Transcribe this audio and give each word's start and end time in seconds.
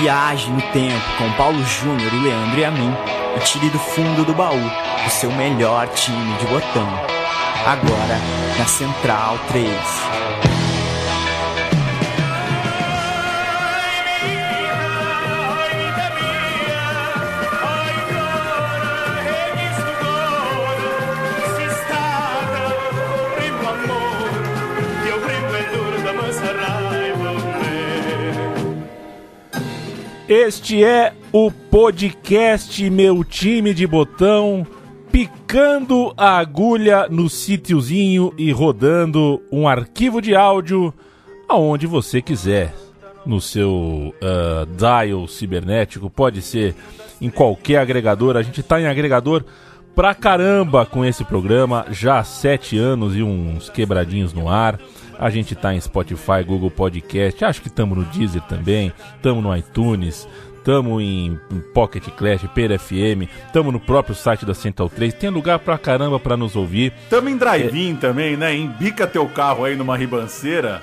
Viaje 0.00 0.50
no 0.50 0.60
tempo 0.72 1.04
com 1.18 1.32
Paulo 1.32 1.64
Júnior 1.64 2.12
e 2.12 2.18
Leandro 2.18 2.58
e 2.58 2.64
a 2.64 2.70
mim 2.70 2.92
e 3.36 3.40
tire 3.40 3.70
do 3.70 3.78
fundo 3.78 4.24
do 4.24 4.34
baú 4.34 4.60
o 5.06 5.10
seu 5.10 5.30
melhor 5.32 5.86
time 5.88 6.36
de 6.38 6.46
botão. 6.46 6.88
Agora 7.64 8.18
na 8.58 8.66
Central 8.66 9.38
3. 9.48 10.53
Este 30.26 30.82
é 30.82 31.12
o 31.30 31.50
podcast 31.50 32.88
Meu 32.88 33.22
Time 33.22 33.74
de 33.74 33.86
Botão, 33.86 34.66
picando 35.12 36.14
a 36.16 36.38
agulha 36.38 37.06
no 37.10 37.28
sítiozinho 37.28 38.32
e 38.38 38.50
rodando 38.50 39.42
um 39.52 39.68
arquivo 39.68 40.22
de 40.22 40.34
áudio 40.34 40.94
aonde 41.46 41.86
você 41.86 42.22
quiser. 42.22 42.74
No 43.26 43.38
seu 43.38 44.14
uh, 44.16 44.66
dial 44.74 45.28
cibernético, 45.28 46.08
pode 46.08 46.40
ser 46.40 46.74
em 47.20 47.28
qualquer 47.28 47.76
agregador. 47.76 48.38
A 48.38 48.42
gente 48.42 48.60
está 48.60 48.80
em 48.80 48.86
agregador 48.86 49.44
pra 49.94 50.14
caramba 50.14 50.86
com 50.86 51.04
esse 51.04 51.22
programa, 51.22 51.84
já 51.90 52.20
há 52.20 52.24
sete 52.24 52.78
anos 52.78 53.14
e 53.14 53.22
uns 53.22 53.68
quebradinhos 53.68 54.32
no 54.32 54.48
ar. 54.48 54.80
A 55.18 55.30
gente 55.30 55.54
tá 55.54 55.74
em 55.74 55.80
Spotify, 55.80 56.42
Google 56.46 56.70
Podcast, 56.70 57.44
acho 57.44 57.62
que 57.62 57.68
estamos 57.68 57.96
no 57.96 58.04
Deezer 58.04 58.42
também, 58.42 58.92
estamos 59.16 59.42
no 59.42 59.56
iTunes, 59.56 60.28
estamos 60.56 61.02
em, 61.02 61.38
Pocket 61.72 62.04
Clash, 62.10 62.42
PRFM, 62.54 63.28
estamos 63.46 63.72
no 63.72 63.80
próprio 63.80 64.14
site 64.14 64.44
da 64.44 64.54
Central 64.54 64.88
3, 64.88 65.14
tem 65.14 65.30
lugar 65.30 65.58
pra 65.58 65.78
caramba 65.78 66.18
pra 66.18 66.36
nos 66.36 66.56
ouvir. 66.56 66.92
Estamos 67.04 67.30
em 67.30 67.36
drive-in 67.36 67.92
é... 67.94 67.96
também, 67.96 68.36
né? 68.36 68.54
Embica 68.54 69.06
teu 69.06 69.28
carro 69.28 69.64
aí 69.64 69.76
numa 69.76 69.96
ribanceira, 69.96 70.82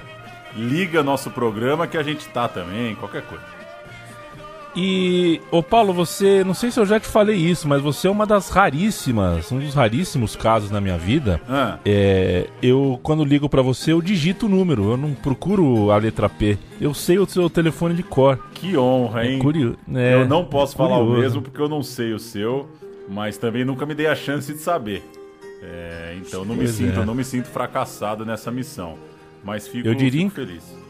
liga 0.55 1.03
nosso 1.03 1.29
programa 1.31 1.87
que 1.87 1.97
a 1.97 2.03
gente 2.03 2.27
tá 2.29 2.47
também, 2.47 2.95
qualquer 2.95 3.23
coisa. 3.23 3.60
E, 4.75 5.41
ô 5.51 5.61
Paulo, 5.61 5.93
você, 5.93 6.43
não 6.43 6.53
sei 6.53 6.71
se 6.71 6.79
eu 6.79 6.85
já 6.85 6.99
te 6.99 7.07
falei 7.07 7.35
isso, 7.35 7.67
mas 7.67 7.81
você 7.81 8.07
é 8.07 8.11
uma 8.11 8.25
das 8.25 8.49
raríssimas, 8.49 9.51
um 9.51 9.59
dos 9.59 9.73
raríssimos 9.73 10.35
casos 10.35 10.71
na 10.71 10.79
minha 10.79 10.97
vida. 10.97 11.41
Ah. 11.47 11.77
É, 11.85 12.47
eu, 12.61 12.99
quando 13.03 13.25
ligo 13.25 13.49
para 13.49 13.61
você, 13.61 13.91
eu 13.91 14.01
digito 14.01 14.45
o 14.45 14.49
número, 14.49 14.91
eu 14.91 14.97
não 14.97 15.13
procuro 15.13 15.91
a 15.91 15.97
letra 15.97 16.29
P. 16.29 16.57
Eu 16.79 16.93
sei 16.93 17.19
o 17.19 17.27
seu 17.27 17.49
telefone 17.49 17.95
de 17.95 18.03
cor. 18.03 18.39
Que 18.53 18.77
honra, 18.77 19.25
hein? 19.25 19.37
É 19.37 19.39
curio... 19.41 19.77
É, 19.93 20.13
eu 20.13 20.27
não 20.27 20.45
posso 20.45 20.75
falar 20.75 20.97
curioso. 20.97 21.17
o 21.17 21.21
mesmo 21.21 21.41
porque 21.41 21.61
eu 21.61 21.69
não 21.69 21.83
sei 21.83 22.13
o 22.13 22.19
seu, 22.19 22.69
mas 23.09 23.37
também 23.37 23.65
nunca 23.65 23.85
me 23.85 23.93
dei 23.93 24.07
a 24.07 24.15
chance 24.15 24.53
de 24.53 24.59
saber. 24.59 25.03
É, 25.61 26.17
então 26.19 26.43
não 26.43 26.55
me 26.55 26.67
sinto, 26.67 27.01
é. 27.01 27.05
não 27.05 27.13
me 27.13 27.23
sinto 27.23 27.47
fracassado 27.47 28.25
nessa 28.25 28.49
missão. 28.49 28.97
Mas 29.43 29.67
fico, 29.67 29.87
eu 29.87 29.95
diria, 29.95 30.21
fico 30.21 30.35
feliz. 30.35 30.80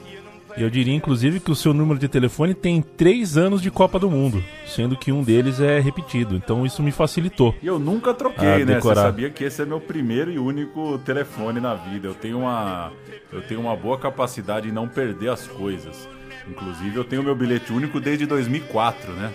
Eu 0.58 0.70
diria, 0.70 0.94
inclusive, 0.94 1.40
que 1.40 1.52
o 1.52 1.56
seu 1.56 1.74
número 1.74 2.00
de 2.00 2.08
telefone 2.08 2.54
tem 2.54 2.82
três 2.82 3.38
anos 3.38 3.62
de 3.62 3.72
Copa 3.72 3.98
do 3.98 4.10
Mundo, 4.10 4.44
sendo 4.66 4.96
que 4.96 5.12
um 5.12 5.24
deles 5.24 5.60
é 5.60 5.80
repetido. 5.80 6.36
Então 6.36 6.66
isso 6.66 6.84
me 6.84 6.92
facilitou. 6.92 7.56
E 7.62 7.68
eu 7.68 7.80
nunca 7.80 8.14
troquei, 8.14 8.66
né? 8.66 8.80
Você 8.80 8.96
sabia 8.96 9.30
que 9.30 9.44
esse 9.44 9.62
é 9.62 9.66
meu 9.66 9.80
primeiro 9.80 10.32
e 10.32 10.38
único 10.38 10.98
telefone 11.00 11.60
na 11.60 11.74
vida. 11.76 12.08
Eu 12.08 12.16
tenho 12.16 12.40
uma, 12.40 12.92
eu 13.32 13.42
tenho 13.42 13.62
uma 13.62 13.76
boa 13.76 13.98
capacidade 13.98 14.68
em 14.68 14.72
não 14.72 14.88
perder 14.88 15.30
as 15.30 15.48
coisas. 15.48 16.08
Inclusive, 16.50 16.96
eu 16.96 17.04
tenho 17.04 17.24
meu 17.24 17.36
bilhete 17.36 17.72
único 17.72 18.00
desde 18.00 18.26
2004, 18.26 19.14
né? 19.14 19.32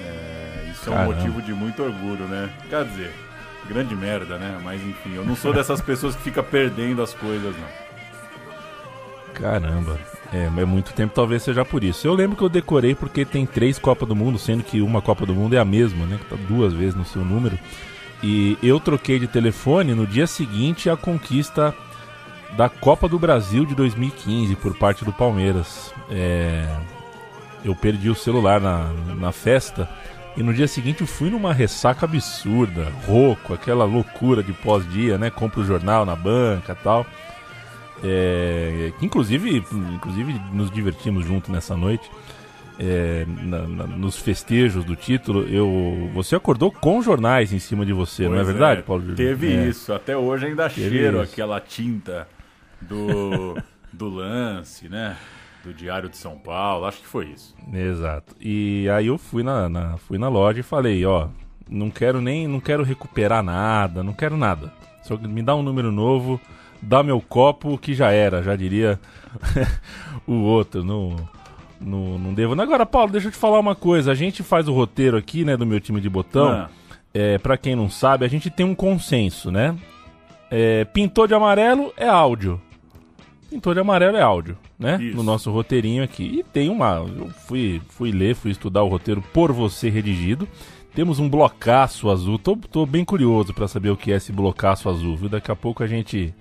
É, 0.00 0.70
isso 0.70 0.90
Caramba. 0.90 1.02
é 1.02 1.06
um 1.06 1.16
motivo 1.16 1.42
de 1.42 1.52
muito 1.52 1.82
orgulho, 1.82 2.24
né? 2.26 2.50
Quer 2.68 2.84
dizer, 2.86 3.12
grande 3.68 3.94
merda, 3.94 4.38
né? 4.38 4.58
Mas 4.64 4.82
enfim, 4.82 5.14
eu 5.14 5.24
não 5.24 5.36
sou 5.36 5.52
dessas 5.52 5.80
pessoas 5.80 6.16
que 6.16 6.22
fica 6.22 6.42
perdendo 6.42 7.02
as 7.02 7.14
coisas, 7.14 7.54
não. 7.56 7.90
Caramba. 9.34 9.98
É, 10.32 10.44
é 10.44 10.64
muito 10.64 10.92
tempo, 10.92 11.12
talvez 11.14 11.42
seja 11.42 11.64
por 11.64 11.82
isso. 11.82 12.06
Eu 12.06 12.14
lembro 12.14 12.36
que 12.36 12.42
eu 12.42 12.48
decorei 12.48 12.94
porque 12.94 13.24
tem 13.24 13.44
três 13.44 13.78
Copas 13.78 14.08
do 14.08 14.14
Mundo, 14.14 14.38
sendo 14.38 14.62
que 14.62 14.80
uma 14.80 15.02
Copa 15.02 15.26
do 15.26 15.34
Mundo 15.34 15.54
é 15.54 15.58
a 15.58 15.64
mesma, 15.64 16.06
né? 16.06 16.18
Que 16.18 16.36
tá 16.36 16.36
duas 16.48 16.72
vezes 16.72 16.94
no 16.94 17.04
seu 17.04 17.24
número. 17.24 17.58
E 18.22 18.56
eu 18.62 18.78
troquei 18.78 19.18
de 19.18 19.26
telefone 19.26 19.94
no 19.94 20.06
dia 20.06 20.26
seguinte 20.26 20.88
à 20.88 20.96
conquista 20.96 21.74
da 22.56 22.68
Copa 22.68 23.08
do 23.08 23.18
Brasil 23.18 23.64
de 23.64 23.74
2015 23.74 24.54
por 24.56 24.76
parte 24.76 25.04
do 25.04 25.12
Palmeiras. 25.12 25.92
É... 26.10 26.68
Eu 27.64 27.74
perdi 27.74 28.08
o 28.08 28.14
celular 28.14 28.60
na, 28.60 28.90
na 29.18 29.32
festa 29.32 29.88
e 30.36 30.42
no 30.42 30.54
dia 30.54 30.68
seguinte 30.68 31.04
fui 31.04 31.28
numa 31.28 31.52
ressaca 31.52 32.06
absurda, 32.06 32.90
rouco, 33.06 33.52
aquela 33.52 33.84
loucura 33.84 34.42
de 34.42 34.52
pós-dia, 34.52 35.18
né? 35.18 35.28
Compro 35.28 35.60
o 35.60 35.64
jornal 35.64 36.06
na 36.06 36.14
banca 36.14 36.74
tal. 36.74 37.04
É, 38.02 38.92
inclusive, 39.02 39.62
inclusive 39.94 40.40
nos 40.52 40.70
divertimos 40.70 41.24
junto 41.24 41.50
nessa 41.52 41.76
noite. 41.76 42.10
É, 42.82 43.26
na, 43.26 43.66
na, 43.66 43.86
nos 43.86 44.16
festejos 44.16 44.84
do 44.84 44.96
título, 44.96 45.42
eu, 45.42 46.10
você 46.14 46.34
acordou 46.34 46.72
com 46.72 47.02
jornais 47.02 47.52
em 47.52 47.58
cima 47.58 47.84
de 47.84 47.92
você, 47.92 48.22
pois 48.22 48.34
não 48.34 48.40
é 48.40 48.44
verdade, 48.44 48.80
é, 48.80 48.82
Paulo? 48.82 49.14
Teve 49.14 49.52
é. 49.52 49.68
isso, 49.68 49.92
até 49.92 50.16
hoje 50.16 50.46
ainda 50.46 50.66
teve 50.70 50.88
cheiro 50.88 51.22
isso. 51.22 51.30
aquela 51.30 51.60
tinta 51.60 52.26
do, 52.80 53.54
do 53.92 54.08
lance, 54.08 54.88
né? 54.88 55.14
Do 55.62 55.74
Diário 55.74 56.08
de 56.08 56.16
São 56.16 56.38
Paulo, 56.38 56.86
acho 56.86 57.00
que 57.00 57.06
foi 57.06 57.26
isso. 57.26 57.54
Exato. 57.70 58.34
E 58.40 58.88
aí 58.88 59.08
eu 59.08 59.18
fui 59.18 59.42
na, 59.42 59.68
na, 59.68 59.98
fui 59.98 60.16
na 60.16 60.30
loja 60.30 60.60
e 60.60 60.62
falei, 60.62 61.04
ó, 61.04 61.28
não 61.68 61.90
quero 61.90 62.22
nem, 62.22 62.48
não 62.48 62.60
quero 62.60 62.82
recuperar 62.82 63.42
nada, 63.42 64.02
não 64.02 64.14
quero 64.14 64.38
nada. 64.38 64.72
Só 65.02 65.18
me 65.18 65.42
dá 65.42 65.54
um 65.54 65.62
número 65.62 65.92
novo 65.92 66.40
dá 66.80 67.02
meu 67.02 67.20
copo 67.20 67.78
que 67.78 67.94
já 67.94 68.10
era, 68.10 68.42
já 68.42 68.56
diria 68.56 68.98
o 70.26 70.34
outro. 70.34 70.84
Não, 70.84 71.16
não, 71.80 72.18
não 72.18 72.34
devo. 72.34 72.60
Agora, 72.60 72.84
Paulo, 72.84 73.12
deixa 73.12 73.28
eu 73.28 73.32
te 73.32 73.38
falar 73.38 73.58
uma 73.58 73.74
coisa. 73.74 74.12
A 74.12 74.14
gente 74.14 74.42
faz 74.42 74.68
o 74.68 74.72
roteiro 74.72 75.16
aqui, 75.16 75.44
né, 75.44 75.56
do 75.56 75.66
meu 75.66 75.80
time 75.80 76.00
de 76.00 76.08
botão. 76.08 76.48
Ah. 76.48 76.70
É, 77.12 77.38
para 77.38 77.56
quem 77.56 77.74
não 77.74 77.90
sabe, 77.90 78.24
a 78.24 78.28
gente 78.28 78.50
tem 78.50 78.64
um 78.64 78.74
consenso, 78.74 79.50
né? 79.50 79.76
É, 80.50 80.84
pintou 80.84 81.26
de 81.26 81.34
amarelo 81.34 81.92
é 81.96 82.08
áudio. 82.08 82.60
Pintou 83.48 83.74
de 83.74 83.80
amarelo 83.80 84.16
é 84.16 84.22
áudio, 84.22 84.56
né? 84.78 84.96
Isso. 85.00 85.16
No 85.16 85.24
nosso 85.24 85.50
roteirinho 85.50 86.04
aqui. 86.04 86.38
E 86.38 86.42
tem 86.44 86.68
uma. 86.68 86.98
Eu 86.98 87.30
fui, 87.46 87.82
fui 87.88 88.12
ler, 88.12 88.36
fui 88.36 88.52
estudar 88.52 88.84
o 88.84 88.88
roteiro 88.88 89.22
por 89.32 89.52
você 89.52 89.88
redigido. 89.88 90.46
Temos 90.94 91.18
um 91.18 91.28
blocaço 91.28 92.10
azul. 92.10 92.38
Tô, 92.38 92.56
tô 92.56 92.86
bem 92.86 93.04
curioso 93.04 93.52
para 93.52 93.66
saber 93.66 93.90
o 93.90 93.96
que 93.96 94.12
é 94.12 94.16
esse 94.16 94.32
blocaço 94.32 94.88
azul, 94.88 95.16
viu? 95.16 95.28
Daqui 95.28 95.50
a 95.50 95.56
pouco 95.56 95.82
a 95.82 95.86
gente 95.86 96.32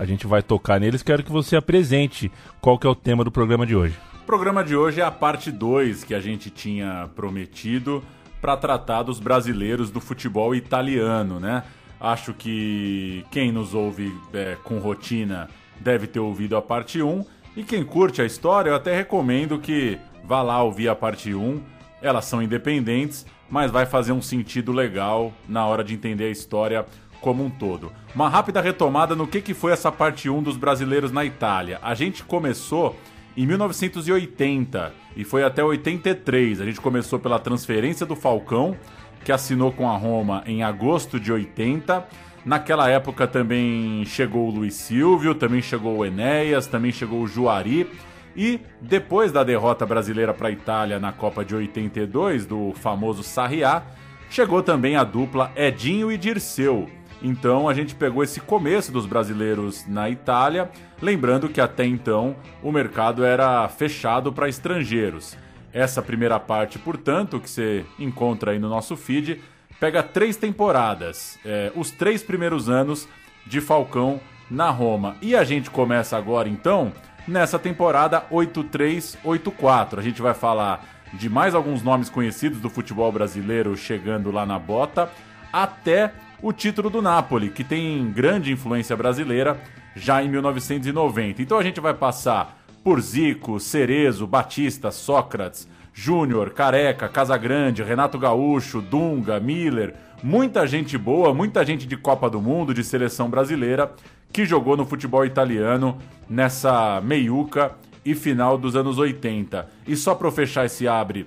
a 0.00 0.06
gente 0.06 0.26
vai 0.26 0.42
tocar 0.42 0.80
neles. 0.80 1.02
Quero 1.02 1.22
que 1.22 1.30
você 1.30 1.56
apresente 1.56 2.32
qual 2.58 2.78
que 2.78 2.86
é 2.86 2.90
o 2.90 2.94
tema 2.94 3.22
do 3.22 3.30
programa 3.30 3.66
de 3.66 3.76
hoje. 3.76 3.98
O 4.22 4.24
programa 4.24 4.64
de 4.64 4.74
hoje 4.74 4.98
é 4.98 5.04
a 5.04 5.10
parte 5.10 5.52
2 5.52 6.04
que 6.04 6.14
a 6.14 6.20
gente 6.20 6.48
tinha 6.48 7.10
prometido 7.14 8.02
para 8.40 8.56
tratar 8.56 9.02
dos 9.02 9.20
brasileiros 9.20 9.90
do 9.90 10.00
futebol 10.00 10.54
italiano, 10.54 11.38
né? 11.38 11.64
Acho 12.00 12.32
que 12.32 13.26
quem 13.30 13.52
nos 13.52 13.74
ouve 13.74 14.10
é, 14.32 14.56
com 14.64 14.78
rotina 14.78 15.50
deve 15.78 16.06
ter 16.06 16.18
ouvido 16.18 16.56
a 16.56 16.62
parte 16.62 17.02
1. 17.02 17.22
E 17.54 17.62
quem 17.62 17.84
curte 17.84 18.22
a 18.22 18.24
história, 18.24 18.70
eu 18.70 18.76
até 18.76 18.96
recomendo 18.96 19.58
que 19.58 19.98
vá 20.24 20.40
lá 20.40 20.62
ouvir 20.62 20.88
a 20.88 20.94
parte 20.94 21.34
1. 21.34 21.60
Elas 22.00 22.24
são 22.24 22.42
independentes, 22.42 23.26
mas 23.50 23.70
vai 23.70 23.84
fazer 23.84 24.12
um 24.12 24.22
sentido 24.22 24.72
legal 24.72 25.30
na 25.46 25.66
hora 25.66 25.84
de 25.84 25.92
entender 25.92 26.24
a 26.24 26.30
história 26.30 26.86
como 27.20 27.44
um 27.44 27.50
todo. 27.50 27.92
Uma 28.14 28.28
rápida 28.28 28.60
retomada 28.60 29.14
no 29.14 29.26
que, 29.26 29.40
que 29.40 29.54
foi 29.54 29.72
essa 29.72 29.92
parte 29.92 30.28
1 30.28 30.42
dos 30.42 30.56
brasileiros 30.56 31.12
na 31.12 31.24
Itália. 31.24 31.78
A 31.82 31.94
gente 31.94 32.24
começou 32.24 32.96
em 33.36 33.46
1980 33.46 34.92
e 35.16 35.24
foi 35.24 35.44
até 35.44 35.62
83. 35.62 36.60
A 36.60 36.64
gente 36.64 36.80
começou 36.80 37.18
pela 37.18 37.38
transferência 37.38 38.04
do 38.04 38.16
Falcão, 38.16 38.76
que 39.24 39.32
assinou 39.32 39.70
com 39.72 39.88
a 39.88 39.96
Roma 39.96 40.42
em 40.46 40.62
agosto 40.62 41.20
de 41.20 41.32
80. 41.32 42.06
Naquela 42.44 42.88
época 42.88 43.26
também 43.26 44.04
chegou 44.06 44.48
o 44.48 44.50
Luiz 44.50 44.74
Silvio, 44.74 45.34
também 45.34 45.60
chegou 45.60 45.98
o 45.98 46.04
Enéas, 46.04 46.66
também 46.66 46.90
chegou 46.90 47.20
o 47.20 47.26
Juari. 47.26 47.86
E 48.34 48.60
depois 48.80 49.32
da 49.32 49.44
derrota 49.44 49.84
brasileira 49.84 50.32
para 50.32 50.48
a 50.48 50.52
Itália 50.52 50.98
na 50.98 51.12
Copa 51.12 51.44
de 51.44 51.54
82, 51.54 52.46
do 52.46 52.72
famoso 52.74 53.22
Sarriá, 53.22 53.82
chegou 54.30 54.62
também 54.62 54.96
a 54.96 55.04
dupla 55.04 55.52
Edinho 55.56 56.10
e 56.10 56.16
Dirceu, 56.16 56.88
então 57.22 57.68
a 57.68 57.74
gente 57.74 57.94
pegou 57.94 58.22
esse 58.22 58.40
começo 58.40 58.90
dos 58.90 59.06
brasileiros 59.06 59.86
na 59.86 60.08
Itália, 60.08 60.70
lembrando 61.00 61.48
que 61.48 61.60
até 61.60 61.84
então 61.84 62.34
o 62.62 62.72
mercado 62.72 63.24
era 63.24 63.68
fechado 63.68 64.32
para 64.32 64.48
estrangeiros. 64.48 65.36
Essa 65.72 66.02
primeira 66.02 66.40
parte, 66.40 66.78
portanto, 66.78 67.38
que 67.38 67.48
você 67.48 67.84
encontra 67.98 68.52
aí 68.52 68.58
no 68.58 68.68
nosso 68.68 68.96
feed, 68.96 69.40
pega 69.78 70.02
três 70.02 70.36
temporadas, 70.36 71.38
é, 71.44 71.70
os 71.76 71.90
três 71.90 72.22
primeiros 72.22 72.68
anos 72.68 73.08
de 73.46 73.60
Falcão 73.60 74.20
na 74.50 74.70
Roma. 74.70 75.16
E 75.22 75.36
a 75.36 75.44
gente 75.44 75.70
começa 75.70 76.16
agora 76.16 76.48
então 76.48 76.92
nessa 77.28 77.58
temporada 77.58 78.24
83-84. 78.30 79.98
A 79.98 80.02
gente 80.02 80.20
vai 80.20 80.34
falar 80.34 80.84
de 81.12 81.28
mais 81.28 81.54
alguns 81.54 81.82
nomes 81.82 82.08
conhecidos 82.08 82.60
do 82.60 82.70
futebol 82.70 83.10
brasileiro 83.12 83.76
chegando 83.76 84.30
lá 84.30 84.44
na 84.44 84.58
bota, 84.58 85.10
até 85.52 86.12
o 86.42 86.52
título 86.52 86.88
do 86.88 87.02
Napoli, 87.02 87.50
que 87.50 87.62
tem 87.62 88.10
grande 88.10 88.52
influência 88.52 88.96
brasileira 88.96 89.60
já 89.94 90.22
em 90.22 90.28
1990. 90.28 91.42
Então 91.42 91.58
a 91.58 91.62
gente 91.62 91.80
vai 91.80 91.94
passar 91.94 92.58
por 92.82 93.00
Zico, 93.00 93.60
Cerezo, 93.60 94.26
Batista, 94.26 94.90
Sócrates, 94.90 95.68
Júnior, 95.92 96.50
Careca, 96.50 97.08
Casagrande, 97.08 97.82
Renato 97.82 98.18
Gaúcho, 98.18 98.80
Dunga, 98.80 99.38
Miller, 99.38 99.94
muita 100.22 100.66
gente 100.66 100.96
boa, 100.96 101.34
muita 101.34 101.64
gente 101.64 101.86
de 101.86 101.96
Copa 101.96 102.30
do 102.30 102.40
Mundo, 102.40 102.72
de 102.72 102.82
seleção 102.82 103.28
brasileira, 103.28 103.92
que 104.32 104.46
jogou 104.46 104.76
no 104.76 104.86
futebol 104.86 105.24
italiano 105.26 105.98
nessa 106.28 107.00
meiuca 107.02 107.72
e 108.04 108.14
final 108.14 108.56
dos 108.56 108.76
anos 108.76 108.96
80. 108.98 109.68
E 109.86 109.96
só 109.96 110.14
para 110.14 110.30
fechar 110.30 110.64
esse 110.64 110.88
abre, 110.88 111.26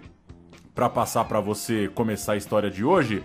para 0.74 0.90
passar 0.90 1.26
para 1.26 1.40
você 1.40 1.88
começar 1.94 2.34
a 2.34 2.38
história 2.38 2.72
de 2.72 2.84
hoje, 2.84 3.22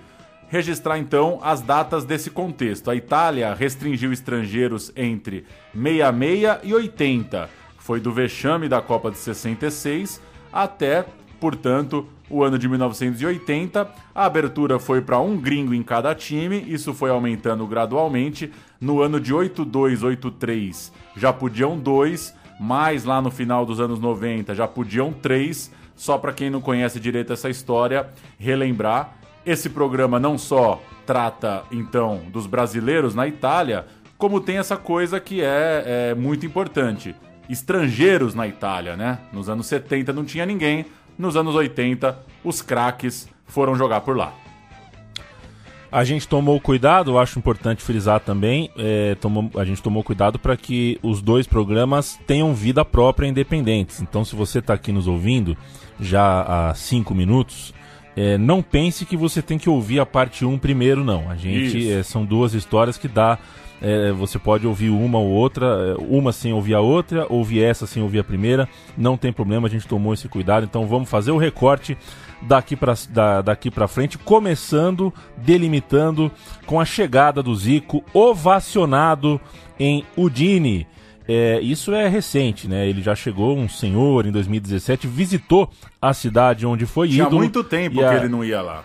registrar 0.49 0.99
então 0.99 1.39
as 1.43 1.61
datas 1.61 2.05
desse 2.05 2.31
contexto. 2.31 2.91
A 2.91 2.97
Itália 2.97 3.55
restringiu 3.55 4.13
estrangeiros 4.13 4.93
entre 4.97 5.45
66 5.75 6.59
e 6.65 6.75
80. 6.75 7.51
Foi 7.79 8.01
do 8.01 8.13
vexame 8.13 8.69
da 8.69 8.83
Copa 8.83 9.11
de 9.11 9.19
66 9.19 10.21
até, 10.53 11.05
portanto, 11.39 12.07
o 12.31 12.43
ano 12.43 12.59
de 12.59 12.69
1980. 12.69 13.89
A 14.15 14.25
abertura 14.25 14.79
foi 14.79 15.01
para 15.01 15.19
um 15.19 15.37
gringo 15.37 15.75
em 15.75 15.83
cada 15.83 16.15
time, 16.15 16.65
isso 16.67 16.93
foi 16.93 17.11
aumentando 17.11 17.67
gradualmente. 17.67 18.51
No 18.81 19.01
ano 19.01 19.21
de 19.21 19.33
82, 19.33 20.03
83 20.03 20.93
já 21.17 21.33
podiam 21.33 21.79
dois, 21.79 22.35
mas 22.61 23.05
lá 23.05 23.21
no 23.21 23.31
final 23.31 23.65
dos 23.65 23.81
anos 23.81 23.99
90 23.99 24.55
já 24.55 24.69
podiam 24.69 25.13
três. 25.13 25.71
Só 25.97 26.17
para 26.17 26.33
quem 26.33 26.49
não 26.49 26.61
conhece 26.61 27.01
direito 27.01 27.33
essa 27.33 27.51
história, 27.51 28.09
relembrar, 28.39 29.18
esse 29.49 29.71
programa 29.71 30.21
não 30.21 30.37
só 30.37 30.83
trata 31.07 31.65
então 31.73 32.21
dos 32.31 32.47
brasileiros 32.47 33.15
na 33.15 33.27
Itália, 33.27 33.87
como 34.19 34.41
tem 34.41 34.59
essa 34.59 34.77
coisa 34.77 35.19
que 35.19 35.41
é, 35.41 36.11
é 36.11 36.15
muito 36.15 36.45
importante: 36.45 37.17
estrangeiros 37.49 38.35
na 38.35 38.47
Itália, 38.47 38.95
né? 38.95 39.19
Nos 39.33 39.49
anos 39.49 39.67
70 39.67 40.13
não 40.13 40.25
tinha 40.25 40.45
ninguém, 40.45 40.85
nos 41.17 41.35
anos 41.35 41.55
80 41.55 42.19
os 42.45 42.61
craques 42.61 43.27
foram 43.47 43.75
jogar 43.75 44.03
por 44.03 44.17
lá. 44.17 44.35
A 45.91 46.05
gente 46.05 46.29
tomou 46.29 46.61
cuidado, 46.61 47.19
acho 47.19 47.39
importante 47.39 47.83
frisar 47.83 48.21
também, 48.21 48.71
é, 48.77 49.15
tomou, 49.15 49.51
a 49.57 49.65
gente 49.65 49.83
tomou 49.83 50.05
cuidado 50.05 50.39
para 50.39 50.55
que 50.55 50.99
os 51.03 51.23
dois 51.23 51.47
programas 51.47 52.21
tenham 52.27 52.53
vida 52.53 52.85
própria 52.85 53.27
independentes. 53.27 54.03
Então, 54.03 54.23
se 54.23 54.37
você 54.37 54.59
está 54.59 54.75
aqui 54.75 54.93
nos 54.93 55.07
ouvindo 55.07 55.57
já 55.99 56.43
há 56.43 56.75
cinco 56.75 57.15
minutos, 57.15 57.73
é, 58.21 58.37
não 58.37 58.61
pense 58.61 59.07
que 59.07 59.17
você 59.17 59.41
tem 59.41 59.57
que 59.57 59.71
ouvir 59.71 60.01
a 60.01 60.05
parte 60.05 60.45
1 60.45 60.59
primeiro, 60.59 61.05
não. 61.05 61.31
A 61.31 61.37
gente 61.37 61.89
é, 61.89 62.03
são 62.03 62.25
duas 62.25 62.53
histórias 62.53 62.99
que 62.99 63.07
dá. 63.07 63.39
É, 63.81 64.11
você 64.11 64.41
pode 64.41 64.67
ouvir 64.67 64.91
uma 64.91 65.21
ou 65.21 65.29
outra, 65.29 65.67
é, 65.67 65.95
uma 66.01 66.33
sem 66.33 66.53
ouvir 66.53 66.75
a 66.75 66.81
outra, 66.81 67.27
ouvir 67.29 67.63
essa 67.63 67.87
sem 67.87 68.03
ouvir 68.03 68.19
a 68.19 68.25
primeira, 68.25 68.69
não 68.97 69.17
tem 69.17 69.33
problema, 69.33 69.69
a 69.69 69.71
gente 69.71 69.87
tomou 69.87 70.13
esse 70.13 70.29
cuidado, 70.29 70.65
então 70.65 70.85
vamos 70.85 71.09
fazer 71.09 71.31
o 71.31 71.37
recorte 71.37 71.97
daqui 72.43 72.75
para 72.75 72.95
da, 73.09 73.41
daqui 73.41 73.71
para 73.71 73.87
frente, 73.87 74.19
começando, 74.19 75.15
delimitando 75.37 76.29
com 76.67 76.81
a 76.81 76.85
chegada 76.85 77.41
do 77.41 77.55
Zico, 77.55 78.05
ovacionado 78.13 79.41
em 79.79 80.05
Udine. 80.17 80.89
É, 81.31 81.61
isso 81.61 81.93
é 81.93 82.09
recente, 82.09 82.67
né? 82.67 82.89
Ele 82.89 83.03
já 83.03 83.15
chegou, 83.15 83.55
um 83.55 83.69
senhor, 83.69 84.25
em 84.25 84.33
2017, 84.33 85.07
visitou 85.07 85.71
a 86.01 86.15
cidade 86.15 86.65
onde 86.65 86.87
foi 86.87 87.09
Tinha 87.09 87.25
ídolo. 87.25 87.37
Há 87.37 87.41
muito 87.41 87.63
tempo 87.63 88.03
a... 88.03 88.09
que 88.09 88.15
ele 88.15 88.29
não 88.29 88.43
ia 88.43 88.63
lá. 88.63 88.85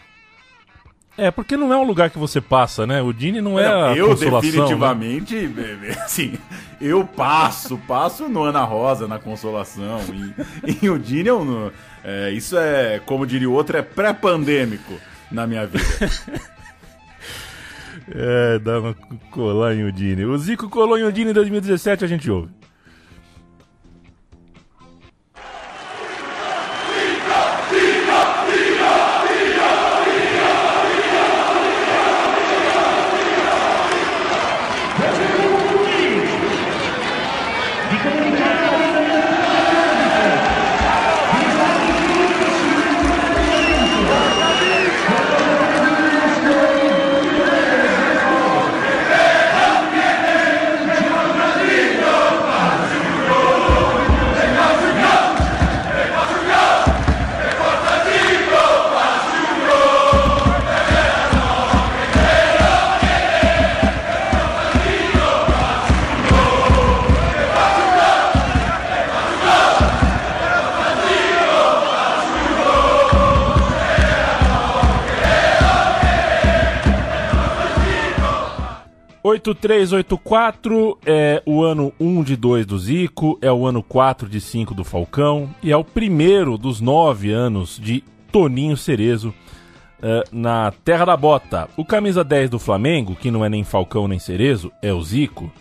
É, 1.18 1.30
porque 1.30 1.56
não 1.56 1.72
é 1.72 1.78
um 1.78 1.84
lugar 1.84 2.10
que 2.10 2.18
você 2.18 2.42
passa, 2.42 2.88
né? 2.88 3.02
O 3.02 3.14
Dini 3.14 3.40
não 3.40 3.60
é 3.60 3.70
não, 3.70 3.84
a 3.84 3.96
Eu 3.96 4.10
consolação, 4.10 4.42
definitivamente, 4.42 5.36
né? 5.36 5.96
assim, 6.04 6.38
eu 6.82 7.06
passo, 7.06 7.78
passo 7.88 8.28
no 8.28 8.44
Ana 8.44 8.64
Rosa, 8.64 9.08
na 9.08 9.20
Consolação. 9.20 10.00
E, 10.66 10.86
e 10.86 10.90
o 10.90 10.98
Dini 10.98 11.30
é 11.30 11.34
um, 11.34 11.70
é, 12.04 12.32
isso 12.32 12.58
é, 12.58 13.00
como 13.06 13.28
diria 13.28 13.50
o 13.50 13.54
outro, 13.54 13.78
é 13.78 13.84
pré-pandêmico 13.84 14.96
na 15.32 15.46
minha 15.46 15.68
vida. 15.68 15.84
é, 18.10 18.60
dá 18.60 18.80
uma 18.80 18.94
colar 19.32 19.74
em 19.76 19.84
Udine. 19.84 20.26
O 20.26 20.38
Zico 20.38 20.70
colou 20.70 20.98
em 20.98 21.04
Udine 21.04 21.32
em 21.32 21.34
2017, 21.34 22.04
a 22.04 22.08
gente 22.08 22.30
ouve. 22.30 22.52
8384 79.52 81.00
é 81.06 81.44
o 81.46 81.64
ano 81.64 81.92
1 82.00 82.24
de 82.24 82.36
2 82.36 82.66
do 82.66 82.80
Zico, 82.80 83.38
é 83.42 83.52
o 83.52 83.66
ano 83.66 83.84
4 83.84 84.30
de 84.30 84.40
5 84.40 84.74
do 84.74 84.84
Falcão 84.84 85.54
e 85.62 85.72
é 85.72 85.78
o 85.78 85.84
primeiro 85.84 86.58
dos 86.58 86.80
nove 86.80 87.32
anos 87.32 87.78
de 87.78 88.04
Toninho 88.32 88.78
Cerezo 88.78 89.30
uh, 90.00 90.24
na 90.32 90.72
Terra 90.84 91.06
da 91.06 91.18
Bota. 91.18 91.68
O 91.76 91.84
camisa 91.84 92.24
10 92.24 92.52
do 92.52 92.60
Flamengo, 92.60 93.16
que 93.16 93.30
não 93.30 93.44
é 93.44 93.50
nem 93.50 93.64
Falcão 93.64 94.08
nem 94.08 94.20
Cerezo, 94.20 94.72
é 94.82 94.94
o 94.94 95.02
Zico, 95.02 95.52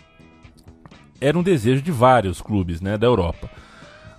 era 1.19 1.37
um 1.37 1.43
desejo 1.43 1.81
de 1.81 1.91
vários 1.91 2.41
clubes 2.41 2.81
né, 2.81 2.97
da 2.97 3.07
Europa. 3.07 3.49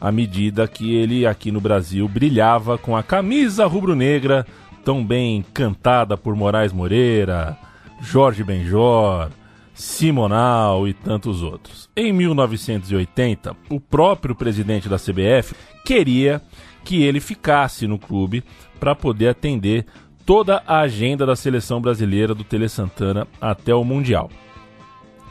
À 0.00 0.12
medida 0.12 0.68
que 0.68 0.94
ele 0.94 1.26
aqui 1.26 1.50
no 1.50 1.60
Brasil 1.60 2.06
brilhava 2.06 2.76
com 2.76 2.96
a 2.96 3.02
camisa 3.02 3.66
rubro-negra, 3.66 4.46
tão 4.84 5.04
bem 5.04 5.44
cantada 5.54 6.16
por 6.16 6.36
Moraes 6.36 6.72
Moreira, 6.72 7.56
Jorge 8.00 8.44
Benjor, 8.44 9.30
Simonal 9.74 10.86
e 10.86 10.94
tantos 10.94 11.42
outros. 11.42 11.90
Em 11.96 12.12
1980, 12.12 13.56
o 13.68 13.80
próprio 13.80 14.34
presidente 14.34 14.88
da 14.88 14.96
CBF 14.96 15.54
queria 15.84 16.40
que 16.84 17.02
ele 17.02 17.18
ficasse 17.18 17.86
no 17.86 17.98
clube 17.98 18.44
para 18.78 18.94
poder 18.94 19.28
atender 19.28 19.84
toda 20.24 20.62
a 20.66 20.80
agenda 20.80 21.26
da 21.26 21.34
seleção 21.34 21.80
brasileira 21.80 22.34
do 22.34 22.44
Tele 22.44 22.68
Santana 22.68 23.26
até 23.40 23.74
o 23.74 23.84
Mundial. 23.84 24.30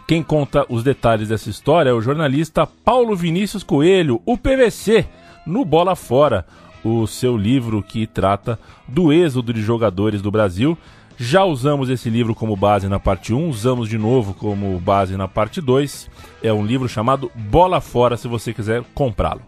Quem 0.08 0.22
conta 0.22 0.66
os 0.68 0.84
detalhes 0.84 1.30
dessa 1.30 1.50
história 1.50 1.90
é 1.90 1.94
o 1.94 2.02
jornalista 2.02 2.68
Paulo 2.68 3.16
Vinícius 3.16 3.64
Coelho, 3.64 4.22
o 4.26 4.38
PVC, 4.38 5.08
no 5.46 5.64
Bola 5.64 5.96
Fora, 5.96 6.46
o 6.84 7.08
seu 7.08 7.38
livro 7.38 7.82
que 7.82 8.06
trata 8.06 8.60
do 8.88 9.14
êxodo 9.14 9.54
de 9.54 9.62
jogadores 9.62 10.22
do 10.22 10.30
Brasil 10.30 10.78
já 11.18 11.44
usamos 11.44 11.90
esse 11.90 12.10
livro 12.10 12.34
como 12.34 12.56
base 12.56 12.88
na 12.88 13.00
parte 13.00 13.34
1, 13.34 13.48
usamos 13.48 13.88
de 13.88 13.98
novo 13.98 14.34
como 14.34 14.80
base 14.80 15.16
na 15.16 15.28
parte 15.28 15.62
2. 15.62 16.10
É 16.42 16.52
um 16.52 16.66
livro 16.66 16.90
chamado 16.90 17.32
Bola 17.36 17.80
Fora, 17.80 18.18
se 18.18 18.28
você 18.28 18.54
quiser 18.54 18.84
comprá-lo. 18.94 19.42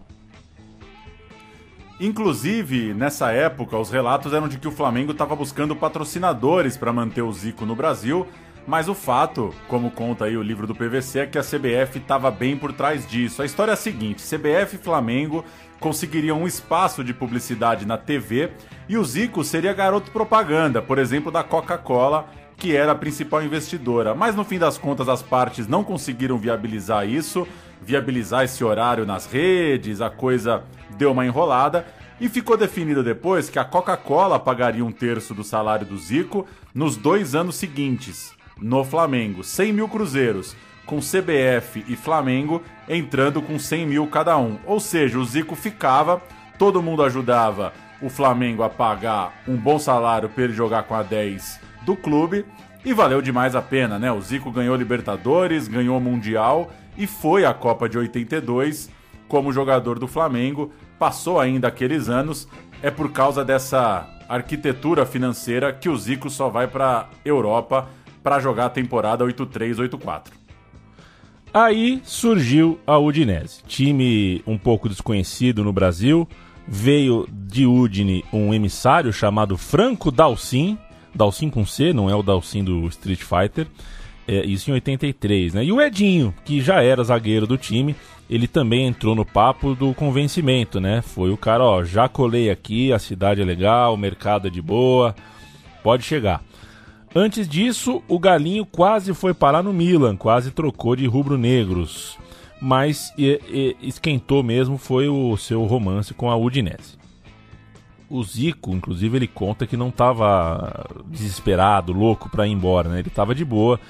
Inclusive, 1.98 2.92
nessa 2.92 3.32
época, 3.32 3.78
os 3.78 3.90
relatos 3.90 4.32
eram 4.32 4.48
de 4.48 4.58
que 4.58 4.68
o 4.68 4.72
Flamengo 4.72 5.12
estava 5.12 5.34
buscando 5.34 5.74
patrocinadores 5.74 6.76
para 6.76 6.92
manter 6.92 7.22
o 7.22 7.32
Zico 7.32 7.64
no 7.64 7.74
Brasil, 7.74 8.26
mas 8.66 8.88
o 8.88 8.94
fato, 8.94 9.54
como 9.66 9.90
conta 9.90 10.26
aí 10.26 10.36
o 10.36 10.42
livro 10.42 10.66
do 10.66 10.74
PVC, 10.74 11.20
é 11.20 11.26
que 11.26 11.38
a 11.38 11.42
CBF 11.42 11.98
estava 11.98 12.30
bem 12.30 12.56
por 12.56 12.72
trás 12.72 13.06
disso. 13.06 13.40
A 13.40 13.46
história 13.46 13.70
é 13.70 13.74
a 13.74 13.76
seguinte: 13.76 14.22
CBF 14.22 14.76
e 14.76 14.78
Flamengo 14.78 15.44
conseguiriam 15.80 16.42
um 16.42 16.46
espaço 16.46 17.04
de 17.04 17.12
publicidade 17.12 17.86
na 17.86 17.96
TV 17.96 18.50
e 18.88 18.96
o 18.96 19.04
Zico 19.04 19.44
seria 19.44 19.72
garoto 19.72 20.10
propaganda, 20.10 20.80
por 20.80 20.98
exemplo, 20.98 21.30
da 21.30 21.42
Coca-Cola, 21.42 22.28
que 22.56 22.74
era 22.74 22.92
a 22.92 22.96
principal 22.96 23.42
investidora. 23.42 24.14
Mas 24.14 24.34
no 24.34 24.44
fim 24.44 24.58
das 24.58 24.78
contas, 24.78 25.08
as 25.08 25.22
partes 25.22 25.66
não 25.66 25.84
conseguiram 25.84 26.38
viabilizar 26.38 27.06
isso 27.08 27.46
viabilizar 27.86 28.44
esse 28.44 28.64
horário 28.64 29.06
nas 29.06 29.26
redes, 29.26 30.00
a 30.00 30.10
coisa 30.10 30.64
deu 30.96 31.12
uma 31.12 31.26
enrolada. 31.26 31.86
E 32.20 32.28
ficou 32.28 32.56
definido 32.56 33.02
depois 33.02 33.50
que 33.50 33.58
a 33.58 33.64
Coca-Cola 33.64 34.40
pagaria 34.40 34.84
um 34.84 34.90
terço 34.90 35.34
do 35.34 35.44
salário 35.44 35.86
do 35.86 35.98
Zico 35.98 36.46
nos 36.74 36.96
dois 36.96 37.34
anos 37.34 37.56
seguintes, 37.56 38.32
no 38.58 38.82
Flamengo, 38.84 39.44
100 39.44 39.72
mil 39.72 39.88
cruzeiros, 39.88 40.56
com 40.86 41.00
CBF 41.00 41.84
e 41.86 41.96
Flamengo 41.96 42.62
entrando 42.88 43.42
com 43.42 43.58
100 43.58 43.86
mil 43.86 44.06
cada 44.06 44.38
um. 44.38 44.58
Ou 44.64 44.80
seja, 44.80 45.18
o 45.18 45.24
Zico 45.24 45.54
ficava, 45.54 46.22
todo 46.58 46.82
mundo 46.82 47.02
ajudava 47.02 47.72
o 48.00 48.08
Flamengo 48.08 48.62
a 48.62 48.70
pagar 48.70 49.42
um 49.46 49.56
bom 49.56 49.78
salário 49.78 50.28
para 50.28 50.44
ele 50.44 50.52
jogar 50.52 50.84
com 50.84 50.94
a 50.94 51.02
10 51.02 51.60
do 51.82 51.96
clube. 51.96 52.46
E 52.84 52.94
valeu 52.94 53.20
demais 53.20 53.56
a 53.56 53.60
pena, 53.60 53.98
né? 53.98 54.12
O 54.12 54.20
Zico 54.20 54.50
ganhou 54.50 54.76
Libertadores, 54.76 55.66
ganhou 55.66 56.00
Mundial 56.00 56.70
e 56.96 57.06
foi 57.06 57.44
à 57.44 57.52
Copa 57.52 57.88
de 57.88 57.98
82 57.98 58.88
como 59.28 59.52
jogador 59.52 59.98
do 59.98 60.06
Flamengo 60.06 60.72
passou 60.98 61.38
ainda 61.38 61.68
aqueles 61.68 62.08
anos, 62.08 62.48
é 62.82 62.90
por 62.90 63.12
causa 63.12 63.44
dessa 63.44 64.08
arquitetura 64.28 65.06
financeira 65.06 65.72
que 65.72 65.88
o 65.88 65.96
Zico 65.96 66.28
só 66.28 66.48
vai 66.48 66.66
para 66.66 67.08
Europa 67.24 67.88
para 68.22 68.40
jogar 68.40 68.66
a 68.66 68.70
temporada 68.70 69.24
83-84. 69.24 70.45
Aí 71.58 72.02
surgiu 72.04 72.78
a 72.86 72.98
Udinese, 72.98 73.62
time 73.66 74.42
um 74.46 74.58
pouco 74.58 74.90
desconhecido 74.90 75.64
no 75.64 75.72
Brasil. 75.72 76.28
Veio 76.68 77.26
de 77.32 77.64
Udine 77.64 78.22
um 78.30 78.52
emissário 78.52 79.10
chamado 79.10 79.56
Franco 79.56 80.10
Dalcin, 80.10 80.76
Dalcin 81.14 81.48
com 81.48 81.64
C, 81.64 81.94
não 81.94 82.10
é 82.10 82.14
o 82.14 82.22
Dalcin 82.22 82.62
do 82.62 82.86
Street 82.88 83.22
Fighter. 83.22 83.66
É, 84.28 84.44
isso 84.44 84.68
em 84.68 84.74
83, 84.74 85.54
né? 85.54 85.64
E 85.64 85.72
o 85.72 85.80
Edinho, 85.80 86.34
que 86.44 86.60
já 86.60 86.82
era 86.82 87.02
zagueiro 87.02 87.46
do 87.46 87.56
time, 87.56 87.96
ele 88.28 88.46
também 88.46 88.86
entrou 88.86 89.14
no 89.14 89.24
papo 89.24 89.74
do 89.74 89.94
convencimento, 89.94 90.78
né? 90.78 91.00
Foi 91.00 91.30
o 91.30 91.38
cara, 91.38 91.64
ó, 91.64 91.82
já 91.82 92.06
colei 92.06 92.50
aqui, 92.50 92.92
a 92.92 92.98
cidade 92.98 93.40
é 93.40 93.44
legal, 93.46 93.94
o 93.94 93.96
mercado 93.96 94.46
é 94.46 94.50
de 94.50 94.60
boa, 94.60 95.16
pode 95.82 96.02
chegar. 96.02 96.42
Antes 97.18 97.48
disso, 97.48 98.02
o 98.08 98.18
Galinho 98.18 98.66
quase 98.66 99.14
foi 99.14 99.32
parar 99.32 99.62
no 99.62 99.72
Milan, 99.72 100.18
quase 100.18 100.50
trocou 100.50 100.94
de 100.94 101.06
rubro-negros. 101.06 102.18
Mas 102.60 103.10
e, 103.16 103.40
e, 103.48 103.88
esquentou 103.88 104.42
mesmo 104.42 104.76
foi 104.76 105.08
o 105.08 105.34
seu 105.38 105.64
romance 105.64 106.12
com 106.12 106.30
a 106.30 106.36
Udinese. 106.36 106.98
O 108.10 108.22
Zico, 108.22 108.72
inclusive, 108.72 109.16
ele 109.16 109.26
conta 109.26 109.66
que 109.66 109.78
não 109.78 109.88
estava 109.88 110.84
desesperado, 111.06 111.90
louco 111.90 112.28
para 112.28 112.46
ir 112.46 112.52
embora, 112.52 112.90
né? 112.90 112.98
Ele 112.98 113.08
estava 113.08 113.34
de 113.34 113.46
boa. 113.46 113.80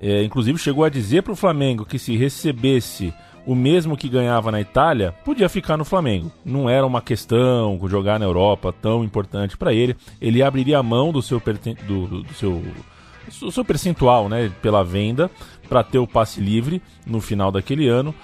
É, 0.00 0.24
inclusive 0.24 0.58
chegou 0.58 0.82
a 0.82 0.88
dizer 0.88 1.22
para 1.22 1.34
o 1.34 1.36
Flamengo 1.36 1.84
que 1.84 1.98
se 1.98 2.16
recebesse 2.16 3.12
o 3.46 3.54
mesmo 3.54 3.96
que 3.96 4.08
ganhava 4.08 4.50
na 4.50 4.60
Itália, 4.60 5.12
podia 5.24 5.48
ficar 5.48 5.76
no 5.76 5.84
Flamengo. 5.84 6.30
Não 6.44 6.68
era 6.68 6.86
uma 6.86 7.00
questão 7.00 7.78
jogar 7.88 8.18
na 8.18 8.26
Europa 8.26 8.72
tão 8.72 9.02
importante 9.02 9.56
para 9.56 9.72
ele. 9.72 9.96
Ele 10.20 10.42
abriria 10.42 10.78
a 10.78 10.82
mão 10.82 11.12
do 11.12 11.22
seu, 11.22 11.42
do, 11.86 12.22
do 12.22 12.34
seu, 12.34 12.62
seu 13.50 13.64
percentual 13.64 14.28
né, 14.28 14.50
pela 14.60 14.84
venda 14.84 15.30
para 15.68 15.82
ter 15.82 15.98
o 15.98 16.06
passe 16.06 16.40
livre 16.40 16.82
no 17.06 17.20
final 17.20 17.50
daquele 17.50 17.88
ano. 17.88 18.14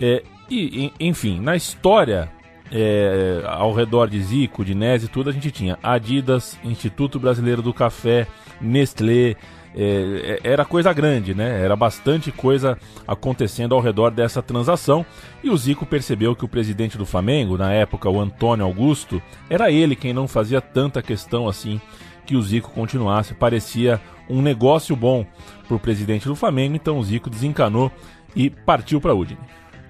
É, 0.00 0.22
e, 0.50 0.92
enfim, 0.98 1.40
na 1.40 1.54
história 1.54 2.30
é, 2.72 3.42
ao 3.46 3.72
redor 3.72 4.08
de 4.08 4.20
Zico, 4.22 4.64
de 4.64 4.74
Nese 4.74 5.06
e 5.06 5.08
tudo, 5.08 5.30
a 5.30 5.32
gente 5.32 5.50
tinha 5.50 5.78
Adidas, 5.82 6.58
Instituto 6.64 7.18
Brasileiro 7.18 7.62
do 7.62 7.74
Café, 7.74 8.26
Nestlé, 8.60 9.36
é, 9.74 10.40
é, 10.42 10.52
era 10.52 10.64
coisa 10.64 10.92
grande, 10.92 11.34
né? 11.34 11.62
Era 11.62 11.76
bastante 11.76 12.32
coisa 12.32 12.76
acontecendo 13.06 13.74
ao 13.74 13.80
redor 13.80 14.10
dessa 14.10 14.42
transação. 14.42 15.04
E 15.42 15.50
o 15.50 15.56
Zico 15.56 15.86
percebeu 15.86 16.34
que 16.34 16.44
o 16.44 16.48
presidente 16.48 16.98
do 16.98 17.06
Flamengo, 17.06 17.56
na 17.56 17.72
época 17.72 18.10
o 18.10 18.20
Antônio 18.20 18.64
Augusto, 18.64 19.22
era 19.48 19.70
ele 19.70 19.94
quem 19.94 20.12
não 20.12 20.26
fazia 20.26 20.60
tanta 20.60 21.02
questão 21.02 21.48
assim 21.48 21.80
que 22.26 22.36
o 22.36 22.42
Zico 22.42 22.70
continuasse. 22.70 23.34
Parecia 23.34 24.00
um 24.28 24.42
negócio 24.42 24.94
bom 24.94 25.26
para 25.66 25.76
o 25.76 25.80
presidente 25.80 26.26
do 26.26 26.36
Flamengo, 26.36 26.76
então 26.76 26.98
o 26.98 27.04
Zico 27.04 27.30
desencanou 27.30 27.90
e 28.34 28.50
partiu 28.50 29.00
para 29.00 29.14
Udine. 29.14 29.40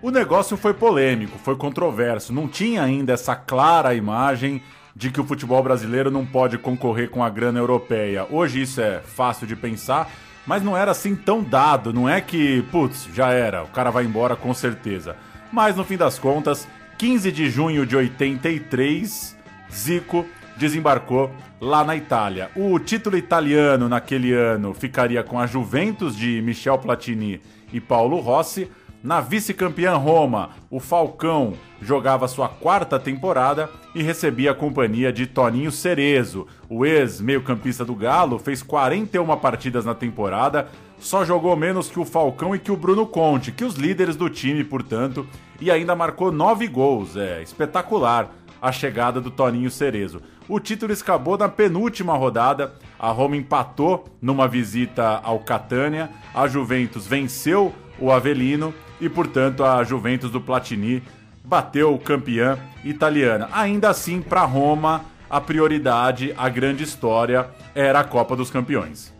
O 0.02 0.10
negócio 0.10 0.56
foi 0.56 0.72
polêmico, 0.72 1.36
foi 1.38 1.56
controverso, 1.56 2.32
não 2.32 2.48
tinha 2.48 2.82
ainda 2.82 3.12
essa 3.12 3.36
clara 3.36 3.94
imagem 3.94 4.62
de 4.94 5.10
que 5.10 5.20
o 5.20 5.24
futebol 5.24 5.62
brasileiro 5.62 6.10
não 6.10 6.26
pode 6.26 6.58
concorrer 6.58 7.10
com 7.10 7.22
a 7.22 7.30
grana 7.30 7.58
europeia. 7.58 8.26
Hoje 8.30 8.62
isso 8.62 8.80
é 8.80 9.00
fácil 9.00 9.46
de 9.46 9.56
pensar, 9.56 10.10
mas 10.46 10.62
não 10.62 10.76
era 10.76 10.90
assim 10.90 11.14
tão 11.14 11.42
dado, 11.42 11.92
não 11.92 12.08
é 12.08 12.20
que, 12.20 12.62
putz, 12.70 13.08
já 13.14 13.30
era, 13.30 13.62
o 13.62 13.68
cara 13.68 13.90
vai 13.90 14.04
embora 14.04 14.34
com 14.36 14.52
certeza. 14.52 15.16
Mas 15.52 15.76
no 15.76 15.84
fim 15.84 15.96
das 15.96 16.18
contas, 16.18 16.66
15 16.98 17.32
de 17.32 17.48
junho 17.48 17.86
de 17.86 17.96
83, 17.96 19.36
Zico 19.72 20.26
desembarcou 20.56 21.30
lá 21.60 21.82
na 21.82 21.96
Itália. 21.96 22.50
O 22.54 22.78
título 22.78 23.16
italiano 23.16 23.88
naquele 23.88 24.32
ano 24.32 24.74
ficaria 24.74 25.22
com 25.22 25.38
a 25.38 25.46
Juventus 25.46 26.16
de 26.16 26.40
Michel 26.42 26.78
Platini 26.78 27.40
e 27.72 27.80
Paulo 27.80 28.18
Rossi. 28.18 28.70
Na 29.02 29.22
vice-campeã 29.22 29.94
Roma, 29.96 30.50
o 30.70 30.78
Falcão 30.78 31.54
jogava 31.80 32.28
sua 32.28 32.50
quarta 32.50 32.98
temporada 32.98 33.70
e 33.94 34.02
recebia 34.02 34.50
a 34.50 34.54
companhia 34.54 35.10
de 35.10 35.26
Toninho 35.26 35.72
Cerezo. 35.72 36.46
O 36.68 36.84
ex-meio-campista 36.84 37.82
do 37.82 37.94
Galo 37.94 38.38
fez 38.38 38.62
41 38.62 39.34
partidas 39.38 39.86
na 39.86 39.94
temporada, 39.94 40.68
só 40.98 41.24
jogou 41.24 41.56
menos 41.56 41.88
que 41.88 41.98
o 41.98 42.04
Falcão 42.04 42.54
e 42.54 42.58
que 42.58 42.70
o 42.70 42.76
Bruno 42.76 43.06
Conte, 43.06 43.50
que 43.50 43.64
os 43.64 43.76
líderes 43.76 44.16
do 44.16 44.28
time, 44.28 44.62
portanto, 44.62 45.26
e 45.58 45.70
ainda 45.70 45.96
marcou 45.96 46.30
nove 46.30 46.68
gols. 46.68 47.16
É 47.16 47.42
espetacular 47.42 48.30
a 48.60 48.70
chegada 48.70 49.18
do 49.18 49.30
Toninho 49.30 49.70
Cerezo. 49.70 50.20
O 50.46 50.60
título 50.60 50.92
escapou 50.92 51.38
na 51.38 51.48
penúltima 51.48 52.14
rodada. 52.18 52.74
A 52.98 53.10
Roma 53.10 53.34
empatou 53.34 54.04
numa 54.20 54.46
visita 54.46 55.20
ao 55.22 55.38
Catânia. 55.38 56.10
A 56.34 56.46
Juventus 56.46 57.06
venceu 57.06 57.74
o 57.98 58.12
Avelino 58.12 58.74
e, 59.00 59.08
portanto, 59.08 59.64
a 59.64 59.82
Juventus 59.84 60.30
do 60.30 60.40
Platini 60.40 61.02
bateu 61.44 61.94
o 61.94 61.98
campeã 61.98 62.58
italiana. 62.84 63.48
Ainda 63.52 63.90
assim, 63.90 64.20
para 64.20 64.44
Roma, 64.44 65.04
a 65.28 65.40
prioridade, 65.40 66.34
a 66.36 66.48
grande 66.48 66.84
história 66.84 67.48
era 67.74 68.00
a 68.00 68.04
Copa 68.04 68.36
dos 68.36 68.50
Campeões. 68.50 69.12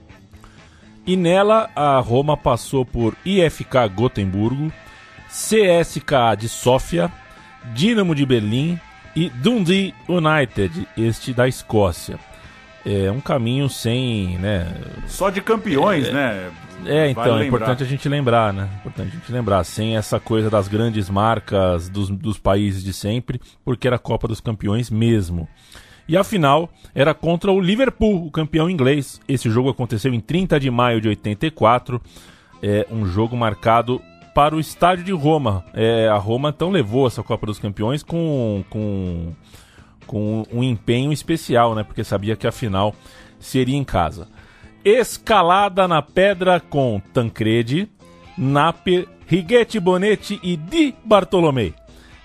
E 1.07 1.17
nela, 1.17 1.71
a 1.75 1.99
Roma 1.99 2.37
passou 2.37 2.85
por 2.85 3.17
IFK 3.25 3.89
Gotemburgo, 3.95 4.73
CSKA 5.29 6.35
de 6.37 6.49
Sófia, 6.49 7.11
Dinamo 7.75 8.15
de 8.15 8.27
Berlim 8.27 8.79
e 9.17 9.29
Dundee 9.29 9.95
United, 10.09 10.87
este 10.97 11.33
da 11.33 11.49
Escócia. 11.49 12.19
É 12.85 13.11
um 13.11 13.21
caminho 13.21 13.69
sem, 13.69 14.39
né? 14.39 14.67
Só 15.07 15.31
de 15.31 15.41
campeões, 15.41 16.09
é, 16.09 16.13
né? 16.13 16.51
É, 16.87 17.11
então, 17.11 17.25
vale 17.25 17.45
é 17.45 17.47
importante 17.47 17.83
a 17.83 17.87
gente 17.87 18.09
lembrar, 18.09 18.53
né? 18.53 18.69
Importante 18.81 19.09
a 19.09 19.19
gente 19.19 19.33
lembrar, 19.33 19.65
sem 19.65 19.97
essa 19.97 20.19
coisa 20.19 20.49
das 20.49 20.67
grandes 20.67 21.11
marcas 21.11 21.89
dos, 21.89 22.09
dos 22.09 22.39
países 22.39 22.83
de 22.83 22.93
sempre, 22.93 23.41
porque 23.65 23.87
era 23.87 23.97
a 23.97 23.99
Copa 23.99 24.27
dos 24.27 24.41
Campeões 24.41 24.91
mesmo. 24.91 25.49
E 26.09 26.17
a 26.17 26.25
final 26.25 26.69
era 26.95 27.15
contra 27.15 27.53
o 27.53 27.61
Liverpool, 27.61 28.27
o 28.27 28.31
campeão 28.33 28.69
inglês. 28.69 29.21
Esse 29.29 29.49
jogo 29.49 29.69
aconteceu 29.69 30.13
em 30.13 30.19
30 30.19 30.59
de 30.59 30.69
maio 30.71 31.01
de 31.01 31.09
84. 31.09 32.03
É 32.61 32.85
um 32.91 33.07
jogo 33.07 33.37
marcado 33.37 34.03
para 34.35 34.57
o 34.57 34.59
estádio 34.61 35.05
de 35.05 35.13
Roma. 35.13 35.65
É, 35.73 36.09
a 36.09 36.17
Roma 36.17 36.49
então 36.49 36.71
levou 36.71 37.07
essa 37.07 37.23
Copa 37.23 37.47
dos 37.47 37.61
Campeões 37.61 38.03
com, 38.03 38.65
com, 38.69 39.33
com 40.11 40.45
um 40.53 40.61
empenho 40.61 41.13
especial, 41.13 41.73
né? 41.73 41.85
Porque 41.85 42.03
sabia 42.03 42.35
que 42.35 42.45
a 42.45 42.51
final 42.51 42.93
seria 43.39 43.77
em 43.77 43.85
casa. 43.85 44.27
Escalada 44.85 45.87
na 45.87 46.03
Pedra 46.03 46.59
com 46.59 47.01
Tancredi, 47.15 47.89
Naper, 48.37 49.07
Righetti 49.25 49.79
Bonetti 49.79 50.41
e 50.43 50.57
Di 50.57 50.97
Bartolomei. 51.05 51.75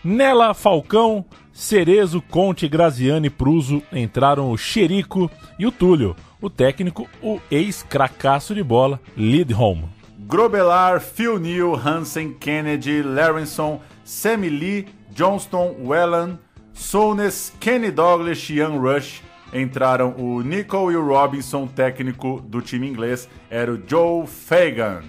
Nela, 0.03 0.55
Falcão, 0.55 1.23
Cerezo, 1.53 2.23
Conte, 2.23 2.67
Graziani 2.67 3.29
Pruso 3.29 3.83
entraram 3.93 4.49
o 4.49 4.57
Xerico 4.57 5.29
e 5.59 5.67
o 5.67 5.71
Túlio. 5.71 6.15
O 6.41 6.49
técnico, 6.49 7.07
o 7.21 7.39
ex-cracaço 7.51 8.55
de 8.55 8.63
bola, 8.63 8.99
Lidholm. 9.15 9.83
Grobelar, 10.21 10.99
Phil 11.01 11.37
Neal, 11.37 11.75
Hansen, 11.75 12.33
Kennedy, 12.33 13.03
Larenson, 13.03 13.79
Sammy 14.03 14.49
Lee, 14.49 14.87
Johnston, 15.13 15.75
Whelan, 15.83 16.39
Sones, 16.75 17.53
Kenny 17.59 17.89
Douglas 17.89 18.47
e 18.49 18.55
Ian 18.55 18.77
Rush 18.79 19.23
entraram 19.53 20.13
o 20.17 20.41
Nicol 20.41 20.91
e 20.91 20.95
o 20.95 21.07
Robinson, 21.07 21.65
técnico 21.65 22.43
do 22.45 22.61
time 22.61 22.87
inglês 22.87 23.29
era 23.49 23.73
o 23.73 23.81
Joe 23.87 24.27
Fagan. 24.27 25.01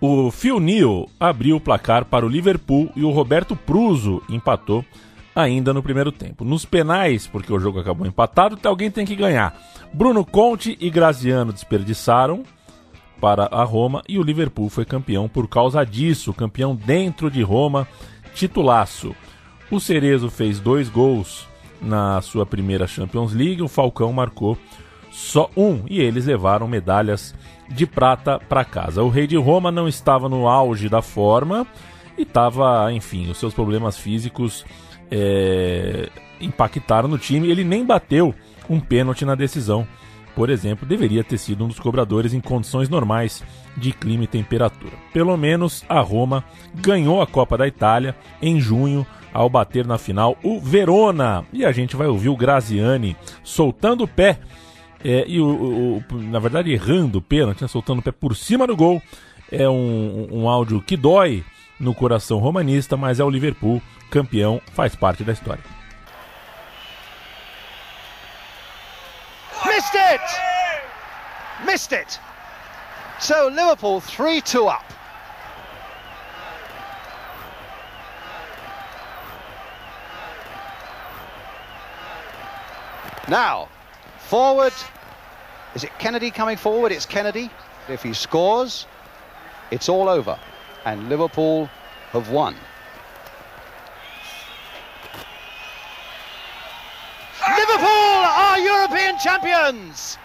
O 0.00 0.30
Phil 0.30 0.58
Neal 0.60 1.10
abriu 1.18 1.56
o 1.56 1.60
placar 1.60 2.04
para 2.04 2.24
o 2.24 2.28
Liverpool 2.28 2.90
e 2.96 3.04
o 3.04 3.10
Roberto 3.10 3.54
Pruso 3.54 4.22
empatou 4.30 4.84
ainda 5.34 5.74
no 5.74 5.82
primeiro 5.82 6.10
tempo. 6.12 6.44
Nos 6.44 6.64
penais, 6.64 7.26
porque 7.26 7.52
o 7.52 7.58
jogo 7.58 7.80
acabou 7.80 8.06
empatado, 8.06 8.58
alguém 8.64 8.90
tem 8.90 9.04
que 9.04 9.16
ganhar. 9.16 9.54
Bruno 9.92 10.24
Conte 10.24 10.78
e 10.80 10.88
Graziano 10.88 11.52
desperdiçaram. 11.52 12.44
para 13.20 13.44
a 13.52 13.62
Roma 13.64 14.02
e 14.08 14.18
o 14.18 14.22
Liverpool 14.22 14.70
foi 14.70 14.86
campeão 14.86 15.28
por 15.28 15.46
causa 15.46 15.84
disso, 15.84 16.32
campeão 16.32 16.74
dentro 16.74 17.30
de 17.30 17.42
Roma, 17.42 17.86
titulaço. 18.34 19.14
O 19.70 19.78
Cerezo 19.78 20.30
fez 20.30 20.58
dois 20.58 20.88
gols 20.88 21.48
na 21.80 22.20
sua 22.20 22.44
primeira 22.44 22.86
Champions 22.86 23.32
League, 23.32 23.62
o 23.62 23.68
Falcão 23.68 24.12
marcou 24.12 24.58
só 25.10 25.50
um 25.56 25.82
e 25.88 26.00
eles 26.00 26.26
levaram 26.26 26.68
medalhas 26.68 27.34
de 27.68 27.86
prata 27.86 28.38
para 28.38 28.64
casa. 28.64 29.02
O 29.02 29.08
rei 29.08 29.26
de 29.26 29.36
Roma 29.36 29.70
não 29.70 29.88
estava 29.88 30.28
no 30.28 30.48
auge 30.48 30.88
da 30.88 31.00
forma 31.00 31.66
e 32.18 32.22
estava, 32.22 32.92
enfim, 32.92 33.30
os 33.30 33.38
seus 33.38 33.54
problemas 33.54 33.96
físicos 33.96 34.64
é, 35.10 36.08
impactaram 36.40 37.08
no 37.08 37.18
time. 37.18 37.48
Ele 37.48 37.64
nem 37.64 37.84
bateu 37.84 38.34
um 38.68 38.80
pênalti 38.80 39.24
na 39.24 39.34
decisão. 39.34 39.86
Por 40.34 40.48
exemplo, 40.48 40.86
deveria 40.86 41.24
ter 41.24 41.38
sido 41.38 41.64
um 41.64 41.68
dos 41.68 41.80
cobradores 41.80 42.32
em 42.32 42.40
condições 42.40 42.88
normais 42.88 43.42
de 43.76 43.92
clima 43.92 44.24
e 44.24 44.28
temperatura. 44.28 44.92
Pelo 45.12 45.36
menos 45.36 45.84
a 45.88 46.00
Roma 46.00 46.44
ganhou 46.74 47.20
a 47.20 47.26
Copa 47.26 47.58
da 47.58 47.66
Itália 47.66 48.16
em 48.40 48.60
junho 48.60 49.06
ao 49.32 49.48
bater 49.48 49.86
na 49.86 49.98
final 49.98 50.36
o 50.42 50.60
Verona. 50.60 51.44
E 51.52 51.64
a 51.64 51.72
gente 51.72 51.96
vai 51.96 52.06
ouvir 52.06 52.28
o 52.28 52.36
Graziani 52.36 53.16
soltando 53.42 54.04
o 54.04 54.08
pé 54.08 54.38
é, 55.04 55.24
e 55.26 55.40
o, 55.40 56.02
o, 56.10 56.16
na 56.16 56.38
verdade 56.38 56.72
errando 56.72 57.18
o 57.18 57.22
pênalti, 57.22 57.62
né, 57.62 57.68
soltando 57.68 58.00
o 58.00 58.02
pé 58.02 58.12
por 58.12 58.36
cima 58.36 58.66
do 58.66 58.76
gol. 58.76 59.02
É 59.50 59.68
um, 59.68 60.28
um 60.30 60.48
áudio 60.48 60.80
que 60.80 60.96
dói 60.96 61.44
no 61.78 61.94
coração 61.94 62.38
romanista, 62.38 62.96
mas 62.96 63.18
é 63.18 63.24
o 63.24 63.30
Liverpool 63.30 63.82
campeão, 64.10 64.60
faz 64.74 64.94
parte 64.94 65.24
da 65.24 65.32
história. 65.32 65.62
Missed 69.66 69.96
it! 69.96 70.22
Missed 71.66 71.94
it! 71.94 72.20
So 73.18 73.48
Liverpool 73.48 74.00
3-2 74.00 74.66
up. 74.66 74.99
Now, 83.30 83.68
forward. 84.18 84.72
Is 85.76 85.84
it 85.84 85.96
Kennedy 86.00 86.32
coming 86.32 86.56
forward? 86.56 86.90
It's 86.90 87.06
Kennedy. 87.06 87.48
If 87.88 88.02
he 88.02 88.12
scores, 88.12 88.88
it's 89.70 89.88
all 89.88 90.08
over. 90.08 90.36
And 90.84 91.08
Liverpool 91.08 91.66
have 92.10 92.28
won. 92.30 92.56
Liverpool 97.56 97.86
are 97.86 98.58
European 98.58 99.16
champions! 99.20 100.16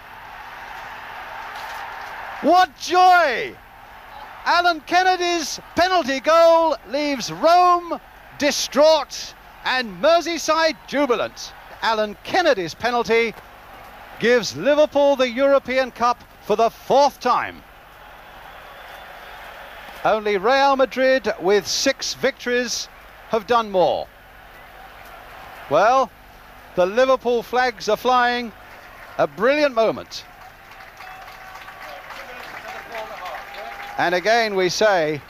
What 2.42 2.76
joy! 2.80 3.56
Alan 4.46 4.82
Kennedy's 4.82 5.60
penalty 5.76 6.20
goal 6.22 6.76
leaves 6.90 7.32
Rome 7.32 8.00
distraught 8.40 9.36
and 9.64 10.02
Merseyside 10.02 10.76
jubilant. 10.88 11.54
Alan 11.86 12.18
Kennedy's 12.24 12.74
penalty 12.74 13.32
gives 14.20 14.58
Liverpool 14.58 15.16
the 15.16 15.30
European 15.30 15.92
Cup 15.92 16.24
for 16.42 16.56
the 16.56 16.72
fourth 16.72 17.20
time. 17.20 17.62
Only 20.04 20.38
Real 20.38 20.76
Madrid, 20.78 21.32
with 21.40 21.68
six 21.68 22.16
victories, 22.16 22.90
have 23.30 23.46
done 23.46 23.70
more. 23.70 24.08
Well, 25.70 26.10
the 26.74 26.88
Liverpool 26.88 27.44
flags 27.44 27.88
are 27.88 27.98
flying. 27.98 28.52
A 29.20 29.28
brilliant 29.28 29.76
moment. 29.76 30.26
And 34.00 34.16
again, 34.16 34.56
we 34.56 34.70
say, 34.70 35.22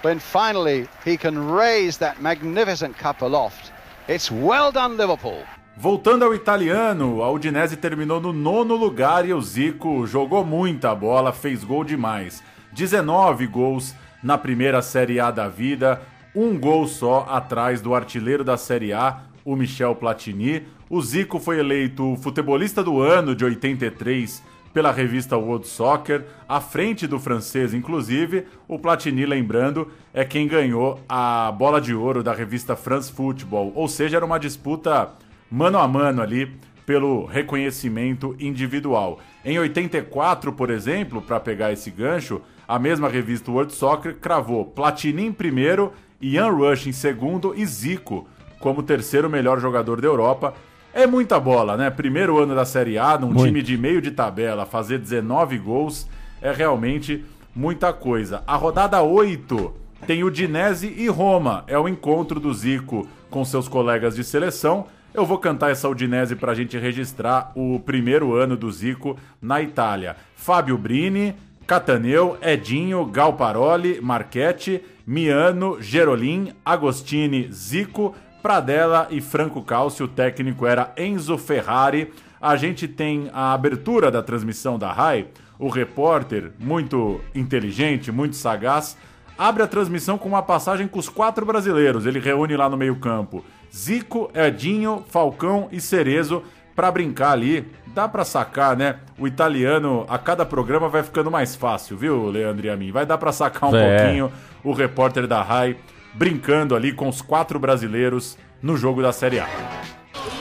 when 0.00 0.20
finally 0.20 0.88
he 1.04 1.18
can 1.18 1.38
raise 1.38 1.98
that 1.98 2.22
magnificent 2.22 2.96
cup 2.96 3.20
aloft, 3.20 3.72
it's 4.08 4.30
well 4.30 4.72
done, 4.72 4.96
Liverpool. 4.96 5.44
Voltando 5.78 6.24
ao 6.24 6.34
italiano, 6.34 7.22
a 7.22 7.30
Udinese 7.30 7.76
terminou 7.76 8.18
no 8.18 8.32
nono 8.32 8.74
lugar 8.74 9.28
e 9.28 9.34
o 9.34 9.42
Zico 9.42 10.06
jogou 10.06 10.42
muita 10.42 10.94
bola, 10.94 11.34
fez 11.34 11.62
gol 11.62 11.84
demais. 11.84 12.42
19 12.72 13.46
gols 13.46 13.94
na 14.22 14.38
primeira 14.38 14.80
Série 14.80 15.20
A 15.20 15.30
da 15.30 15.48
vida, 15.48 16.00
um 16.34 16.58
gol 16.58 16.86
só 16.86 17.26
atrás 17.28 17.82
do 17.82 17.94
artilheiro 17.94 18.42
da 18.42 18.56
Série 18.56 18.94
A, 18.94 19.20
o 19.44 19.54
Michel 19.54 19.94
Platini. 19.94 20.62
O 20.88 21.02
Zico 21.02 21.38
foi 21.38 21.58
eleito 21.58 22.16
futebolista 22.22 22.82
do 22.82 23.02
ano 23.02 23.34
de 23.34 23.44
83 23.44 24.42
pela 24.72 24.90
revista 24.90 25.36
World 25.36 25.66
Soccer, 25.66 26.24
à 26.48 26.58
frente 26.58 27.06
do 27.06 27.18
francês, 27.18 27.74
inclusive. 27.74 28.46
O 28.66 28.78
Platini, 28.78 29.26
lembrando, 29.26 29.90
é 30.14 30.24
quem 30.24 30.48
ganhou 30.48 30.98
a 31.06 31.52
bola 31.52 31.82
de 31.82 31.94
ouro 31.94 32.22
da 32.22 32.32
revista 32.32 32.74
France 32.74 33.12
Football, 33.12 33.72
ou 33.74 33.88
seja, 33.88 34.16
era 34.16 34.24
uma 34.24 34.38
disputa 34.38 35.12
mano 35.50 35.78
a 35.78 35.86
mano 35.86 36.22
ali 36.22 36.50
pelo 36.84 37.24
reconhecimento 37.24 38.36
individual. 38.38 39.18
Em 39.44 39.58
84, 39.58 40.52
por 40.52 40.70
exemplo, 40.70 41.20
para 41.20 41.40
pegar 41.40 41.72
esse 41.72 41.90
gancho, 41.90 42.40
a 42.66 42.78
mesma 42.78 43.08
revista 43.08 43.50
World 43.50 43.74
Soccer 43.74 44.16
cravou 44.16 44.64
Platini 44.64 45.26
em 45.26 45.32
primeiro, 45.32 45.92
Ian 46.20 46.50
Rush 46.50 46.86
em 46.86 46.92
segundo 46.92 47.54
e 47.56 47.66
Zico 47.66 48.26
como 48.60 48.82
terceiro 48.82 49.28
melhor 49.28 49.60
jogador 49.60 50.00
da 50.00 50.08
Europa. 50.08 50.54
É 50.94 51.06
muita 51.06 51.38
bola, 51.38 51.76
né? 51.76 51.90
Primeiro 51.90 52.38
ano 52.38 52.54
da 52.54 52.64
Série 52.64 52.96
A, 52.96 53.18
num 53.18 53.28
Muito. 53.28 53.44
time 53.44 53.62
de 53.62 53.76
meio 53.76 54.00
de 54.00 54.10
tabela, 54.10 54.64
fazer 54.64 54.98
19 54.98 55.58
gols 55.58 56.08
é 56.40 56.52
realmente 56.52 57.24
muita 57.54 57.92
coisa. 57.92 58.42
A 58.46 58.56
rodada 58.56 59.02
8 59.02 59.74
tem 60.06 60.24
o 60.24 60.30
Dinese 60.30 60.92
e 60.96 61.08
Roma. 61.08 61.64
É 61.66 61.78
o 61.78 61.88
encontro 61.88 62.40
do 62.40 62.52
Zico 62.54 63.06
com 63.30 63.44
seus 63.44 63.68
colegas 63.68 64.14
de 64.14 64.24
seleção 64.24 64.86
eu 65.16 65.24
vou 65.24 65.38
cantar 65.38 65.70
essa 65.70 65.88
Udinese 65.88 66.36
para 66.36 66.52
a 66.52 66.54
gente 66.54 66.76
registrar 66.76 67.50
o 67.54 67.80
primeiro 67.80 68.34
ano 68.34 68.54
do 68.54 68.70
Zico 68.70 69.18
na 69.40 69.62
Itália. 69.62 70.14
Fábio 70.34 70.76
Brini, 70.76 71.34
Cataneu, 71.66 72.36
Edinho, 72.42 73.02
Galparoli, 73.06 73.98
Marchetti, 74.02 74.82
Miano, 75.06 75.80
Gerolin, 75.80 76.52
Agostini, 76.62 77.50
Zico, 77.50 78.14
Pradella 78.42 79.08
e 79.10 79.22
Franco 79.22 79.62
Calcio. 79.62 80.04
O 80.04 80.08
técnico 80.08 80.66
era 80.66 80.92
Enzo 80.98 81.38
Ferrari. 81.38 82.12
A 82.38 82.54
gente 82.54 82.86
tem 82.86 83.30
a 83.32 83.54
abertura 83.54 84.10
da 84.10 84.22
transmissão 84.22 84.78
da 84.78 84.92
RAI. 84.92 85.28
O 85.58 85.70
repórter, 85.70 86.52
muito 86.58 87.22
inteligente, 87.34 88.12
muito 88.12 88.36
sagaz, 88.36 88.98
abre 89.38 89.62
a 89.62 89.66
transmissão 89.66 90.18
com 90.18 90.28
uma 90.28 90.42
passagem 90.42 90.86
com 90.86 90.98
os 90.98 91.08
quatro 91.08 91.46
brasileiros. 91.46 92.04
Ele 92.04 92.18
reúne 92.18 92.54
lá 92.54 92.68
no 92.68 92.76
meio-campo 92.76 93.42
Zico, 93.76 94.30
Edinho, 94.34 95.04
Falcão 95.10 95.68
e 95.70 95.80
Cerezo 95.80 96.42
para 96.74 96.90
brincar 96.90 97.32
ali. 97.32 97.70
Dá 97.88 98.08
para 98.08 98.24
sacar, 98.24 98.76
né? 98.76 98.96
O 99.18 99.26
italiano 99.26 100.06
a 100.08 100.18
cada 100.18 100.46
programa 100.46 100.88
vai 100.88 101.02
ficando 101.02 101.30
mais 101.30 101.54
fácil, 101.54 101.96
viu, 101.96 102.30
Leandro 102.30 102.66
e 102.66 102.70
a 102.70 102.76
mim? 102.76 102.90
Vai 102.90 103.04
dar 103.04 103.18
para 103.18 103.32
sacar 103.32 103.70
um 103.70 103.76
é. 103.76 103.98
pouquinho 103.98 104.32
o 104.64 104.72
repórter 104.72 105.26
da 105.26 105.42
RAI 105.42 105.76
brincando 106.14 106.74
ali 106.74 106.92
com 106.92 107.08
os 107.08 107.20
quatro 107.20 107.58
brasileiros 107.58 108.38
no 108.62 108.76
jogo 108.76 109.02
da 109.02 109.12
Série 109.12 109.40
A. 109.40 109.46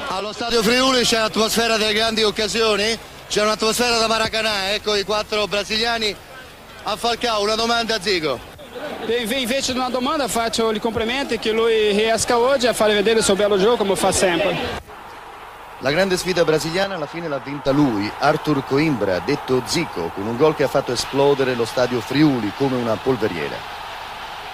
Allo 0.10 0.32
stadio 0.32 0.63
Friuli 0.63 1.04
c'è 1.04 1.17
un'atmosfera 1.17 1.78
delle 1.78 1.93
grandi 1.93 2.24
occasioni, 2.24 2.98
c'è 3.28 3.41
un'atmosfera 3.43 4.00
da 4.00 4.08
Maracanã, 4.08 4.71
ecco 4.71 4.95
i 4.95 5.04
quattro 5.04 5.45
brasiliani 5.48 6.15
a 6.84 6.95
Falcao, 6.95 7.43
una 7.43 7.56
domanda 7.56 7.95
a 7.95 8.02
Zico. 8.02 8.55
Invece 9.38 9.74
di 9.74 9.80
una 9.80 9.89
domanda 9.89 10.28
faccio 10.28 10.69
il 10.71 10.80
complimenti 10.80 11.38
che 11.39 11.52
lui 11.52 11.91
riesca 11.91 12.38
oggi 12.38 12.67
a 12.67 12.74
fare 12.74 12.93
vedere 12.93 13.19
il 13.19 13.24
suo 13.24 13.36
bello 13.36 13.58
gioco 13.58 13.78
come 13.78 13.95
fa 13.95 14.12
sempre. 14.12 14.84
La 15.80 15.91
grande 15.91 16.17
sfida 16.17 16.43
brasiliana 16.43 16.95
alla 16.95 17.06
fine 17.06 17.28
l'ha 17.28 17.41
vinta 17.43 17.71
lui, 17.71 18.10
Arthur 18.19 18.65
Coimbra, 18.65 19.19
detto 19.19 19.62
Zico, 19.65 20.12
con 20.15 20.26
un 20.26 20.38
gol 20.38 20.56
che 20.56 20.63
ha 20.63 20.67
fatto 20.67 20.91
esplodere 20.91 21.54
lo 21.54 21.65
stadio 21.65 22.00
Friuli 22.00 22.52
come 22.58 22.76
una 22.76 22.95
polveriera. 22.95 23.56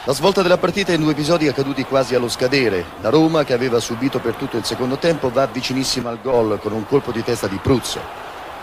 La 0.03 0.13
svolta 0.13 0.41
della 0.41 0.57
partita 0.57 0.91
in 0.93 1.01
due 1.01 1.11
episodi 1.11 1.47
accaduti 1.47 1.83
quasi 1.83 2.15
allo 2.15 2.27
scadere. 2.27 2.83
La 3.01 3.09
Roma, 3.09 3.43
che 3.43 3.53
aveva 3.53 3.79
subito 3.79 4.19
per 4.19 4.33
tutto 4.33 4.57
il 4.57 4.65
secondo 4.65 4.97
tempo, 4.97 5.29
va 5.29 5.45
vicinissima 5.45 6.09
al 6.09 6.19
gol 6.21 6.59
con 6.59 6.71
un 6.71 6.87
colpo 6.87 7.11
di 7.11 7.23
testa 7.23 7.45
di 7.45 7.59
Pruzzo. 7.61 7.99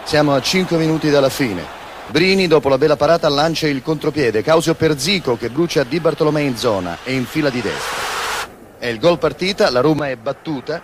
Siamo 0.03 0.35
a 0.35 0.41
5 0.41 0.77
minuti 0.77 1.11
dalla 1.11 1.29
fine. 1.29 1.65
Brini 2.11 2.47
dopo 2.47 2.71
la 2.71 2.79
bella 2.79 2.97
parata 2.97 3.29
lancia 3.29 3.69
il 3.69 3.83
contropiede, 3.83 4.43
Causio 4.43 4.75
per 4.75 4.99
Zico 4.99 5.37
che 5.37 5.51
brucia 5.51 5.85
Di 5.85 6.01
Bartolomei 6.01 6.47
in 6.47 6.57
zona 6.57 6.97
e 7.05 7.13
in 7.13 7.27
fila 7.27 7.51
di 7.51 7.61
destra. 7.61 8.49
È 8.79 8.87
il 8.87 8.99
gol 8.99 9.19
partita, 9.19 9.69
la 9.71 9.81
Roma 9.81 10.09
è 10.09 10.17
battuta, 10.17 10.81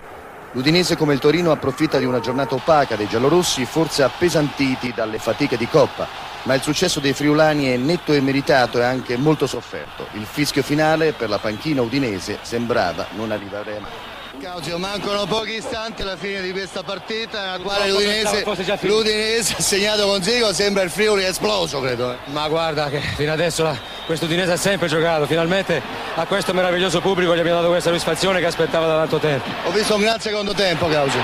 l'Udinese 0.52 0.98
come 0.98 1.14
il 1.14 1.20
Torino 1.20 1.50
approfitta 1.50 1.96
di 1.96 2.04
una 2.04 2.20
giornata 2.20 2.54
opaca 2.54 2.94
dei 2.94 3.08
giallorossi, 3.08 3.64
forse 3.64 4.02
appesantiti 4.02 4.92
dalle 4.94 5.18
fatiche 5.18 5.56
di 5.56 5.66
Coppa, 5.66 6.06
ma 6.42 6.52
il 6.52 6.60
successo 6.60 7.00
dei 7.00 7.14
friulani 7.14 7.68
è 7.68 7.76
netto 7.78 8.12
e 8.12 8.20
meritato 8.20 8.78
e 8.78 8.84
anche 8.84 9.16
molto 9.16 9.46
sofferto. 9.46 10.06
Il 10.12 10.26
fischio 10.26 10.62
finale 10.62 11.12
per 11.12 11.30
la 11.30 11.38
panchina 11.38 11.80
udinese 11.80 12.40
sembrava 12.42 13.06
non 13.16 13.30
arrivare 13.30 13.78
mai. 13.80 14.13
Claudio, 14.40 14.78
mancano 14.78 15.24
pochi 15.26 15.54
istanti 15.54 16.02
alla 16.02 16.16
fine 16.16 16.42
di 16.42 16.50
questa 16.52 16.82
partita 16.82 17.40
nella 17.40 17.58
quale 17.58 17.88
l'Udinese, 17.88 18.44
l'Udinese 18.80 19.54
segnato 19.58 20.06
con 20.06 20.22
Zico 20.22 20.52
sembra 20.52 20.82
il 20.82 20.90
Friuli 20.90 21.24
esploso, 21.24 21.80
credo. 21.80 22.12
Eh. 22.12 22.16
Ma 22.26 22.48
guarda 22.48 22.88
che 22.90 23.00
fino 23.00 23.32
adesso 23.32 23.76
questo 24.06 24.26
Udinese 24.26 24.52
ha 24.52 24.56
sempre 24.56 24.88
giocato, 24.88 25.26
finalmente 25.26 25.80
a 26.14 26.26
questo 26.26 26.52
meraviglioso 26.52 27.00
pubblico 27.00 27.34
gli 27.34 27.38
abbiamo 27.38 27.60
dato 27.60 27.70
questa 27.70 27.90
soddisfazione 27.90 28.40
che 28.40 28.46
aspettava 28.46 28.86
da 28.86 28.96
tanto 28.96 29.18
tempo. 29.18 29.48
Ho 29.66 29.70
visto 29.70 29.94
un 29.94 30.00
gran 30.00 30.20
secondo 30.20 30.52
tempo, 30.52 30.86
Claudio. 30.88 31.20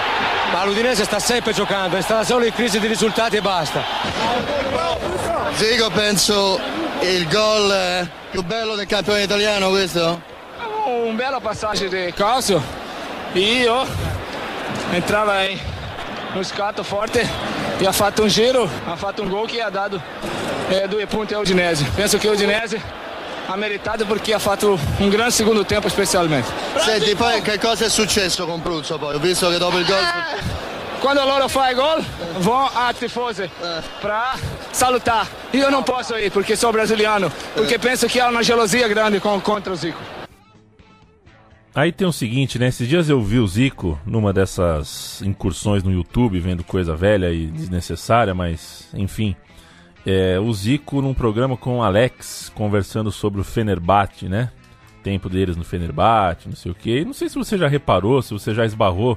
Ma 0.53 0.65
l'Udinese 0.65 1.05
sta 1.05 1.19
sempre 1.19 1.53
giocando, 1.53 1.97
è 1.97 2.03
stata 2.03 2.25
solo 2.25 2.45
in 2.45 2.53
crisi 2.53 2.81
di 2.81 2.87
risultati 2.87 3.37
e 3.37 3.41
basta. 3.41 3.83
Zico 5.55 5.91
penso 5.91 6.59
il 7.01 7.29
gol 7.29 7.71
eh, 7.71 8.09
più 8.31 8.43
bello 8.43 8.75
del 8.75 8.87
campione 8.87 9.23
italiano 9.23 9.69
questo? 9.69 10.23
Un 10.87 11.17
bello 11.17 11.41
passaggio 11.41 11.87
di 11.89 12.13
Calcio 13.33 13.39
io 13.39 13.87
entrava 14.93 15.45
em, 15.45 15.59
no 16.35 16.43
scatto 16.43 16.83
forte 16.83 17.27
e 17.79 17.87
ha 17.87 17.93
fatto 17.93 18.23
un 18.23 18.29
giro, 18.29 18.69
ha 18.87 18.97
fatto 18.97 19.23
un 19.23 19.29
gol 19.29 19.47
che 19.47 19.61
ha 19.61 19.71
dato 19.71 20.03
é, 20.69 20.89
due 20.89 21.07
punti 21.07 21.35
a 21.35 21.39
Udinese. 21.39 21.85
Penso 21.95 22.19
che 22.19 22.29
Udinese 22.29 22.81
ha 23.47 23.57
meritato 23.57 24.05
perché 24.05 24.35
ha 24.35 24.39
fatto 24.39 24.79
un 24.99 25.09
gran 25.09 25.31
secondo 25.31 25.65
tempo 25.65 25.89
specialmente. 25.89 26.51
Senti, 26.77 27.15
poi 27.15 27.41
che 27.43 27.59
cosa 27.59 27.85
è 27.85 27.89
successo 27.89 28.47
con 28.47 28.63
Pruzzo 28.63 28.99
poi? 28.99 29.15
Ho 29.15 29.19
visto 29.19 29.49
che 29.49 29.59
dopo 29.59 29.79
il 29.79 29.87
gol... 29.87 30.05
Quando 31.01 31.25
loro 31.25 31.49
fai 31.49 31.75
gol, 31.75 32.05
vão 32.41 32.69
a 32.75 32.93
tifose 32.93 33.49
para 34.03 34.35
salutar. 34.71 35.27
Io 35.53 35.71
non 35.71 35.83
posso 35.83 36.15
ir 36.19 36.31
porque 36.31 36.57
sou 36.57 36.73
brasiliano, 36.73 37.33
porque 37.55 37.79
penso 37.79 38.07
que 38.07 38.21
há 38.21 38.29
uma 38.29 38.43
gelosia 38.43 38.87
grande 38.87 39.19
contra 39.19 39.73
o 39.73 39.77
Zico. 39.77 40.20
Aí 41.75 41.93
tem 41.93 42.07
o 42.07 42.13
seguinte, 42.13 42.59
né? 42.59 42.67
Esses 42.67 42.89
dias 42.89 43.09
eu 43.09 43.23
vi 43.23 43.39
o 43.39 43.47
Zico 43.47 43.99
numa 44.05 44.33
dessas 44.33 45.23
incursões 45.23 45.85
no 45.85 45.93
YouTube, 45.93 46.41
vendo 46.41 46.65
coisa 46.65 46.97
velha 46.97 47.33
e 47.33 47.47
desnecessária, 47.47 48.35
mas 48.35 48.89
enfim. 48.93 49.37
É, 50.05 50.41
o 50.41 50.53
Zico 50.53 51.01
num 51.01 51.15
programa 51.15 51.57
com 51.57 51.79
o 51.79 51.83
Alex, 51.83 52.51
conversando 52.55 53.13
sobre 53.13 53.41
o 53.41 53.45
Fenerbahçe, 53.45 54.29
né? 54.29 54.51
Tempo 55.03 55.29
deles 55.29 55.57
no 55.57 55.65
Fenerbahçe, 55.65 56.49
não 56.49 56.57
sei 56.57 56.73
o 56.73 56.75
quê. 56.75 57.05
Não 57.05 57.13
sei 57.13 57.29
se 57.29 57.37
você 57.37 57.57
já 57.57 57.69
reparou, 57.69 58.21
se 58.21 58.33
você 58.33 58.53
já 58.53 58.65
esbarrou 58.65 59.17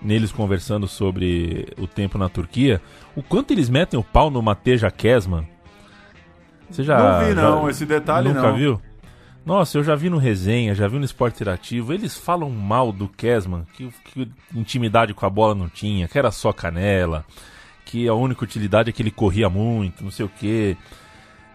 neles 0.00 0.30
conversando 0.30 0.86
sobre 0.86 1.68
o 1.76 1.86
tempo 1.86 2.16
na 2.16 2.28
Turquia, 2.28 2.80
o 3.16 3.22
quanto 3.22 3.52
eles 3.52 3.68
metem 3.68 3.98
o 3.98 4.04
pau 4.04 4.30
no 4.30 4.40
Mateja 4.40 4.90
Kesman. 4.90 5.46
Você 6.70 6.84
já. 6.84 6.98
Não 6.98 7.26
vi, 7.26 7.34
não, 7.34 7.64
já, 7.64 7.70
esse 7.70 7.84
detalhe 7.84 8.28
nunca 8.28 8.42
não. 8.42 8.48
Nunca 8.50 8.58
viu? 8.58 8.89
Nossa, 9.44 9.78
eu 9.78 9.84
já 9.84 9.94
vi 9.94 10.10
no 10.10 10.18
resenha, 10.18 10.74
já 10.74 10.86
vi 10.86 10.98
no 10.98 11.04
esporte 11.04 11.36
interativo, 11.36 11.92
eles 11.92 12.16
falam 12.16 12.50
mal 12.50 12.92
do 12.92 13.08
Kesman, 13.08 13.66
que, 13.74 13.88
que 14.04 14.28
intimidade 14.54 15.14
com 15.14 15.24
a 15.24 15.30
bola 15.30 15.54
não 15.54 15.68
tinha, 15.68 16.06
que 16.06 16.18
era 16.18 16.30
só 16.30 16.52
canela, 16.52 17.24
que 17.84 18.06
a 18.06 18.14
única 18.14 18.44
utilidade 18.44 18.90
é 18.90 18.92
que 18.92 19.02
ele 19.02 19.10
corria 19.10 19.48
muito, 19.48 20.04
não 20.04 20.10
sei 20.10 20.26
o 20.26 20.28
quê. 20.28 20.76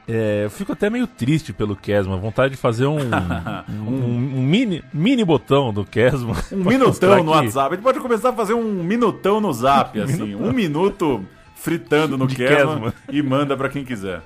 É, 0.07 0.45
eu 0.45 0.49
fico 0.51 0.71
até 0.71 0.87
meio 0.89 1.07
triste 1.07 1.51
pelo 1.51 1.75
Kesman, 1.75 2.19
vontade 2.19 2.51
de 2.51 2.59
fazer 2.59 2.85
um, 2.85 2.97
um, 3.69 4.37
um, 4.37 4.43
mini, 4.43 4.83
mini 4.93 5.23
botão 5.23 5.73
do 5.73 5.83
Kesman. 5.83 6.35
Um 6.51 6.63
minutão 6.63 7.21
no 7.23 7.31
WhatsApp. 7.31 7.73
A 7.73 7.75
gente 7.75 7.83
pode 7.83 7.99
começar 7.99 8.29
a 8.29 8.33
fazer 8.33 8.53
um 8.53 8.83
minutão 8.83 9.41
no 9.41 9.51
Zap, 9.51 9.97
assim, 10.01 10.35
um 10.35 10.51
minuto 10.51 11.25
fritando 11.55 12.17
no 12.17 12.27
Kesman 12.27 12.93
e 13.09 13.21
manda 13.21 13.57
para 13.57 13.69
quem 13.69 13.83
quiser. 13.83 14.21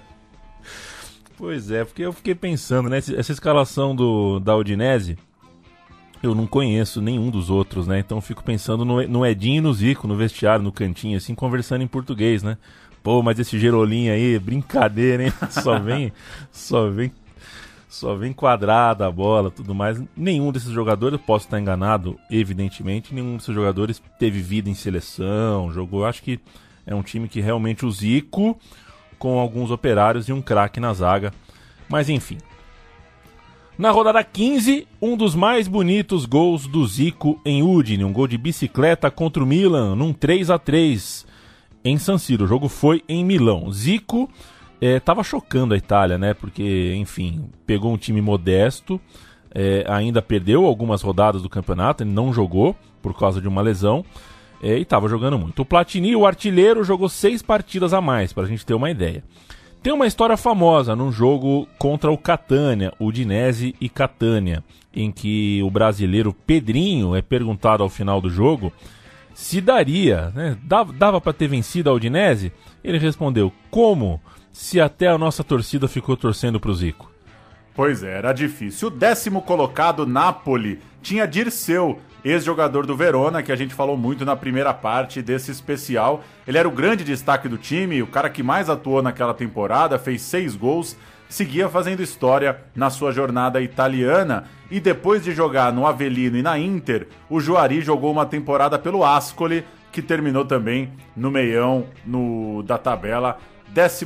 Pois 1.40 1.72
é, 1.72 1.86
porque 1.86 2.02
eu 2.02 2.12
fiquei 2.12 2.36
pensando, 2.36 2.90
né? 2.90 2.98
Essa 2.98 3.32
escalação 3.32 3.96
do, 3.96 4.42
da 4.42 4.58
Udinese, 4.58 5.18
eu 6.22 6.36
não 6.36 6.46
conheço 6.46 7.02
nenhum 7.02 7.30
dos 7.30 7.50
outros, 7.50 7.88
né? 7.88 7.98
Então 7.98 8.20
fico 8.20 8.44
pensando 8.44 8.84
no, 8.84 9.02
no 9.08 9.26
Edinho 9.26 9.60
e 9.60 9.62
no 9.62 9.74
Zico, 9.74 10.06
no 10.06 10.18
vestiário, 10.18 10.62
no 10.62 10.70
cantinho, 10.70 11.16
assim, 11.16 11.34
conversando 11.34 11.82
em 11.82 11.88
português, 11.88 12.44
né? 12.44 12.58
Pô, 13.02 13.24
mas 13.24 13.40
esse 13.40 13.58
Gerolinho 13.58 14.12
aí, 14.12 14.38
brincadeira, 14.38 15.24
hein? 15.24 15.34
Só 15.50 15.80
vem, 15.80 16.12
só 16.52 16.90
vem, 16.90 17.10
só 17.88 18.16
vem 18.16 18.34
quadrada 18.34 19.08
a 19.08 19.12
bola, 19.12 19.50
tudo 19.50 19.74
mais. 19.74 20.04
Nenhum 20.18 20.52
desses 20.52 20.72
jogadores, 20.72 21.18
eu 21.18 21.26
posso 21.26 21.46
estar 21.46 21.58
enganado, 21.58 22.20
evidentemente, 22.30 23.16
nenhum 23.16 23.38
desses 23.38 23.56
jogadores 23.56 24.04
teve 24.20 24.42
vida 24.42 24.70
em 24.70 24.76
seleção, 24.76 25.72
jogou. 25.72 26.04
Acho 26.04 26.22
que 26.22 26.38
é 26.86 26.94
um 26.94 27.02
time 27.02 27.30
que 27.30 27.40
realmente 27.40 27.86
o 27.86 27.92
Zico, 27.92 28.60
com 29.20 29.38
alguns 29.38 29.70
operários 29.70 30.28
e 30.28 30.34
um 30.34 30.42
craque 30.42 30.80
na 30.80 30.94
zaga. 30.94 31.32
Mas 31.88 32.10
enfim. 32.10 32.38
Na 33.78 33.92
rodada 33.92 34.24
15, 34.24 34.88
um 35.02 35.16
dos 35.16 35.36
mais 35.36 35.68
bonitos 35.68 36.26
gols 36.26 36.68
do 36.68 36.86
Zico 36.86 37.40
em 37.46 37.64
Udine, 37.64 38.04
um 38.04 38.12
gol 38.12 38.28
de 38.28 38.38
bicicleta 38.38 39.10
contra 39.10 39.44
o 39.44 39.46
Milan, 39.46 39.96
num 39.96 40.12
3 40.12 40.50
a 40.50 40.60
3 40.60 41.26
em 41.84 41.98
San 41.98 42.18
Siro. 42.18 42.44
O 42.44 42.48
jogo 42.48 42.68
foi 42.68 43.02
em 43.08 43.24
Milão. 43.24 43.72
Zico 43.72 44.30
estava 44.82 45.22
eh, 45.22 45.24
chocando 45.24 45.74
a 45.74 45.78
Itália, 45.78 46.18
né? 46.18 46.34
Porque, 46.34 46.94
enfim, 46.98 47.50
pegou 47.66 47.94
um 47.94 47.98
time 47.98 48.22
modesto, 48.22 49.00
é, 49.56 49.86
ainda 49.88 50.22
perdeu 50.22 50.66
algumas 50.66 51.02
rodadas 51.02 51.42
do 51.42 51.50
campeonato, 51.50 52.04
ele 52.04 52.12
não 52.12 52.34
jogou 52.34 52.76
por 53.02 53.18
causa 53.18 53.42
de 53.42 53.48
uma 53.48 53.62
lesão 53.62 54.04
é, 54.62 54.78
e 54.78 54.82
estava 54.82 55.08
jogando 55.08 55.38
muito. 55.38 55.62
O 55.62 55.66
Platini, 55.66 56.16
o 56.16 56.26
artilheiro, 56.26 56.84
jogou 56.84 57.10
seis 57.10 57.42
partidas 57.42 57.94
a 57.94 58.02
mais, 58.02 58.34
para 58.34 58.44
a 58.44 58.48
gente 58.48 58.66
ter 58.66 58.74
uma 58.74 58.92
ideia. 58.92 59.24
Tem 59.82 59.94
uma 59.94 60.08
história 60.08 60.36
famosa 60.36 60.96
num 60.96 61.12
jogo 61.12 61.68
contra 61.78 62.12
o 62.12 62.18
Catânia, 62.18 62.94
o 63.00 63.12
Dinese 63.12 63.74
e 63.80 63.88
Catânia, 63.88 64.64
em 64.94 65.12
que 65.12 65.62
o 65.64 65.72
brasileiro 65.72 66.34
Pedrinho 66.34 67.16
é 67.16 67.22
perguntado 67.22 67.82
ao 67.82 67.90
final 67.90 68.20
do 68.20 68.30
jogo 68.30 68.74
se 69.40 69.62
daria, 69.62 70.34
né, 70.36 70.58
dava, 70.64 71.22
para 71.22 71.32
ter 71.32 71.48
vencido 71.48 71.90
a 71.90 71.94
Udinese. 71.94 72.52
Ele 72.84 72.98
respondeu: 72.98 73.54
Como? 73.72 74.22
Se 74.52 74.82
até 74.82 75.08
a 75.08 75.18
nossa 75.18 75.46
torcida 75.46 75.88
ficou 75.88 76.18
torcendo 76.18 76.60
para 76.60 76.72
o 76.72 76.76
Zico. 76.76 77.10
Pois 77.74 78.04
é, 78.04 78.18
era 78.18 78.34
difícil. 78.34 78.90
O 78.90 78.92
décimo 78.92 79.42
colocado, 79.42 80.06
Napoli, 80.06 80.80
tinha 81.02 81.26
Dirceu, 81.26 82.00
ex-jogador 82.24 82.86
do 82.86 82.96
Verona, 82.96 83.42
que 83.42 83.52
a 83.52 83.56
gente 83.56 83.74
falou 83.74 83.98
muito 83.98 84.26
na 84.26 84.36
primeira 84.36 84.74
parte 84.74 85.22
desse 85.22 85.52
especial. 85.52 86.24
Ele 86.48 86.58
era 86.58 86.68
o 86.68 86.72
grande 86.72 87.04
destaque 87.04 87.48
do 87.48 87.58
time, 87.58 88.02
o 88.02 88.08
cara 88.08 88.30
que 88.30 88.44
mais 88.44 88.70
atuou 88.70 89.02
naquela 89.02 89.34
temporada, 89.34 90.00
fez 90.00 90.22
seis 90.22 90.56
gols, 90.56 90.98
seguia 91.28 91.70
fazendo 91.70 92.02
história 92.02 92.60
na 92.76 92.90
sua 92.90 93.12
jornada 93.12 93.62
italiana. 93.62 94.46
E 94.70 94.80
depois 94.80 95.24
de 95.24 95.32
jogar 95.32 95.74
no 95.74 95.86
Avelino 95.86 96.38
e 96.38 96.42
na 96.42 96.58
Inter, 96.58 97.08
o 97.30 97.40
Juari 97.40 97.82
jogou 97.82 98.12
uma 98.12 98.26
temporada 98.26 98.78
pelo 98.78 99.04
Ascoli, 99.04 99.66
que 99.92 100.02
terminou 100.02 100.46
também 100.46 100.92
no 101.16 101.32
meião 101.32 101.86
no, 102.06 102.62
da 102.64 102.78
tabela, 102.78 103.38
11 103.76 104.06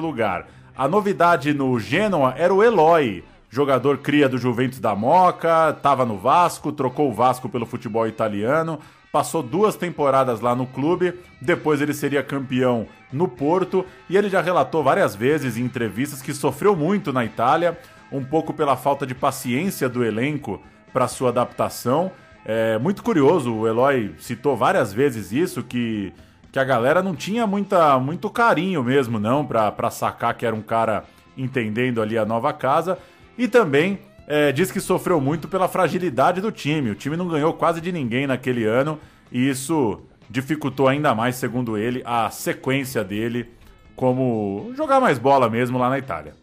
lugar. 0.00 0.46
A 0.76 0.88
novidade 0.88 1.54
no 1.54 1.78
Genoa 1.78 2.34
era 2.36 2.52
o 2.52 2.62
Eloy, 2.62 3.24
jogador 3.54 3.98
cria 3.98 4.28
do 4.28 4.36
Juventus 4.36 4.80
da 4.80 4.96
Moca, 4.96 5.70
estava 5.70 6.04
no 6.04 6.18
Vasco, 6.18 6.72
trocou 6.72 7.08
o 7.08 7.14
Vasco 7.14 7.48
pelo 7.48 7.64
futebol 7.64 8.06
italiano, 8.06 8.80
passou 9.12 9.44
duas 9.44 9.76
temporadas 9.76 10.40
lá 10.40 10.56
no 10.56 10.66
clube, 10.66 11.14
depois 11.40 11.80
ele 11.80 11.94
seria 11.94 12.20
campeão 12.20 12.84
no 13.12 13.28
Porto 13.28 13.86
e 14.10 14.16
ele 14.16 14.28
já 14.28 14.40
relatou 14.40 14.82
várias 14.82 15.14
vezes 15.14 15.56
em 15.56 15.62
entrevistas 15.62 16.20
que 16.20 16.34
sofreu 16.34 16.74
muito 16.74 17.12
na 17.12 17.24
Itália, 17.24 17.78
um 18.10 18.24
pouco 18.24 18.52
pela 18.52 18.76
falta 18.76 19.06
de 19.06 19.14
paciência 19.14 19.88
do 19.88 20.04
elenco 20.04 20.60
para 20.92 21.06
sua 21.06 21.28
adaptação. 21.28 22.10
É 22.44 22.76
muito 22.78 23.04
curioso, 23.04 23.54
o 23.54 23.68
Eloy 23.68 24.16
citou 24.18 24.56
várias 24.56 24.92
vezes 24.92 25.30
isso 25.30 25.62
que 25.62 26.12
que 26.50 26.58
a 26.60 26.62
galera 26.62 27.02
não 27.02 27.16
tinha 27.16 27.48
muita, 27.48 27.98
muito 27.98 28.30
carinho 28.30 28.80
mesmo 28.84 29.18
não 29.18 29.44
para 29.44 29.90
sacar 29.90 30.34
que 30.34 30.46
era 30.46 30.54
um 30.54 30.62
cara 30.62 31.02
entendendo 31.36 32.00
ali 32.00 32.16
a 32.16 32.24
nova 32.24 32.52
casa 32.52 32.96
e 33.36 33.48
também 33.48 33.98
é, 34.26 34.52
diz 34.52 34.70
que 34.70 34.80
sofreu 34.80 35.20
muito 35.20 35.48
pela 35.48 35.68
fragilidade 35.68 36.40
do 36.40 36.50
time. 36.50 36.90
O 36.90 36.94
time 36.94 37.16
não 37.16 37.28
ganhou 37.28 37.52
quase 37.52 37.80
de 37.80 37.92
ninguém 37.92 38.26
naquele 38.26 38.64
ano 38.64 38.98
e 39.30 39.48
isso 39.48 40.00
dificultou 40.28 40.88
ainda 40.88 41.14
mais, 41.14 41.36
segundo 41.36 41.76
ele, 41.76 42.02
a 42.04 42.30
sequência 42.30 43.04
dele 43.04 43.48
como 43.94 44.72
jogar 44.76 45.00
mais 45.00 45.18
bola 45.18 45.48
mesmo 45.48 45.78
lá 45.78 45.88
na 45.88 45.98
Itália. 45.98 46.34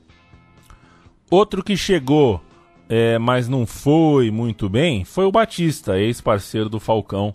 Outro 1.29 1.63
que 1.63 1.75
chegou, 1.75 2.41
é, 2.89 3.17
mas 3.17 3.47
não 3.47 3.65
foi 3.65 4.29
muito 4.31 4.69
bem, 4.69 5.03
foi 5.05 5.25
o 5.25 5.31
Batista, 5.31 5.97
ex-parceiro 5.97 6.69
do 6.69 6.79
Falcão, 6.79 7.33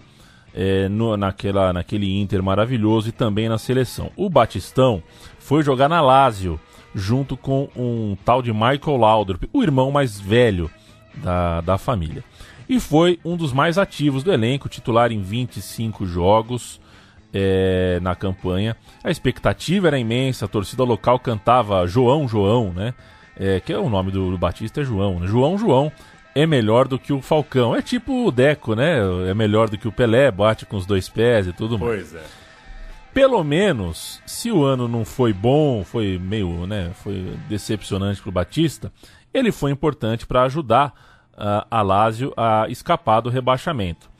é, 0.54 0.88
no, 0.88 1.16
naquela, 1.16 1.72
naquele 1.72 2.18
Inter 2.18 2.42
maravilhoso 2.42 3.08
e 3.10 3.12
também 3.12 3.48
na 3.48 3.58
seleção. 3.58 4.10
O 4.16 4.30
Batistão 4.30 5.02
foi 5.38 5.62
jogar 5.62 5.88
na 5.88 6.00
Lazio 6.00 6.58
junto 6.96 7.36
com 7.36 7.68
um 7.76 8.16
tal 8.24 8.40
de 8.40 8.50
Michael 8.50 8.96
Laudrup, 8.96 9.46
o 9.52 9.62
irmão 9.62 9.92
mais 9.92 10.18
velho 10.18 10.70
da, 11.14 11.60
da 11.60 11.76
família. 11.76 12.24
E 12.66 12.80
foi 12.80 13.20
um 13.22 13.36
dos 13.36 13.52
mais 13.52 13.76
ativos 13.76 14.24
do 14.24 14.32
elenco, 14.32 14.66
titular 14.66 15.12
em 15.12 15.20
25 15.20 16.06
jogos 16.06 16.80
é, 17.34 18.00
na 18.00 18.16
campanha. 18.16 18.74
A 19.04 19.10
expectativa 19.10 19.88
era 19.88 19.98
imensa, 19.98 20.46
a 20.46 20.48
torcida 20.48 20.82
local 20.84 21.18
cantava 21.18 21.86
João, 21.86 22.26
João, 22.26 22.72
né? 22.72 22.94
É, 23.38 23.60
que 23.60 23.74
é 23.74 23.78
o 23.78 23.90
nome 23.90 24.10
do, 24.10 24.30
do 24.30 24.38
Batista, 24.38 24.80
é 24.80 24.84
João, 24.84 25.20
né? 25.20 25.26
João, 25.26 25.58
João. 25.58 25.92
é 26.34 26.46
melhor 26.46 26.88
do 26.88 26.98
que 26.98 27.12
o 27.12 27.20
Falcão. 27.20 27.76
É 27.76 27.82
tipo 27.82 28.26
o 28.26 28.32
Deco, 28.32 28.74
né? 28.74 28.96
É 29.28 29.34
melhor 29.34 29.68
do 29.68 29.76
que 29.76 29.86
o 29.86 29.92
Pelé, 29.92 30.30
bate 30.30 30.64
com 30.64 30.78
os 30.78 30.86
dois 30.86 31.10
pés 31.10 31.46
e 31.46 31.52
tudo 31.52 31.78
mais. 31.78 32.10
Pois 32.10 32.14
é. 32.14 32.45
Pelo 33.16 33.42
menos, 33.42 34.20
se 34.26 34.52
o 34.52 34.62
ano 34.62 34.86
não 34.86 35.02
foi 35.02 35.32
bom, 35.32 35.82
foi 35.82 36.18
meio, 36.18 36.66
né, 36.66 36.90
foi 37.02 37.34
decepcionante 37.48 38.20
para 38.20 38.28
o 38.28 38.32
Batista, 38.32 38.92
ele 39.32 39.50
foi 39.50 39.70
importante 39.70 40.26
para 40.26 40.42
ajudar 40.42 40.92
uh, 41.32 41.66
a 41.70 41.80
Lazio 41.80 42.34
a 42.36 42.66
escapar 42.68 43.22
do 43.22 43.30
rebaixamento. 43.30 44.10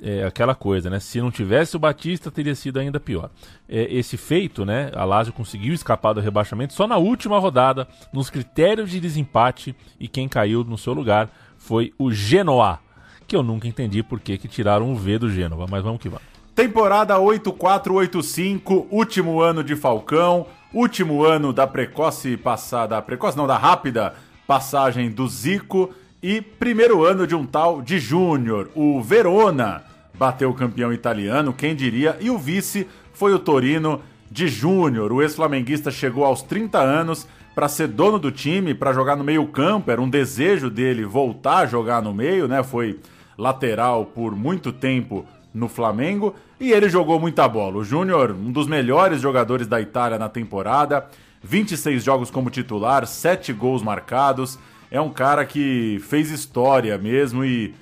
É 0.00 0.24
aquela 0.24 0.54
coisa, 0.54 0.88
né? 0.88 1.00
Se 1.00 1.20
não 1.20 1.32
tivesse 1.32 1.74
o 1.74 1.80
Batista, 1.80 2.30
teria 2.30 2.54
sido 2.54 2.78
ainda 2.78 3.00
pior. 3.00 3.28
É, 3.68 3.92
esse 3.92 4.16
feito, 4.16 4.64
né? 4.64 4.92
A 4.94 5.04
Lazio 5.04 5.32
conseguiu 5.32 5.74
escapar 5.74 6.12
do 6.12 6.20
rebaixamento 6.20 6.74
só 6.74 6.86
na 6.86 6.96
última 6.96 7.40
rodada, 7.40 7.88
nos 8.12 8.30
critérios 8.30 8.88
de 8.88 9.00
desempate, 9.00 9.74
e 9.98 10.06
quem 10.06 10.28
caiu 10.28 10.62
no 10.62 10.78
seu 10.78 10.92
lugar 10.92 11.28
foi 11.58 11.92
o 11.98 12.12
Genoa, 12.12 12.78
que 13.26 13.34
eu 13.34 13.42
nunca 13.42 13.66
entendi 13.66 14.00
por 14.00 14.20
que, 14.20 14.38
que 14.38 14.46
tiraram 14.46 14.92
o 14.92 14.94
V 14.94 15.18
do 15.18 15.28
Genoa, 15.28 15.66
mas 15.68 15.82
vamos 15.82 16.00
que 16.00 16.08
vamos. 16.08 16.33
Temporada 16.54 17.18
8485, 17.18 18.86
último 18.88 19.40
ano 19.40 19.64
de 19.64 19.74
Falcão, 19.74 20.46
último 20.72 21.24
ano 21.24 21.52
da 21.52 21.66
precoce 21.66 22.36
passada, 22.36 23.02
precoce 23.02 23.36
não, 23.36 23.44
da 23.44 23.58
rápida 23.58 24.14
passagem 24.46 25.10
do 25.10 25.26
Zico 25.26 25.90
e 26.22 26.40
primeiro 26.40 27.04
ano 27.04 27.26
de 27.26 27.34
um 27.34 27.44
tal 27.44 27.82
de 27.82 27.98
Júnior, 27.98 28.70
o 28.76 29.02
Verona 29.02 29.82
bateu 30.16 30.48
o 30.48 30.54
campeão 30.54 30.92
italiano, 30.92 31.52
quem 31.52 31.74
diria, 31.74 32.16
e 32.20 32.30
o 32.30 32.38
vice 32.38 32.86
foi 33.12 33.34
o 33.34 33.38
Torino 33.40 34.00
de 34.30 34.46
Júnior. 34.46 35.12
O 35.12 35.22
ex-flamenguista 35.22 35.90
chegou 35.90 36.24
aos 36.24 36.40
30 36.40 36.78
anos 36.78 37.26
para 37.52 37.66
ser 37.66 37.88
dono 37.88 38.16
do 38.16 38.30
time, 38.30 38.74
para 38.74 38.92
jogar 38.92 39.16
no 39.16 39.24
meio-campo, 39.24 39.90
era 39.90 40.00
um 40.00 40.08
desejo 40.08 40.70
dele 40.70 41.04
voltar 41.04 41.58
a 41.58 41.66
jogar 41.66 42.00
no 42.00 42.14
meio, 42.14 42.46
né? 42.46 42.62
Foi 42.62 43.00
lateral 43.36 44.06
por 44.06 44.36
muito 44.36 44.72
tempo 44.72 45.26
no 45.54 45.68
Flamengo 45.68 46.34
e 46.58 46.72
ele 46.72 46.88
jogou 46.88 47.20
muita 47.20 47.46
bola. 47.46 47.76
O 47.76 47.84
Júnior, 47.84 48.32
um 48.32 48.50
dos 48.50 48.66
melhores 48.66 49.20
jogadores 49.20 49.66
da 49.68 49.80
Itália 49.80 50.18
na 50.18 50.28
temporada, 50.28 51.06
26 51.42 52.02
jogos 52.02 52.30
como 52.30 52.50
titular, 52.50 53.06
7 53.06 53.52
gols 53.52 53.82
marcados 53.82 54.58
é 54.90 55.00
um 55.00 55.10
cara 55.10 55.44
que 55.44 55.98
fez 56.08 56.30
história 56.30 56.96
mesmo 56.98 57.44
e 57.44 57.74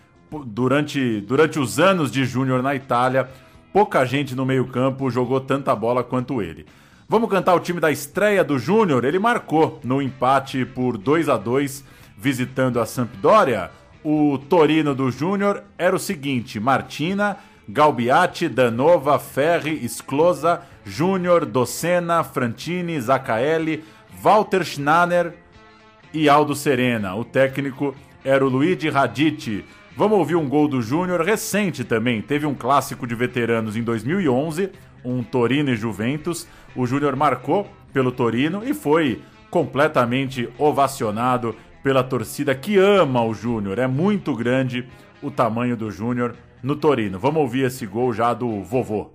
durante, 0.46 1.20
durante 1.20 1.58
os 1.58 1.78
anos 1.78 2.11
de 2.11 2.24
Júnior 2.24 2.62
na 2.62 2.74
Itália, 2.74 3.28
pouca 3.72 4.04
gente 4.04 4.35
no 4.35 4.46
meio-campo 4.46 5.11
jogou 5.11 5.40
tanta 5.40 5.74
bola 5.74 6.02
quanto 6.02 6.40
ele. 6.40 6.66
Vamos 7.08 7.28
cantar 7.28 7.54
o 7.54 7.61
time 7.61 7.78
da 7.78 7.90
estreia 7.90 8.42
do 8.42 8.58
Júnior? 8.58 9.04
Ele 9.04 9.18
marcou 9.18 9.78
no 9.85 10.00
empate 10.00 10.64
por 10.64 10.96
2 10.96 11.28
a 11.28 11.37
2 11.37 11.85
visitando 12.16 12.80
a 12.80 12.87
Sampdoria. 12.87 13.70
O 14.02 14.38
Torino 14.38 14.94
do 14.94 15.11
Júnior 15.11 15.62
era 15.76 15.94
o 15.94 15.98
seguinte: 15.98 16.58
Martina, 16.58 17.37
Galbiati, 17.72 18.48
Danova, 18.48 19.18
Ferri, 19.18 19.85
Esclosa, 19.85 20.62
Júnior, 20.85 21.46
Docena, 21.46 22.22
Frantini, 22.22 23.00
Zacaelli, 23.00 23.82
Walter 24.20 24.64
Schnanner, 24.64 25.35
e 26.12 26.28
Aldo 26.28 26.54
Serena. 26.54 27.14
O 27.14 27.24
técnico 27.24 27.94
era 28.24 28.44
o 28.44 28.48
Luigi 28.48 28.88
Raditi. 28.88 29.64
Vamos 29.96 30.18
ouvir 30.18 30.37
um 30.37 30.48
gol 30.48 30.68
do 30.68 30.80
Júnior 30.82 31.20
recente 31.22 31.85
também. 31.85 32.22
Teve 32.22 32.46
um 32.46 32.54
clássico 32.54 33.06
de 33.06 33.14
veteranos 33.14 33.76
em 33.76 33.82
2011, 33.82 34.70
um 35.04 35.22
Torino 35.22 35.70
e 35.70 35.76
Juventus. 35.76 36.46
O 36.74 36.87
Júnior 36.87 37.16
marcou 37.16 37.66
pelo 37.92 38.12
Torino 38.12 38.62
e 38.64 38.72
foi 38.72 39.22
completamente 39.50 40.48
ovacionado 40.58 41.54
pela 41.82 42.02
torcida 42.02 42.54
que 42.54 42.78
ama 42.78 43.22
o 43.22 43.35
Júnior. 43.35 43.78
É 43.78 43.87
muito 43.87 44.35
grande 44.35 44.87
o 45.20 45.30
tamanho 45.30 45.76
do 45.76 45.90
Júnior 45.90 46.35
no 46.62 46.77
Torino. 46.77 47.18
Vamos 47.18 47.42
ouvir 47.42 47.66
esse 47.66 47.87
gol 47.87 48.12
já 48.12 48.33
do 48.33 48.62
vovô. 48.62 49.11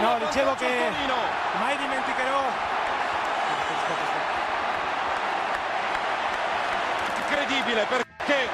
No, 0.00 0.18
dicevo 0.26 0.54
che 0.54 0.90
mai 1.60 1.76
dimenticherò. 1.76 2.42
Incredibile 7.16 7.86
perché 7.86 8.48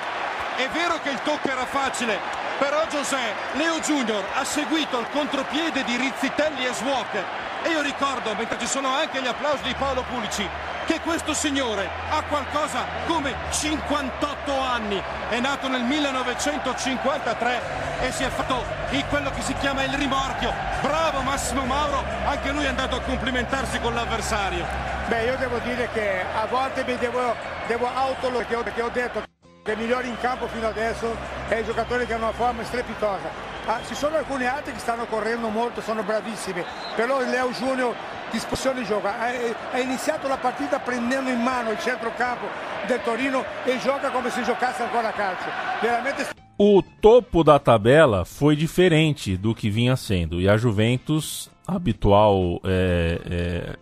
è 0.57 0.69
vero 0.69 0.99
che 1.03 1.11
il 1.11 1.21
tocco 1.23 1.49
era 1.49 1.67
facile, 1.67 2.19
però 2.59 2.85
José 2.87 3.35
Leo 3.53 3.79
Junior 3.81 4.25
ha 4.35 4.45
seguito 4.45 4.99
il 4.99 5.07
contropiede 5.11 5.85
di 5.85 5.97
Rizzitelli 5.97 6.64
e 6.64 6.73
Swalker 6.73 7.25
e 7.62 7.71
io 7.71 7.83
ricordo, 7.83 8.35
mentre 8.35 8.59
ci 8.59 8.67
sono 8.67 8.88
anche 8.88 9.23
gli 9.23 9.27
applausi 9.27 9.62
di 9.62 9.75
Paolo 9.79 10.05
Pulici, 10.11 10.47
che 10.85 11.01
questo 11.01 11.35
signore 11.35 11.88
ha 12.11 12.23
qualcosa 12.23 12.85
come 13.07 13.35
58 13.51 14.59
anni, 14.59 15.03
è 15.29 15.40
nato 15.40 15.68
nel 15.68 15.83
1953 15.83 17.61
e 18.01 18.12
si 18.12 18.23
è 18.23 18.29
fatto 18.29 18.64
in 18.90 19.05
quello 19.09 19.31
che 19.31 19.42
si 19.42 19.55
chiama 19.55 19.83
il 19.83 19.94
rimorchio. 19.94 20.53
Bravo 20.83 21.23
Massimo 21.23 21.64
Mauro, 21.64 22.05
anche 22.27 22.51
lui 22.51 22.64
è 22.64 22.68
andato 22.68 22.97
a 22.97 23.01
complimentarsi 23.01 23.81
con 23.81 23.94
l'avversario. 23.94 24.64
Beh, 25.09 25.25
io 25.25 25.37
devo 25.37 25.59
dire 25.59 25.88
che 25.92 26.23
a 26.23 26.47
volte 26.47 26.85
mi 26.85 26.97
devo, 26.97 27.35
devo 27.66 27.88
autolo 27.92 28.38
perché 28.38 28.55
ho, 28.55 28.62
perché 28.62 28.83
ho 28.83 28.90
detto 28.90 29.23
che 29.62 29.73
il 29.73 29.79
migliore 29.79 30.07
in 30.07 30.18
campo 30.20 30.47
fino 30.49 30.66
adesso 30.66 31.16
è 31.49 31.57
il 31.57 31.64
giocatore 31.64 32.07
che 32.07 32.12
ha 32.12 32.16
una 32.16 32.33
forma 32.33 32.62
strepitosa. 32.64 33.53
Ah, 33.66 33.81
ci 33.87 33.94
sono 33.94 34.16
alcuni 34.16 34.47
altri 34.47 34.73
che 34.75 34.79
stanno 34.79 35.07
correndo 35.07 35.49
molto, 35.49 35.81
sono 35.81 36.03
bravissimi, 36.03 36.62
però 36.94 37.20
Leo 37.20 37.49
Junior 37.51 37.94
discussione 38.35 38.81
di 38.81 38.87
gioco. 38.87 39.07
Ha, 39.09 39.79
iniziato 39.79 40.29
la 40.29 40.37
partita 40.37 40.79
prendendo 40.79 41.31
in 41.31 41.40
mano 41.40 41.70
il 41.70 41.79
centrocampo 41.79 42.47
del 42.87 43.01
Torino 43.03 43.44
e 43.64 43.79
gioca 43.79 44.11
come 44.11 44.31
se 44.31 44.42
giocasse 44.42 44.83
ancora 44.83 45.09
a 45.09 45.12
calcio. 45.12 45.49
Veramente 45.81 46.42
o 46.57 46.83
topo 47.01 47.42
da 47.42 47.59
tabela 47.59 48.25
foi 48.25 48.55
diferente 48.55 49.37
do 49.37 49.53
que 49.57 49.68
vinha 49.68 49.97
sendo 49.97 50.40
e 50.40 50.49
a 50.49 50.57
Juventus, 50.57 51.51
habitual, 51.66 52.61
é, 52.62 53.20
é, 53.29 53.77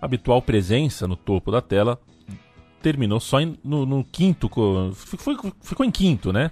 habitual 0.00 0.40
presença 0.40 1.06
no 1.06 1.16
topo 1.16 1.50
da 1.50 1.60
tela, 1.60 2.00
terminou 2.80 3.20
só 3.20 3.40
em, 3.40 3.58
no, 3.62 3.84
no, 3.84 4.02
quinto, 4.04 4.48
ficou, 4.94 5.52
ficou 5.60 5.84
em 5.84 5.90
quinto, 5.90 6.32
né? 6.32 6.50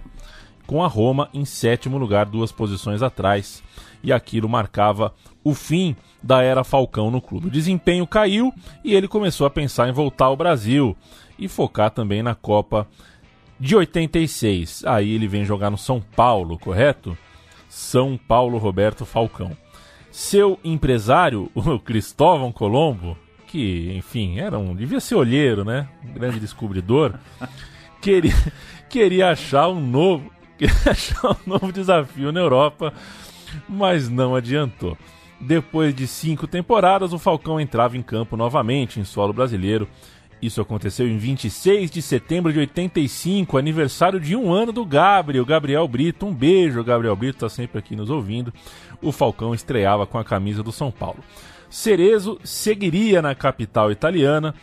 Com 0.67 0.83
a 0.83 0.87
Roma 0.87 1.27
em 1.33 1.43
sétimo 1.43 1.97
lugar, 1.97 2.27
duas 2.27 2.51
posições 2.51 3.01
atrás, 3.01 3.63
e 4.03 4.13
aquilo 4.13 4.47
marcava 4.47 5.15
o 5.47 5.53
fim 5.53 5.95
da 6.21 6.43
era 6.43 6.61
Falcão 6.61 7.09
no 7.09 7.21
clube. 7.21 7.47
O 7.47 7.51
desempenho 7.51 8.05
caiu 8.05 8.53
e 8.83 8.93
ele 8.93 9.07
começou 9.07 9.47
a 9.47 9.49
pensar 9.49 9.87
em 9.87 9.93
voltar 9.93 10.25
ao 10.25 10.35
Brasil 10.35 10.93
e 11.39 11.47
focar 11.47 11.89
também 11.89 12.21
na 12.21 12.35
Copa 12.35 12.85
de 13.57 13.73
86. 13.73 14.83
Aí 14.85 15.09
ele 15.13 15.25
vem 15.25 15.45
jogar 15.45 15.69
no 15.69 15.77
São 15.77 16.01
Paulo, 16.01 16.59
correto? 16.59 17.17
São 17.69 18.17
Paulo 18.17 18.57
Roberto 18.57 19.05
Falcão. 19.05 19.55
Seu 20.11 20.59
empresário, 20.65 21.49
o 21.55 21.79
Cristóvão 21.79 22.51
Colombo, 22.51 23.17
que, 23.47 23.93
enfim, 23.95 24.37
era 24.37 24.59
um. 24.59 24.75
devia 24.75 24.99
ser 24.99 25.15
olheiro, 25.15 25.63
né? 25.63 25.87
Um 26.03 26.11
grande 26.11 26.41
descobridor, 26.41 27.13
queria, 28.01 28.35
queria 28.89 29.29
achar 29.29 29.69
um 29.69 29.79
novo. 29.79 30.29
Queria 30.57 30.89
achar 30.91 31.33
um 31.33 31.37
novo 31.45 31.71
desafio 31.71 32.31
na 32.31 32.39
Europa, 32.39 32.91
mas 33.69 34.09
não 34.09 34.35
adiantou. 34.35 34.97
Depois 35.39 35.93
de 35.93 36.07
cinco 36.07 36.47
temporadas, 36.47 37.13
o 37.13 37.19
Falcão 37.19 37.59
entrava 37.59 37.95
em 37.95 38.01
campo 38.01 38.35
novamente 38.35 38.99
em 38.99 39.03
solo 39.03 39.33
brasileiro. 39.33 39.87
Isso 40.41 40.61
aconteceu 40.61 41.07
em 41.07 41.17
26 41.17 41.89
de 41.89 42.01
setembro 42.01 42.53
de 42.53 42.59
85, 42.59 43.57
aniversário 43.57 44.19
de 44.19 44.35
um 44.35 44.51
ano 44.51 44.71
do 44.71 44.85
Gabriel, 44.85 45.45
Gabriel 45.45 45.87
Brito. 45.87 46.25
Um 46.27 46.33
beijo, 46.33 46.83
Gabriel 46.83 47.15
Brito, 47.15 47.37
está 47.37 47.49
sempre 47.49 47.79
aqui 47.79 47.95
nos 47.95 48.09
ouvindo. 48.09 48.53
O 49.01 49.11
Falcão 49.11 49.53
estreava 49.53 50.05
com 50.05 50.17
a 50.17 50.23
camisa 50.23 50.61
do 50.61 50.71
São 50.71 50.91
Paulo. 50.91 51.23
Cerezo 51.69 52.39
seguiria 52.43 53.21
na 53.21 53.35
capital 53.35 53.91
italiana, 53.91 54.53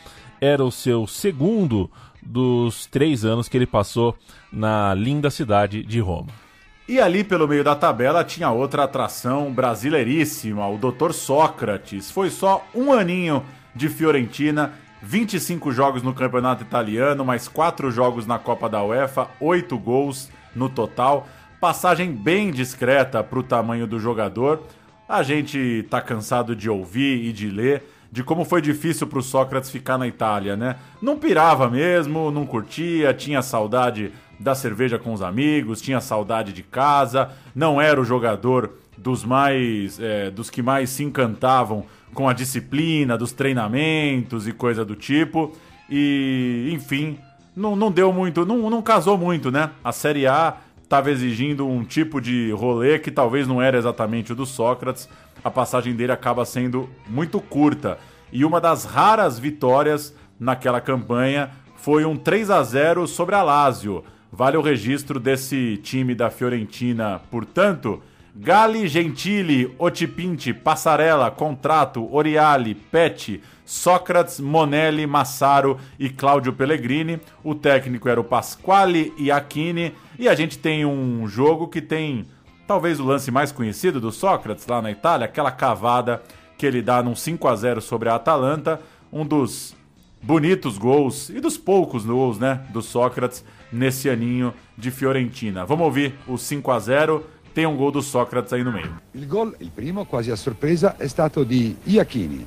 era 0.41 0.65
o 0.65 0.71
seu 0.71 1.07
segundo 1.07 1.91
dos 2.23 2.87
três 2.87 3.25
anos 3.25 3.49
que 3.49 3.57
ele 3.57 3.67
passou 3.67 4.17
na 4.53 4.95
linda 4.95 5.31
cidade 5.31 5.83
de 5.83 6.01
Roma. 6.01 6.44
E 6.87 7.01
ali 7.01 7.25
pelo 7.25 7.49
meio 7.49 7.65
da 7.65 7.75
tabela 7.75 8.23
tinha 8.23 8.51
outra 8.51 8.85
atração 8.85 9.51
brasileiríssima, 9.51 10.69
o 10.69 10.77
Dr. 10.77 11.13
Sócrates. 11.13 12.11
Foi 12.11 12.29
só 12.29 12.63
um 12.75 12.93
aninho 12.93 13.43
de 13.75 13.89
Fiorentina, 13.89 14.75
25 15.01 15.73
jogos 15.73 16.03
no 16.03 16.13
campeonato 16.13 16.63
italiano, 16.63 17.25
mais 17.25 17.49
4 17.49 17.91
jogos 17.91 18.27
na 18.27 18.39
Copa 18.39 18.69
da 18.69 18.85
UEFA, 18.85 19.29
8 19.41 19.79
gols 19.79 20.31
no 20.55 20.69
total. 20.69 21.27
Passagem 21.59 22.13
bem 22.13 22.51
discreta 22.51 23.25
para 23.25 23.39
o 23.39 23.43
tamanho 23.43 23.87
do 23.87 23.99
jogador. 23.99 24.63
A 25.09 25.23
gente 25.23 25.87
tá 25.89 26.03
cansado 26.03 26.55
de 26.55 26.69
ouvir 26.69 27.25
e 27.25 27.33
de 27.33 27.49
ler 27.49 27.83
de 28.13 28.23
como 28.23 28.45
foi 28.45 28.63
difícil 28.63 29.09
para 29.09 29.19
o 29.19 29.23
Sócrates 29.23 29.71
ficar 29.71 29.99
na 29.99 30.07
Itália, 30.07 30.55
né? 30.55 30.77
Não 31.03 31.19
pirava 31.19 31.69
mesmo, 31.69 32.31
não 32.31 32.47
curtia, 32.47 33.13
tinha 33.13 33.43
saudade 33.43 34.13
da 34.45 34.55
cerveja 34.55 34.99
com 34.99 35.15
os 35.15 35.23
amigos, 35.23 35.81
tinha 35.81 36.03
saudade 36.03 36.53
de 36.53 36.63
casa, 36.63 37.31
não 37.55 37.81
era 37.81 37.99
o 37.99 38.05
jogador 38.05 38.75
dos 38.97 39.25
mais 39.25 39.99
é, 39.99 40.31
dos 40.31 40.51
que 40.51 40.61
mais 40.61 40.91
se 40.91 41.03
encantavam 41.03 41.87
com 42.13 42.29
a 42.29 42.35
disciplina 42.35 43.17
dos 43.17 43.33
treinamentos 43.33 44.47
e 44.47 44.53
coisa 44.53 44.85
do 44.85 44.95
tipo. 44.95 45.57
E, 45.89 46.69
enfim, 46.73 47.19
não, 47.57 47.75
não 47.75 47.91
deu 47.91 48.13
muito, 48.13 48.45
não, 48.45 48.69
não 48.69 48.83
casou 48.83 49.17
muito, 49.17 49.51
né? 49.51 49.71
A 49.83 49.93
Série 49.93 50.27
A 50.27 50.59
estava 50.83 51.11
exigindo 51.11 51.67
um 51.67 51.83
tipo 51.83 52.21
de 52.21 52.53
rolê 52.53 52.99
que 52.99 53.11
talvez 53.11 53.49
não 53.49 53.63
era 53.63 53.79
exatamente 53.79 54.33
o 54.33 54.37
do 54.37 54.45
Sócrates. 54.45 55.09
A 55.43 55.51
passagem 55.51 55.95
dele 55.95 56.13
acaba 56.13 56.45
sendo 56.45 56.89
muito 57.09 57.41
curta. 57.41 57.99
E 58.31 58.45
uma 58.45 58.61
das 58.61 58.85
raras 58.85 59.39
vitórias 59.39 60.15
naquela 60.39 60.83
campanha 60.83 61.51
foi 61.77 62.05
um 62.05 62.15
3 62.15 62.51
a 62.51 62.63
0 62.63 63.09
sobre 63.09 63.35
a 63.35 63.43
Lazio. 63.43 64.05
Vale 64.37 64.57
o 64.57 64.61
registro 64.61 65.21
desse 65.21 65.77
time 65.77 66.13
da 66.13 66.29
Fiorentina, 66.29 67.21
portanto, 67.31 68.03
Gali, 68.35 68.89
Gentili, 68.89 69.73
Otipinti, 69.79 70.53
Passarella, 70.53 71.31
Contrato, 71.31 72.13
Oriali, 72.13 72.75
Pet, 72.75 73.41
Sócrates, 73.65 74.41
Monelli, 74.41 75.07
Massaro 75.07 75.79
e 76.01 76.11
Cláudio 76.11 76.53
Pellegrini. 76.53 77.21
O 77.45 77.55
técnico 77.55 78.09
era 78.09 78.21
o 78.21 78.25
Pasquale 78.25 79.13
Iacchini. 79.17 79.95
E 80.19 80.29
a 80.29 80.35
gente 80.35 80.59
tem 80.59 80.85
um 80.85 81.29
jogo 81.29 81.69
que 81.69 81.81
tem 81.81 82.27
talvez 82.67 82.99
o 82.99 83.05
lance 83.05 83.31
mais 83.31 83.53
conhecido 83.53 84.01
do 84.01 84.11
Sócrates 84.11 84.67
lá 84.67 84.83
na 84.83 84.91
Itália, 84.91 85.27
aquela 85.27 85.53
cavada 85.53 86.21
que 86.59 86.67
ele 86.67 86.83
dá 86.83 87.05
num 87.05 87.15
5 87.15 87.47
a 87.47 87.55
0 87.55 87.81
sobre 87.81 88.09
a 88.09 88.17
Atalanta, 88.17 88.81
um 89.13 89.25
dos 89.25 89.77
bonitos 90.21 90.77
gols 90.77 91.29
e 91.29 91.39
dos 91.39 91.57
poucos 91.57 92.05
gols, 92.05 92.37
né, 92.37 92.67
do 92.71 92.83
Sócrates 92.83 93.45
nesse 93.75 94.09
aninho 94.09 94.55
de 94.77 94.91
Fiorentina. 94.91 95.67
Vamos 95.67 95.85
ouvir 95.85 96.15
o 96.27 96.39
5 96.39 96.73
a 96.73 96.81
0 96.81 97.35
tem 97.55 97.67
un 97.67 97.77
gol 97.77 97.93
do 97.93 98.03
Socrates 98.03 98.53
aí 98.53 98.65
no 98.65 98.73
meio. 98.73 99.01
Il 99.13 99.27
gol, 99.29 99.55
il 99.61 99.71
primo, 99.71 100.05
quasi 100.07 100.31
a 100.31 100.37
sorpresa, 100.37 100.97
è 100.97 101.07
stato 101.07 101.45
di 101.45 101.77
Iachini. 101.85 102.45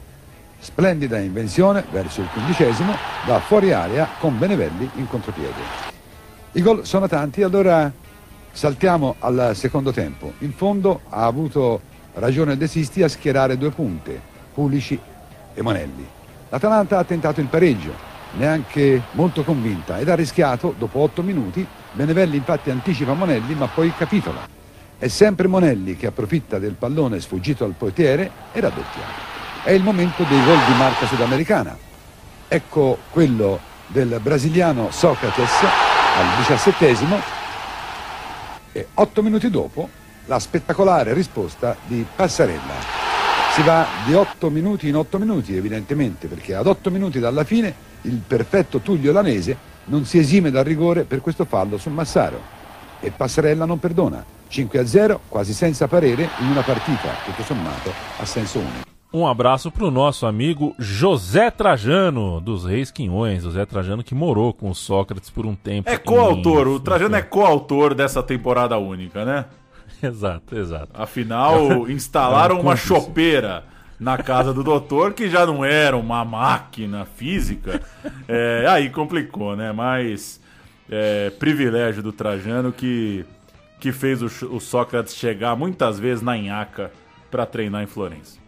Splendida 0.60 1.18
invenzione 1.20 1.86
verso 1.92 2.20
il 2.20 2.28
quindicesimo, 2.28 2.94
da 3.26 3.40
fuori 3.40 3.72
area 3.72 4.08
con 4.20 4.38
Benevelli 4.38 4.90
in 4.96 5.08
contropiede. 5.08 5.86
I 6.52 6.62
gol 6.62 6.86
sono 6.86 7.08
tanti, 7.08 7.42
allora 7.42 7.90
saltiamo 8.52 9.16
al 9.20 9.52
secondo 9.54 9.94
tempo. 9.94 10.34
In 10.40 10.52
fondo 10.52 11.02
ha 11.10 11.26
avuto 11.26 11.80
ragione 12.16 12.58
De 12.58 12.68
Sisti 12.68 13.02
a 13.02 13.08
schierare 13.08 13.58
due 13.58 13.70
punte, 13.70 14.20
Pulici 14.54 15.00
e 15.54 15.62
Monelli. 15.62 16.06
L'Atalanta 16.50 16.98
ha 16.98 17.04
tentato 17.06 17.40
il 17.40 17.48
pareggio, 17.48 17.94
neanche 18.38 19.02
molto 19.12 19.43
convinta, 19.43 20.00
ed 20.00 20.10
ha 20.10 20.15
rischiato, 20.15 20.73
dopo 20.78 21.00
otto 21.00 21.21
minuti, 21.21 21.65
Benevelli 21.91 22.38
infatti 22.38 22.69
anticipa 22.69 23.13
Monelli 23.13 23.56
ma 23.56 23.67
poi 23.67 23.91
capitola. 23.95 24.47
È 24.97 25.08
sempre 25.08 25.47
Monelli 25.47 25.95
che 25.95 26.08
approfitta 26.08 26.60
del 26.60 26.73
pallone 26.73 27.19
sfuggito 27.19 27.63
al 27.63 27.73
portiere 27.78 28.32
e 28.52 28.60
raddoppia. 28.60 29.04
È 29.63 29.71
il 29.71 29.84
momento 29.84 30.23
dei 30.23 30.43
gol 30.43 30.63
di 30.65 30.73
marca 30.78 31.06
sudamericana. 31.08 31.78
Ecco 32.47 33.00
quello 33.12 33.60
del 33.88 34.19
brasiliano 34.21 34.89
Socrates 34.91 35.52
al 35.62 36.38
diciassettesimo 36.38 37.19
e 38.71 38.88
otto 38.93 39.23
minuti 39.23 39.50
dopo 39.50 39.89
la 40.26 40.39
spettacolare 40.39 41.13
risposta 41.13 41.76
di 41.86 42.06
Passarella. 42.15 43.06
Si 43.54 43.62
va 43.63 43.86
di 44.06 44.13
otto 44.13 44.50
minuti 44.50 44.88
in 44.88 44.95
otto 44.95 45.17
minuti 45.17 45.56
evidentemente 45.56 46.28
perché 46.28 46.54
ad 46.54 46.67
otto 46.67 46.91
minuti 46.91 47.19
dalla 47.19 47.43
fine 47.43 47.73
il 48.02 48.22
perfetto 48.26 48.80
Tullio 48.80 49.12
Lanese 49.12 49.58
non 49.86 50.06
si 50.06 50.18
esime 50.18 50.52
dal 50.52 50.64
rigore 50.64 51.04
per 51.04 51.22
questo 51.22 51.46
fallo 51.46 51.78
sul 51.78 51.94
Massaro 51.94 52.56
e 53.00 53.12
Passarella 53.12 53.66
non 53.66 53.80
perdona. 53.80 54.24
5 54.48 54.80
a 54.80 54.86
0, 54.86 55.22
quasi 55.28 55.54
senza 55.54 55.88
parere, 55.88 56.30
in 56.40 56.48
una 56.48 56.62
partita, 56.62 57.10
tutto 57.26 57.44
sommato, 57.44 57.92
a 58.18 58.26
senso 58.26 58.60
unico. 58.60 58.86
Um 59.14 59.26
abraço 59.26 59.72
para 59.72 59.86
o 59.86 59.90
nosso 59.90 60.26
amigo 60.26 60.76
José 60.78 61.50
Trajano, 61.50 62.42
dos 62.42 62.66
Reis 62.66 62.92
Quinhões. 62.92 63.44
José 63.44 63.66
Trajano 63.66 64.04
que 64.04 64.14
morou 64.14 64.54
com 64.54 64.70
o 64.70 64.76
Sócrates 64.76 65.30
por 65.30 65.46
um 65.46 65.56
tempo. 65.56 65.90
É 65.90 65.98
coautor, 65.98 66.68
o 66.68 66.80
Trajano 66.80 67.16
é 67.16 67.22
coautor 67.22 67.96
dessa 67.96 68.22
temporada 68.22 68.78
única, 68.78 69.24
né? 69.24 69.46
exato, 70.04 70.58
exato. 70.58 70.90
Afinal, 70.94 71.90
instalaram 71.90 72.60
uma 72.60 72.76
chopeira 72.76 73.64
na 74.00 74.18
casa 74.18 74.54
do 74.54 74.64
doutor, 74.64 75.14
que 75.14 75.30
já 75.30 75.46
não 75.46 75.66
era 75.66 75.98
uma 75.98 76.24
máquina 76.24 77.06
física. 77.06 77.82
É, 78.28 78.66
aí 78.68 78.90
complicou, 78.90 79.56
né? 79.56 79.72
Mas 79.72 80.42
é, 80.90 81.30
privilégio 81.32 82.04
do 82.04 82.12
Trajano 82.12 82.72
que 82.72 83.26
que 83.80 83.92
fez 83.92 84.22
o, 84.22 84.56
o 84.56 84.60
Sócrates 84.60 85.16
chegar 85.16 85.56
muitas 85.56 86.00
vezes 86.00 86.24
na 86.24 86.36
Inhaca 86.36 86.92
para 87.30 87.46
treinar 87.46 87.84
em 87.84 87.88
Florença. 87.88 88.40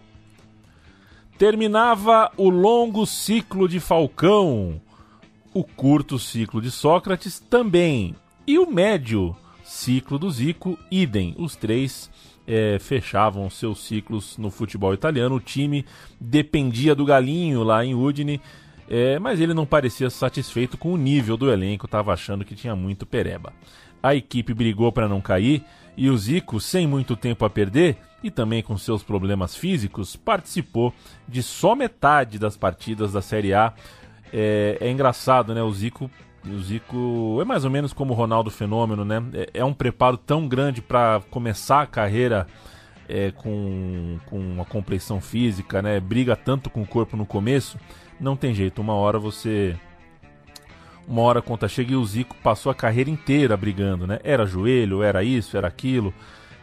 Terminava 1.37 2.31
o 2.35 2.49
longo 2.49 3.05
ciclo 3.05 3.67
de 3.67 3.79
Falcão, 3.79 4.81
o 5.53 5.63
curto 5.63 6.17
ciclo 6.19 6.61
de 6.61 6.71
Sócrates 6.71 7.39
também, 7.39 8.15
e 8.45 8.57
o 8.57 8.69
médio 8.69 9.35
ciclo 9.63 10.17
do 10.17 10.29
Zico, 10.29 10.77
idem. 10.89 11.35
Os 11.37 11.55
três 11.55 12.09
é, 12.49 12.79
fechavam 12.79 13.49
seus 13.49 13.85
ciclos 13.85 14.37
no 14.37 14.49
futebol 14.49 14.93
italiano. 14.93 15.35
O 15.35 15.39
time 15.39 15.85
dependia 16.19 16.95
do 16.95 17.05
Galinho 17.05 17.63
lá 17.63 17.85
em 17.85 17.93
Udine, 17.93 18.41
é, 18.89 19.19
mas 19.19 19.39
ele 19.39 19.53
não 19.53 19.65
parecia 19.65 20.09
satisfeito 20.09 20.77
com 20.77 20.91
o 20.91 20.97
nível 20.97 21.37
do 21.37 21.51
elenco, 21.51 21.85
estava 21.85 22.11
achando 22.11 22.43
que 22.43 22.55
tinha 22.55 22.75
muito 22.75 23.05
pereba 23.05 23.53
a 24.01 24.15
equipe 24.15 24.53
brigou 24.53 24.91
para 24.91 25.07
não 25.07 25.21
cair 25.21 25.63
e 25.95 26.09
o 26.09 26.17
Zico, 26.17 26.59
sem 26.59 26.87
muito 26.87 27.15
tempo 27.15 27.43
a 27.43 27.49
perder 27.49 27.97
e 28.23 28.31
também 28.31 28.63
com 28.63 28.77
seus 28.77 29.03
problemas 29.03 29.55
físicos, 29.55 30.15
participou 30.15 30.93
de 31.27 31.43
só 31.43 31.75
metade 31.75 32.39
das 32.39 32.57
partidas 32.57 33.13
da 33.13 33.21
Série 33.21 33.53
A. 33.53 33.73
É, 34.31 34.77
é 34.79 34.89
engraçado, 34.89 35.53
né? 35.53 35.61
O 35.61 35.71
Zico, 35.71 36.09
o 36.45 36.59
Zico 36.61 37.39
é 37.41 37.45
mais 37.45 37.65
ou 37.65 37.71
menos 37.71 37.93
como 37.93 38.13
o 38.13 38.15
Ronaldo 38.15 38.49
Fenômeno, 38.49 39.03
né? 39.03 39.21
É, 39.33 39.49
é 39.55 39.65
um 39.65 39.73
preparo 39.73 40.17
tão 40.17 40.47
grande 40.47 40.81
para 40.81 41.21
começar 41.29 41.81
a 41.81 41.87
carreira 41.87 42.47
é, 43.07 43.31
com, 43.31 44.19
com 44.25 44.39
uma 44.39 44.65
complexão 44.65 45.19
física, 45.19 45.81
né? 45.81 45.99
Briga 45.99 46.35
tanto 46.35 46.69
com 46.69 46.81
o 46.81 46.87
corpo 46.87 47.17
no 47.17 47.25
começo, 47.25 47.77
não 48.19 48.35
tem 48.35 48.53
jeito. 48.53 48.81
Uma 48.81 48.93
hora 48.93 49.19
você 49.19 49.75
uma 51.07 51.23
hora 51.23 51.39
a 51.39 51.41
conta 51.41 51.67
chega 51.67 51.93
e 51.93 51.95
o 51.95 52.05
Zico 52.05 52.35
passou 52.43 52.71
a 52.71 52.75
carreira 52.75 53.09
inteira 53.09 53.57
brigando, 53.57 54.05
né? 54.05 54.19
Era 54.23 54.45
joelho, 54.45 55.01
era 55.01 55.23
isso, 55.23 55.57
era 55.57 55.67
aquilo. 55.67 56.13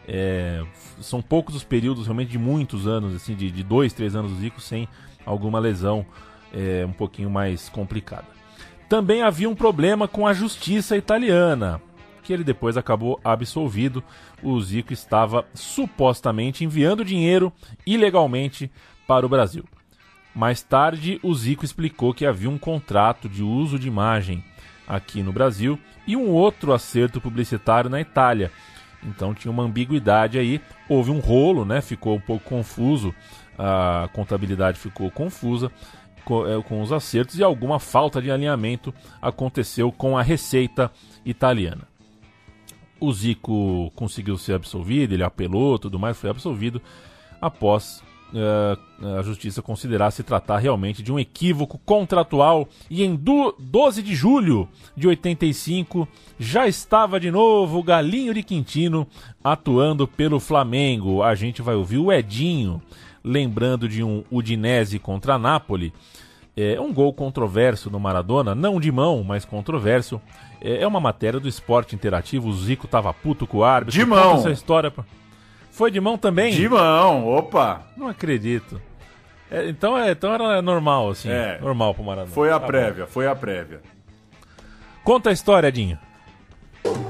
É, 0.06 0.62
são 1.00 1.20
poucos 1.20 1.56
os 1.56 1.64
períodos, 1.64 2.06
realmente 2.06 2.30
de 2.30 2.38
muitos 2.38 2.86
anos, 2.86 3.14
assim, 3.16 3.34
de, 3.34 3.50
de 3.50 3.64
dois, 3.64 3.92
três 3.92 4.14
anos 4.14 4.30
do 4.30 4.38
Zico 4.38 4.60
sem 4.60 4.88
alguma 5.24 5.58
lesão 5.58 6.06
é, 6.54 6.86
um 6.86 6.92
pouquinho 6.92 7.28
mais 7.28 7.68
complicada. 7.68 8.35
Também 8.88 9.22
havia 9.22 9.48
um 9.48 9.54
problema 9.54 10.06
com 10.06 10.26
a 10.26 10.32
justiça 10.32 10.96
italiana, 10.96 11.80
que 12.22 12.32
ele 12.32 12.44
depois 12.44 12.76
acabou 12.76 13.20
absolvido. 13.24 14.02
O 14.42 14.60
Zico 14.60 14.92
estava 14.92 15.44
supostamente 15.54 16.64
enviando 16.64 17.04
dinheiro 17.04 17.52
ilegalmente 17.84 18.70
para 19.06 19.26
o 19.26 19.28
Brasil. 19.28 19.64
Mais 20.34 20.62
tarde, 20.62 21.18
o 21.22 21.34
Zico 21.34 21.64
explicou 21.64 22.14
que 22.14 22.26
havia 22.26 22.50
um 22.50 22.58
contrato 22.58 23.28
de 23.28 23.42
uso 23.42 23.78
de 23.78 23.88
imagem 23.88 24.44
aqui 24.86 25.22
no 25.22 25.32
Brasil 25.32 25.78
e 26.06 26.14
um 26.14 26.28
outro 26.28 26.72
acerto 26.72 27.20
publicitário 27.20 27.90
na 27.90 28.00
Itália. 28.00 28.52
Então 29.02 29.34
tinha 29.34 29.50
uma 29.50 29.62
ambiguidade 29.64 30.38
aí, 30.38 30.60
houve 30.88 31.10
um 31.10 31.18
rolo, 31.18 31.64
né? 31.64 31.80
Ficou 31.80 32.16
um 32.16 32.20
pouco 32.20 32.44
confuso, 32.44 33.14
a 33.58 34.08
contabilidade 34.12 34.78
ficou 34.78 35.10
confusa 35.10 35.72
com, 36.26 36.44
é, 36.44 36.60
com 36.60 36.82
os 36.82 36.92
acertos 36.92 37.38
e 37.38 37.44
alguma 37.44 37.78
falta 37.78 38.20
de 38.20 38.30
alinhamento 38.30 38.92
aconteceu 39.22 39.92
com 39.92 40.18
a 40.18 40.22
receita 40.22 40.90
italiana. 41.24 41.82
O 42.98 43.12
Zico 43.12 43.92
conseguiu 43.94 44.36
ser 44.36 44.54
absolvido, 44.54 45.12
ele 45.12 45.22
apelou, 45.22 45.78
tudo 45.78 45.98
mais, 45.98 46.16
foi 46.16 46.28
absolvido 46.28 46.82
após 47.40 48.02
uh, 48.32 49.16
a 49.18 49.22
justiça 49.22 49.62
considerar 49.62 50.10
se 50.10 50.24
tratar 50.24 50.58
realmente 50.58 51.02
de 51.02 51.12
um 51.12 51.18
equívoco 51.18 51.78
contratual 51.78 52.68
e 52.90 53.04
em 53.04 53.14
12 53.14 54.02
de 54.02 54.14
julho 54.14 54.68
de 54.96 55.06
85 55.06 56.08
já 56.40 56.66
estava 56.66 57.20
de 57.20 57.30
novo 57.30 57.78
o 57.78 57.84
Galinho 57.84 58.34
de 58.34 58.42
Quintino 58.42 59.06
atuando 59.44 60.08
pelo 60.08 60.40
Flamengo. 60.40 61.22
A 61.22 61.36
gente 61.36 61.62
vai 61.62 61.76
ouvir 61.76 61.98
o 61.98 62.10
Edinho 62.10 62.82
lembrando 63.26 63.88
de 63.88 64.04
um 64.04 64.22
Udinese 64.30 65.00
contra 65.00 65.36
Napoli. 65.36 65.92
É 66.56 66.80
um 66.80 66.90
gol 66.90 67.12
controverso 67.12 67.90
no 67.90 68.00
Maradona, 68.00 68.54
não 68.54 68.80
de 68.80 68.90
mão, 68.90 69.22
mas 69.22 69.44
controverso. 69.44 70.20
É, 70.60 70.82
é 70.82 70.86
uma 70.86 70.98
matéria 70.98 71.38
do 71.38 71.46
esporte 71.46 71.94
interativo. 71.94 72.48
O 72.48 72.52
Zico 72.54 72.88
tava 72.88 73.12
puto 73.12 73.46
com 73.46 73.58
o 73.58 73.64
árbitro. 73.64 74.00
De 74.00 74.06
mão. 74.06 74.36
essa 74.36 74.50
história. 74.50 74.90
Foi 75.70 75.90
de 75.90 76.00
mão 76.00 76.16
também? 76.16 76.54
De 76.54 76.66
mão, 76.66 77.28
opa! 77.28 77.82
Não 77.94 78.08
acredito. 78.08 78.80
É, 79.50 79.68
então, 79.68 79.98
é, 79.98 80.10
então 80.10 80.32
era 80.32 80.62
normal, 80.62 81.10
assim. 81.10 81.28
É. 81.28 81.58
Normal 81.60 81.94
pro 81.94 82.02
Maradona. 82.02 82.32
Foi 82.32 82.50
a 82.50 82.58
tá 82.58 82.66
prévia, 82.66 83.04
bom. 83.04 83.10
foi 83.10 83.26
a 83.26 83.34
prévia. 83.34 83.82
Conta 85.04 85.28
a 85.28 85.32
história, 85.34 85.70
Dinho. 85.70 85.98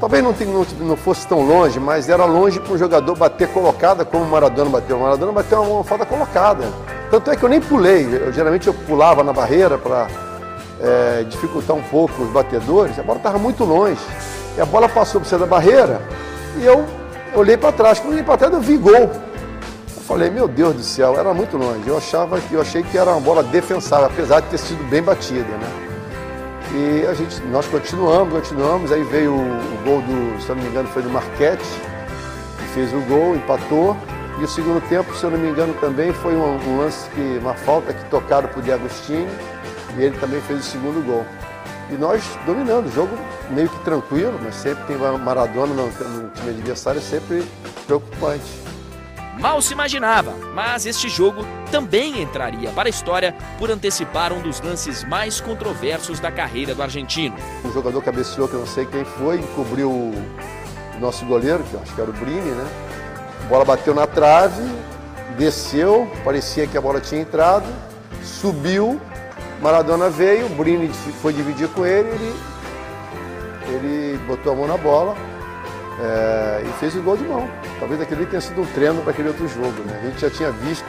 Talvez 0.00 0.24
não, 0.24 0.32
não, 0.32 0.64
não, 0.86 0.96
fosse 0.96 1.26
tão 1.28 1.42
longe, 1.42 1.78
mas 1.78 2.08
era 2.08 2.24
longe 2.24 2.58
para 2.58 2.72
um 2.72 2.78
jogador 2.78 3.14
bater 3.14 3.48
colocada 3.52 4.04
como 4.04 4.24
o 4.24 4.28
Maradona 4.28 4.70
bateu. 4.70 4.96
O 4.96 5.02
Maradona 5.02 5.32
bateu 5.32 5.62
uma, 5.62 5.74
uma 5.74 5.84
falta 5.84 6.04
colocada. 6.04 6.64
Tanto 7.10 7.30
é 7.30 7.36
que 7.36 7.42
eu 7.42 7.48
nem 7.48 7.60
pulei, 7.60 8.06
eu, 8.12 8.32
geralmente 8.32 8.66
eu 8.66 8.74
pulava 8.74 9.22
na 9.22 9.32
barreira 9.32 9.78
para 9.78 10.08
é, 10.80 11.24
dificultar 11.28 11.76
um 11.76 11.82
pouco 11.82 12.22
os 12.22 12.30
batedores, 12.30 12.98
a 12.98 13.02
bola 13.02 13.18
estava 13.18 13.38
muito 13.38 13.64
longe. 13.64 14.00
E 14.56 14.60
a 14.60 14.64
bola 14.64 14.88
passou 14.88 15.20
por 15.20 15.26
cima 15.26 15.40
da 15.40 15.46
barreira 15.46 16.00
e 16.58 16.64
eu 16.64 16.84
olhei 17.34 17.56
para 17.56 17.72
trás. 17.72 17.98
Quando 17.98 18.08
eu 18.08 18.12
olhei 18.14 18.24
para 18.24 18.38
trás, 18.38 18.52
eu 18.52 18.60
vi 18.60 18.76
gol. 18.76 18.92
Eu 18.94 20.02
falei, 20.06 20.30
meu 20.30 20.48
Deus 20.48 20.74
do 20.74 20.82
céu, 20.82 21.18
era 21.18 21.32
muito 21.34 21.56
longe. 21.56 21.86
Eu 21.86 21.98
achava 21.98 22.40
eu 22.50 22.60
achei 22.60 22.82
que 22.82 22.96
era 22.96 23.10
uma 23.10 23.20
bola 23.20 23.42
defensável, 23.42 24.06
apesar 24.06 24.40
de 24.40 24.48
ter 24.48 24.58
sido 24.58 24.82
bem 24.88 25.02
batida, 25.02 25.42
né? 25.42 25.86
E 26.74 27.06
a 27.06 27.14
gente, 27.14 27.40
nós 27.44 27.66
continuamos, 27.66 28.32
continuamos, 28.32 28.92
aí 28.92 29.02
veio 29.04 29.32
o, 29.32 29.40
o 29.40 29.84
gol 29.84 30.02
do, 30.02 30.40
se 30.42 30.48
não 30.48 30.56
me 30.56 30.66
engano, 30.66 30.88
foi 30.88 31.02
do 31.02 31.10
Marquete, 31.10 31.64
que 32.58 32.64
fez 32.74 32.92
o 32.92 33.00
gol, 33.02 33.36
empatou. 33.36 33.96
E 34.38 34.44
o 34.44 34.48
segundo 34.48 34.86
tempo, 34.88 35.14
se 35.14 35.24
eu 35.24 35.30
não 35.30 35.38
me 35.38 35.48
engano, 35.48 35.72
também 35.74 36.12
foi 36.12 36.36
um, 36.36 36.56
um 36.56 36.78
lance 36.78 37.08
que, 37.10 37.38
uma 37.40 37.54
falta 37.54 37.94
que 37.94 38.04
tocaram 38.10 38.48
para 38.48 38.58
o 38.58 38.62
Diagostini 38.62 39.26
e 39.96 40.02
ele 40.02 40.18
também 40.18 40.40
fez 40.42 40.60
o 40.60 40.62
segundo 40.62 41.04
gol. 41.06 41.24
E 41.90 41.94
nós 41.94 42.22
dominando 42.44 42.86
o 42.86 42.92
jogo 42.92 43.16
meio 43.50 43.68
que 43.68 43.78
tranquilo, 43.80 44.38
mas 44.42 44.56
sempre 44.56 44.84
tem 44.84 44.96
Maradona 44.96 45.72
no, 45.72 45.86
no 45.86 46.30
time 46.30 46.50
adversário, 46.50 46.98
é 46.98 47.02
sempre 47.02 47.46
preocupante. 47.86 48.44
Mal 49.38 49.60
se 49.62 49.72
imaginava, 49.72 50.32
mas 50.54 50.84
este 50.84 51.08
jogo 51.08 51.44
também 51.70 52.22
entraria 52.22 52.70
para 52.70 52.88
a 52.88 52.90
história 52.90 53.34
por 53.58 53.70
antecipar 53.70 54.32
um 54.32 54.40
dos 54.40 54.60
lances 54.60 55.04
mais 55.04 55.40
controversos 55.40 56.20
da 56.20 56.30
carreira 56.30 56.74
do 56.74 56.82
argentino. 56.82 57.36
Um 57.64 57.72
jogador 57.72 58.02
cabeceou, 58.02 58.48
que 58.48 58.54
eu 58.54 58.60
não 58.60 58.66
sei 58.66 58.84
quem 58.86 59.04
foi, 59.04 59.36
encobriu 59.38 59.90
o 59.90 60.14
nosso 61.00 61.24
goleiro, 61.26 61.62
que 61.64 61.74
eu 61.74 61.80
acho 61.80 61.94
que 61.94 62.00
era 62.00 62.10
o 62.10 62.14
Brini, 62.14 62.50
né? 62.50 62.85
A 63.46 63.48
bola 63.48 63.64
bateu 63.64 63.94
na 63.94 64.06
trave, 64.06 64.62
desceu, 65.38 66.10
parecia 66.24 66.66
que 66.66 66.76
a 66.76 66.80
bola 66.80 67.00
tinha 67.00 67.20
entrado, 67.20 67.66
subiu 68.22 69.00
Maradona 69.60 70.10
veio, 70.10 70.48
Brini 70.48 70.90
foi 71.22 71.32
dividir 71.32 71.68
com 71.68 71.86
ele, 71.86 72.08
ele, 72.08 72.34
ele 73.68 74.18
botou 74.26 74.52
a 74.52 74.56
mão 74.56 74.66
na 74.66 74.76
bola 74.76 75.14
é, 76.00 76.62
e 76.68 76.72
fez 76.78 76.94
o 76.94 77.02
gol 77.02 77.16
de 77.16 77.24
mão. 77.24 77.48
Talvez 77.78 78.00
aquele 78.00 78.26
tenha 78.26 78.40
sido 78.40 78.60
um 78.60 78.66
treino 78.66 79.00
para 79.02 79.12
aquele 79.12 79.28
outro 79.28 79.48
jogo. 79.48 79.82
Né? 79.84 79.98
A 80.02 80.06
gente 80.06 80.20
já 80.20 80.30
tinha 80.30 80.50
visto 80.50 80.86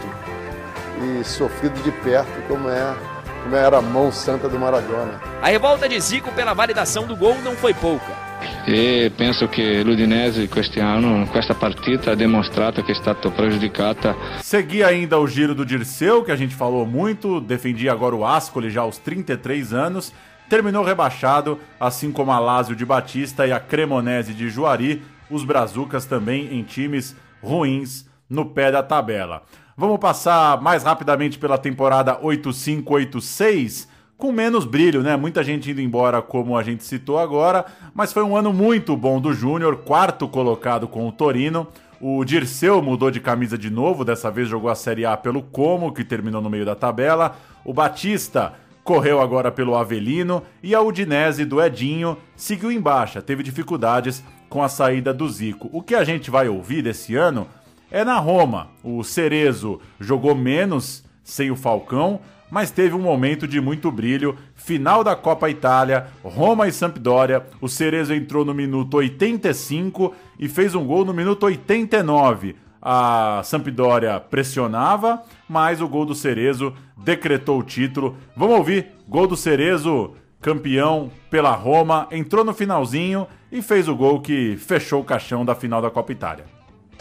e 1.01 1.23
sofrido 1.23 1.81
de 1.81 1.91
perto 1.91 2.31
como, 2.47 2.69
é, 2.69 2.95
como 3.43 3.55
era 3.55 3.77
a 3.77 3.81
mão 3.81 4.11
santa 4.11 4.49
do 4.49 4.59
Maradona. 4.59 5.21
A 5.41 5.47
revolta 5.47 5.87
de 5.87 5.99
Zico 5.99 6.31
pela 6.31 6.53
validação 6.53 7.05
do 7.05 7.15
gol 7.15 7.35
não 7.43 7.55
foi 7.55 7.73
pouca. 7.73 8.26
E 8.65 9.11
penso 9.15 9.47
che 9.47 9.81
l'Udinese 9.81 10.47
quest'anno, 10.49 11.25
questa 11.27 11.53
partita, 11.53 12.11
ha 12.11 12.15
dimostrato 12.15 12.83
che 12.83 12.91
è 12.91 13.31
prejudicata. 13.31 14.15
Segui 14.41 14.83
ainda 14.83 15.17
o 15.17 15.27
giro 15.27 15.53
do 15.53 15.65
Dirceu, 15.65 16.23
que 16.23 16.31
a 16.31 16.35
gente 16.35 16.53
falou 16.53 16.85
muito, 16.85 17.39
defendia 17.39 17.91
agora 17.91 18.15
o 18.15 18.25
Ascoli 18.25 18.69
já 18.69 18.81
aos 18.81 18.97
33 18.97 19.73
anos, 19.73 20.13
terminou 20.49 20.83
rebaixado, 20.83 21.59
assim 21.79 22.11
como 22.11 22.31
a 22.31 22.39
Lazio 22.39 22.75
de 22.75 22.85
Batista 22.85 23.47
e 23.47 23.51
a 23.51 23.59
Cremonese 23.59 24.33
de 24.33 24.49
Juari, 24.49 25.01
os 25.29 25.43
Brazucas 25.43 26.05
também 26.05 26.53
em 26.53 26.63
times 26.63 27.15
ruins 27.41 28.05
no 28.29 28.45
pé 28.45 28.71
da 28.71 28.83
tabela. 28.83 29.43
Vamos 29.75 29.99
passar 29.99 30.61
mais 30.61 30.83
rapidamente 30.83 31.37
pela 31.37 31.57
temporada 31.57 32.17
8586 32.21 33.87
com 34.17 34.31
menos 34.31 34.65
brilho, 34.65 35.03
né? 35.03 35.15
Muita 35.15 35.43
gente 35.43 35.71
indo 35.71 35.79
embora, 35.79 36.21
como 36.21 36.57
a 36.57 36.63
gente 36.63 36.83
citou 36.83 37.19
agora, 37.19 37.65
mas 37.93 38.11
foi 38.11 38.23
um 38.23 38.35
ano 38.35 38.51
muito 38.51 38.97
bom 38.97 39.21
do 39.21 39.31
Júnior, 39.31 39.77
quarto 39.77 40.27
colocado 40.27 40.87
com 40.87 41.07
o 41.07 41.11
Torino. 41.11 41.67
O 42.01 42.23
Dirceu 42.25 42.81
mudou 42.81 43.11
de 43.11 43.19
camisa 43.19 43.57
de 43.57 43.69
novo, 43.69 44.03
dessa 44.03 44.29
vez 44.31 44.47
jogou 44.47 44.69
a 44.69 44.75
Série 44.75 45.05
A 45.05 45.15
pelo 45.15 45.41
Como, 45.41 45.91
que 45.91 46.03
terminou 46.03 46.41
no 46.41 46.49
meio 46.49 46.65
da 46.65 46.75
tabela. 46.75 47.35
O 47.63 47.73
Batista 47.73 48.53
correu 48.83 49.19
agora 49.19 49.51
pelo 49.51 49.75
Avelino 49.75 50.41
e 50.63 50.73
a 50.73 50.81
Udinese 50.81 51.43
do 51.43 51.61
Edinho 51.61 52.17
seguiu 52.35 52.71
em 52.71 52.79
baixa, 52.79 53.21
teve 53.21 53.43
dificuldades 53.43 54.23
com 54.47 54.63
a 54.63 54.69
saída 54.69 55.13
do 55.13 55.27
Zico. 55.27 55.69
O 55.73 55.81
que 55.81 55.93
a 55.93 56.03
gente 56.03 56.31
vai 56.31 56.47
ouvir 56.47 56.81
desse 56.81 57.15
ano 57.15 57.47
é 57.91 58.03
na 58.03 58.17
Roma. 58.17 58.69
O 58.83 59.03
Cerezo 59.03 59.81
jogou 59.99 60.33
menos 60.33 61.03
sem 61.23 61.51
o 61.51 61.55
Falcão, 61.55 62.21
mas 62.49 62.71
teve 62.71 62.95
um 62.95 63.01
momento 63.01 63.47
de 63.47 63.59
muito 63.59 63.91
brilho. 63.91 64.37
Final 64.55 65.03
da 65.03 65.15
Copa 65.15 65.49
Itália, 65.49 66.07
Roma 66.23 66.67
e 66.67 66.71
Sampdoria. 66.71 67.45
O 67.59 67.67
Cerezo 67.67 68.13
entrou 68.13 68.45
no 68.45 68.53
minuto 68.53 68.97
85 68.97 70.13
e 70.39 70.47
fez 70.47 70.75
um 70.75 70.85
gol 70.85 71.05
no 71.05 71.13
minuto 71.13 71.43
89. 71.43 72.55
A 72.81 73.41
Sampdoria 73.43 74.19
pressionava, 74.19 75.21
mas 75.49 75.81
o 75.81 75.87
gol 75.87 76.05
do 76.05 76.15
Cerezo 76.15 76.73
decretou 76.97 77.59
o 77.59 77.63
título. 77.63 78.15
Vamos 78.35 78.57
ouvir: 78.57 78.87
gol 79.07 79.27
do 79.27 79.35
Cerezo, 79.35 80.13
campeão 80.41 81.11
pela 81.29 81.51
Roma, 81.51 82.07
entrou 82.11 82.45
no 82.45 82.53
finalzinho 82.53 83.27
e 83.51 83.61
fez 83.61 83.87
o 83.87 83.95
gol 83.95 84.21
que 84.21 84.55
fechou 84.57 85.01
o 85.01 85.05
caixão 85.05 85.43
da 85.43 85.55
final 85.55 85.81
da 85.81 85.89
Copa 85.89 86.11
Itália. 86.11 86.45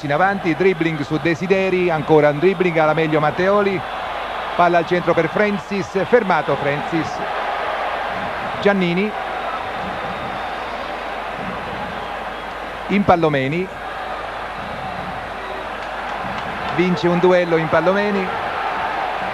In 0.03 0.13
avanti, 0.13 0.55
dribbling 0.55 1.03
su 1.05 1.19
Desideri, 1.19 1.89
ancora 1.91 2.31
un 2.31 2.39
dribbling 2.39 2.77
alla 2.77 2.93
meglio 2.93 3.19
Matteoli, 3.19 3.81
palla 4.57 4.79
al 4.79 4.87
centro 4.87 5.13
per 5.13 5.29
Francis, 5.29 5.87
fermato 6.07 6.57
Francis, 6.57 7.09
Giannini, 8.63 9.13
Impallomeni, 12.89 13.69
vince 16.75 17.07
un 17.07 17.19
duello 17.19 17.57
Impallomeni, 17.59 18.27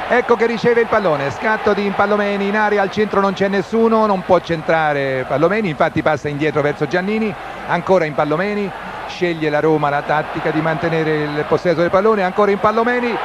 ecco 0.09 0.35
che 0.35 0.47
riceve 0.47 0.81
il 0.81 0.89
pallone, 0.89 1.31
scatto 1.31 1.73
di 1.73 1.87
Impallomeni 1.87 2.49
in 2.49 2.57
area, 2.57 2.83
al 2.83 2.91
centro 2.91 3.21
non 3.21 3.33
c'è 3.33 3.47
nessuno, 3.47 4.07
non 4.07 4.23
può 4.23 4.41
centrare 4.41 5.25
Pallomeni, 5.29 5.69
infatti 5.69 6.03
passa 6.03 6.29
indietro 6.29 6.63
verso 6.63 6.89
Giannini, 6.89 7.33
ancora 7.69 8.07
Impallomeni, 8.07 8.69
sceglie 9.07 9.51
la 9.51 9.61
Roma 9.61 9.89
la 9.89 10.03
tattica 10.03 10.51
di 10.51 10.61
mantenere 10.61 11.15
il 11.15 11.45
possesso 11.47 11.81
del 11.81 11.91
pallone, 11.91 12.25
ancora 12.25 12.51
Impallomeni, 12.51 13.17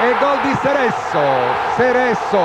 e 0.00 0.14
gol 0.20 0.40
di 0.42 0.54
Seresso, 0.62 1.18
Seresso 1.74 2.38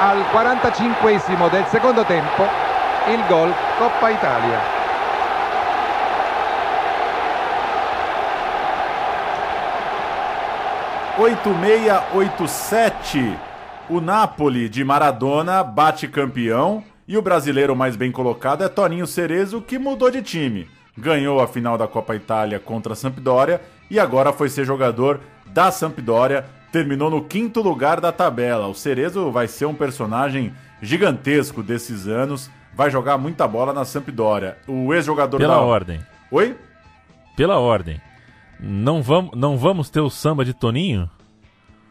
al 0.00 0.24
45 0.30 1.20
del 1.50 1.66
secondo 1.66 2.04
tempo, 2.04 2.42
il 3.08 3.22
gol 3.28 3.52
Coppa 3.76 4.10
Italia. 4.10 4.60
Oito 11.18 11.50
meia, 11.50 12.02
oito 12.14 12.46
sete. 12.46 13.38
O 13.90 14.00
Napoli 14.00 14.70
de 14.70 14.82
Maradona 14.82 15.62
bate 15.62 16.08
campeão 16.08 16.82
e 17.06 17.18
o 17.18 17.22
brasileiro 17.22 17.76
mais 17.76 17.94
bem 17.94 18.10
colocado 18.10 18.64
é 18.64 18.68
Toninho 18.68 19.06
Cerezo, 19.06 19.60
que 19.60 19.78
mudou 19.78 20.10
de 20.10 20.22
time. 20.22 20.68
Ganhou 20.96 21.40
a 21.40 21.46
final 21.46 21.76
da 21.76 21.86
Copa 21.86 22.14
Itália 22.14 22.58
contra 22.58 22.94
a 22.94 22.96
Sampdoria 22.96 23.60
e 23.90 24.00
agora 24.00 24.32
foi 24.32 24.48
ser 24.48 24.64
jogador 24.64 25.20
da 25.46 25.70
Sampdoria, 25.70 26.44
terminou 26.70 27.10
no 27.10 27.22
quinto 27.22 27.60
lugar 27.60 28.00
da 28.00 28.10
tabela. 28.10 28.66
O 28.66 28.74
Cerezo 28.74 29.30
vai 29.30 29.46
ser 29.46 29.66
um 29.66 29.74
personagem 29.74 30.52
gigantesco 30.80 31.62
desses 31.62 32.08
anos, 32.08 32.50
vai 32.74 32.90
jogar 32.90 33.18
muita 33.18 33.46
bola 33.46 33.72
na 33.72 33.84
Sampdoria. 33.84 34.56
O 34.66 34.92
ex-jogador 34.94 35.38
Pela 35.38 35.54
da... 35.56 35.60
ordem. 35.60 36.00
Oi? 36.30 36.56
Pela 37.36 37.58
ordem. 37.58 38.00
Não 38.58 39.02
vamos, 39.02 39.32
não 39.36 39.56
vamos 39.58 39.90
ter 39.90 40.00
o 40.00 40.08
samba 40.10 40.44
de 40.44 40.54
Toninho? 40.54 41.10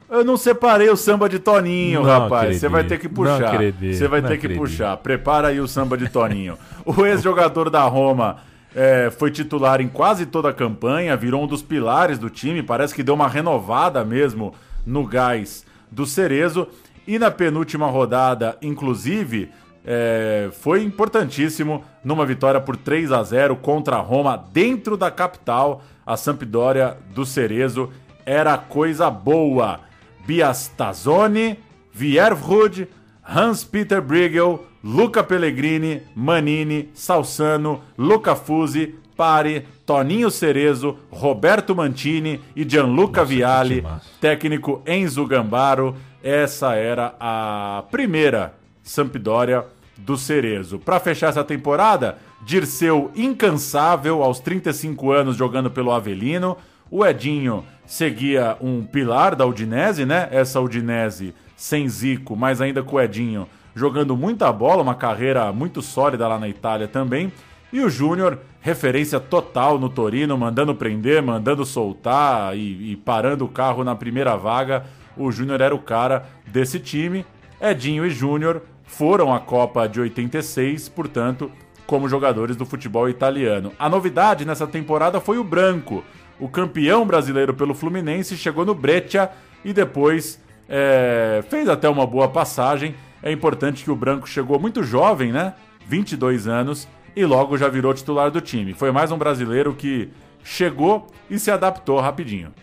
Eu 0.10 0.26
não 0.26 0.36
separei 0.36 0.90
o 0.90 0.98
samba 0.98 1.30
de 1.30 1.40
Toninho, 1.40 2.04
Não 2.04 2.20
rapaz. 2.20 2.58
Você 2.58 2.68
vai 2.68 2.84
ter 2.84 2.98
que 3.00 3.08
puxar. 3.08 3.58
Você 3.82 4.08
vai 4.10 4.22
ter 4.22 4.38
que 4.38 4.46
acredito. 4.46 4.58
puxar. 4.58 4.98
Prepara 4.98 5.48
aí 5.48 5.60
o 5.62 5.68
samba 5.68 5.98
de 5.98 6.10
Toninho. 6.10 6.58
o 6.86 7.06
ex-jogador 7.06 7.70
da 7.70 7.84
Roma 7.84 8.38
é, 8.76 9.10
foi 9.12 9.32
titular 9.32 9.82
em 9.82 9.88
quase 9.88 10.26
toda 10.26 10.50
a 10.50 10.54
campanha, 10.54 11.18
virou 11.18 11.44
um 11.44 11.48
dos 11.48 11.62
pilares 11.62 12.18
do 12.18 12.30
time. 12.30 12.64
Parece 12.64 12.94
que 12.94 13.04
deu 13.04 13.16
uma 13.16 13.28
renovada 13.28 14.04
mesmo 14.06 14.54
no 14.86 15.06
gás 15.06 15.66
do 15.92 16.06
Cerezo. 16.06 16.68
E 17.06 17.20
na 17.20 17.30
penúltima 17.30 17.88
rodada, 17.88 18.58
inclusive, 18.62 19.50
é, 19.86 20.50
foi 20.54 20.84
importantíssimo 20.84 21.84
numa 22.04 22.26
vitória 22.26 22.62
por 22.62 22.78
3 22.78 23.12
a 23.12 23.24
0 23.24 23.56
contra 23.58 23.98
a 23.98 24.02
Roma 24.02 24.38
dentro 24.38 24.96
da 24.96 25.12
capital. 25.12 25.84
A 26.06 26.16
Sampdoria 26.16 26.98
do 27.14 27.26
Cerezo 27.26 27.92
era 28.26 28.58
coisa 28.58 29.10
boa. 29.10 29.80
Biastazzoni, 30.26 31.58
Viervrud, 31.92 32.88
Hans-Peter 33.24 34.02
Briegel, 34.02 34.66
Luca 34.84 35.24
Pellegrini, 35.24 36.02
Manini, 36.16 36.90
Salsano, 36.94 37.82
Luca 37.98 38.36
Fusi, 38.36 38.96
Pari, 39.16 39.68
Toninho 39.86 40.32
Cerezo, 40.32 40.98
Roberto 41.12 41.76
Mantini 41.76 42.40
e 42.56 42.66
Gianluca 42.66 43.24
Vialli, 43.24 43.84
técnico 44.20 44.82
Enzo 44.86 45.26
Gambaro. 45.26 45.96
Essa 46.24 46.76
era 46.76 47.16
a 47.20 47.84
primeira 47.92 48.56
Sampdoria 48.82 49.66
do 49.98 50.18
Cerezo. 50.18 50.80
Para 50.80 51.00
fechar 51.00 51.30
essa 51.30 51.44
temporada, 51.44 52.18
Dirceu 52.44 53.12
incansável 53.16 54.24
aos 54.24 54.40
35 54.40 55.12
anos 55.12 55.38
jogando 55.38 55.70
pelo 55.70 55.92
Avelino, 55.92 56.58
O 56.90 57.06
Edinho 57.06 57.64
seguia 57.86 58.58
um 58.60 58.84
pilar 58.84 59.36
da 59.36 59.46
Udinese, 59.46 60.06
né? 60.06 60.28
Essa 60.32 60.60
Udinese 60.60 61.34
sem 61.56 61.88
Zico, 61.88 62.36
mas 62.36 62.60
ainda 62.60 62.82
com 62.82 62.96
o 62.96 63.02
Edinho 63.02 63.48
jogando 63.76 64.16
muita 64.16 64.52
bola, 64.52 64.82
uma 64.82 64.96
carreira 64.96 65.52
muito 65.52 65.82
sólida 65.82 66.28
lá 66.28 66.38
na 66.40 66.48
Itália 66.48 66.88
também. 66.88 67.32
E 67.72 67.80
o 67.80 67.90
Júnior, 67.90 68.40
referência 68.60 69.20
total 69.20 69.80
no 69.80 69.90
Torino, 69.90 70.38
mandando 70.38 70.76
prender, 70.76 71.22
mandando 71.24 71.66
soltar 71.66 72.56
e, 72.58 72.92
e 72.92 72.96
parando 72.98 73.46
o 73.46 73.50
carro 73.50 73.84
na 73.84 73.96
primeira 73.96 74.36
vaga. 74.36 74.86
O 75.16 75.32
Júnior 75.32 75.62
era 75.62 75.74
o 75.74 75.80
cara 75.80 76.26
desse 76.48 76.80
time. 76.80 77.26
Edinho 77.62 78.06
e 78.06 78.10
Júnior 78.10 78.62
foram 78.84 79.34
à 79.34 79.40
Copa 79.40 79.88
de 79.88 80.02
86, 80.02 80.90
portanto, 80.90 81.50
como 81.88 82.10
jogadores 82.10 82.56
do 82.56 82.66
futebol 82.66 83.08
italiano. 83.08 83.72
A 83.80 83.88
novidade 83.88 84.46
nessa 84.46 84.68
temporada 84.68 85.22
foi 85.22 85.38
o 85.38 85.44
Branco. 85.44 86.04
O 86.40 86.50
campeão 86.50 87.06
brasileiro 87.06 87.54
pelo 87.54 87.74
Fluminense 87.74 88.36
chegou 88.36 88.66
no 88.66 88.74
Breccia 88.74 89.30
e 89.64 89.72
depois 89.72 90.42
é, 90.68 91.44
fez 91.50 91.70
até 91.70 91.88
uma 91.88 92.06
boa 92.06 92.28
passagem. 92.28 92.96
É 93.24 93.32
importante 93.32 93.84
que 93.84 93.92
o 93.92 93.96
Branco 93.96 94.28
chegou 94.28 94.60
muito 94.60 94.84
jovem, 94.84 95.32
né? 95.32 95.54
22 95.88 96.48
anos 96.48 96.88
e 97.16 97.26
logo 97.26 97.58
já 97.58 97.68
virou 97.68 97.94
titular 97.94 98.32
do 98.32 98.42
time. 98.42 98.74
Foi 98.74 98.92
mais 98.92 99.12
um 99.12 99.18
brasileiro 99.18 99.74
que 99.74 100.10
chegou 100.44 101.08
e 101.30 101.38
se 101.38 101.52
adaptou 101.52 102.00
rapidinho. 102.00 102.54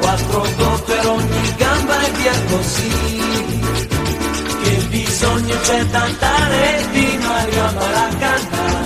Quattro 0.00 0.42
per 0.86 1.06
ogni 1.06 1.52
gamba 1.58 1.96
e 2.06 2.10
via 2.12 2.32
così 2.48 3.65
bisogno 5.16 5.56
c'è 5.62 5.86
tantare 5.88 6.56
a 6.66 7.36
arrivare 7.40 7.60
a 7.60 8.08
cantare 8.18 8.84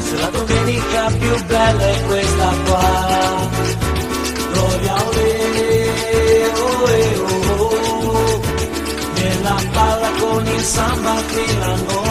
Se 0.00 0.16
la 0.16 0.28
domenica 0.28 1.06
più 1.18 1.44
bella 1.46 1.88
è 1.88 2.02
questa 2.06 2.54
qua 2.64 3.50
Gloria 4.52 5.06
ole, 5.06 6.52
ole, 6.54 7.16
oh, 7.16 7.64
oh 8.06 8.40
Nella 9.14 9.56
palla 9.72 10.10
con 10.20 10.46
il 10.46 10.60
samba 10.60 11.16
filano 11.16 12.10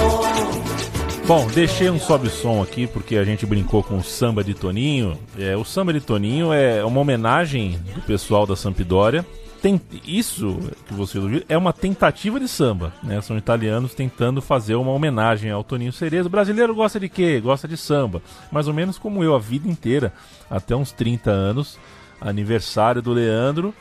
Bom, 1.24 1.48
deixei 1.54 1.88
um 1.88 1.98
sobe-som 1.98 2.62
aqui 2.62 2.88
porque 2.88 3.16
a 3.16 3.24
gente 3.24 3.46
brincou 3.46 3.82
com 3.82 4.00
o 4.00 4.04
samba 4.04 4.44
de 4.44 4.54
Toninho. 4.54 5.18
É, 5.40 5.56
o 5.56 5.64
samba 5.64 5.94
de 5.94 6.02
Toninho 6.02 6.52
é 6.52 6.84
uma 6.84 7.00
homenagem 7.00 7.80
do 7.96 8.02
pessoal 8.02 8.46
da 8.46 8.54
Sampdoria. 8.54 9.26
Tem, 9.62 9.80
isso 10.04 10.58
que 10.88 10.94
você 10.94 11.20
ouviu 11.20 11.44
é 11.48 11.56
uma 11.56 11.72
tentativa 11.72 12.40
de 12.40 12.48
samba, 12.48 12.92
né? 13.04 13.22
São 13.22 13.38
italianos 13.38 13.94
tentando 13.94 14.42
fazer 14.42 14.74
uma 14.74 14.92
homenagem 14.92 15.52
ao 15.52 15.64
Toninho 15.64 15.94
Cerezo. 15.94 16.28
O 16.28 16.32
brasileiro 16.32 16.74
gosta 16.74 17.00
de 17.00 17.08
quê? 17.08 17.40
Gosta 17.40 17.68
de 17.68 17.78
samba. 17.78 18.24
Mais 18.52 18.68
ou 18.68 18.74
menos 18.74 18.98
como 18.98 19.24
eu, 19.24 19.36
a 19.36 19.40
vida 19.40 19.70
inteira, 19.70 20.12
até 20.50 20.76
uns 20.76 20.92
30 20.92 21.30
anos, 21.30 21.78
aniversário 22.20 23.04
do 23.04 23.14
Leandro, 23.14 23.72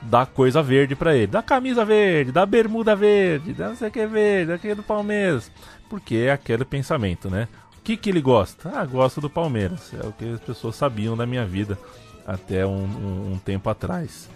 dá 0.00 0.24
coisa 0.24 0.62
verde 0.62 0.96
para 0.96 1.14
ele. 1.14 1.26
Da 1.26 1.42
camisa 1.42 1.84
verde, 1.84 2.32
da 2.32 2.46
bermuda 2.46 2.96
verde, 2.96 3.52
da 3.52 3.68
não 3.68 3.76
sei 3.76 3.88
o 3.88 3.92
que 3.92 4.06
verde, 4.06 4.52
daquele 4.52 4.76
do 4.76 4.82
Palmeiras. 4.82 5.52
Porque 5.90 6.16
é 6.16 6.32
aquele 6.32 6.64
pensamento, 6.64 7.28
né? 7.28 7.46
O 7.78 7.82
que, 7.82 7.94
que 7.94 8.08
ele 8.08 8.22
gosta? 8.22 8.70
Ah, 8.74 8.86
gosta 8.86 9.20
do 9.20 9.28
Palmeiras. 9.28 9.92
É 9.92 10.06
o 10.06 10.12
que 10.12 10.32
as 10.32 10.40
pessoas 10.40 10.76
sabiam 10.76 11.14
da 11.14 11.26
minha 11.26 11.44
vida 11.44 11.78
até 12.26 12.64
um, 12.66 12.84
um, 12.84 13.32
um 13.32 13.38
tempo 13.38 13.68
atrás. 13.68 14.30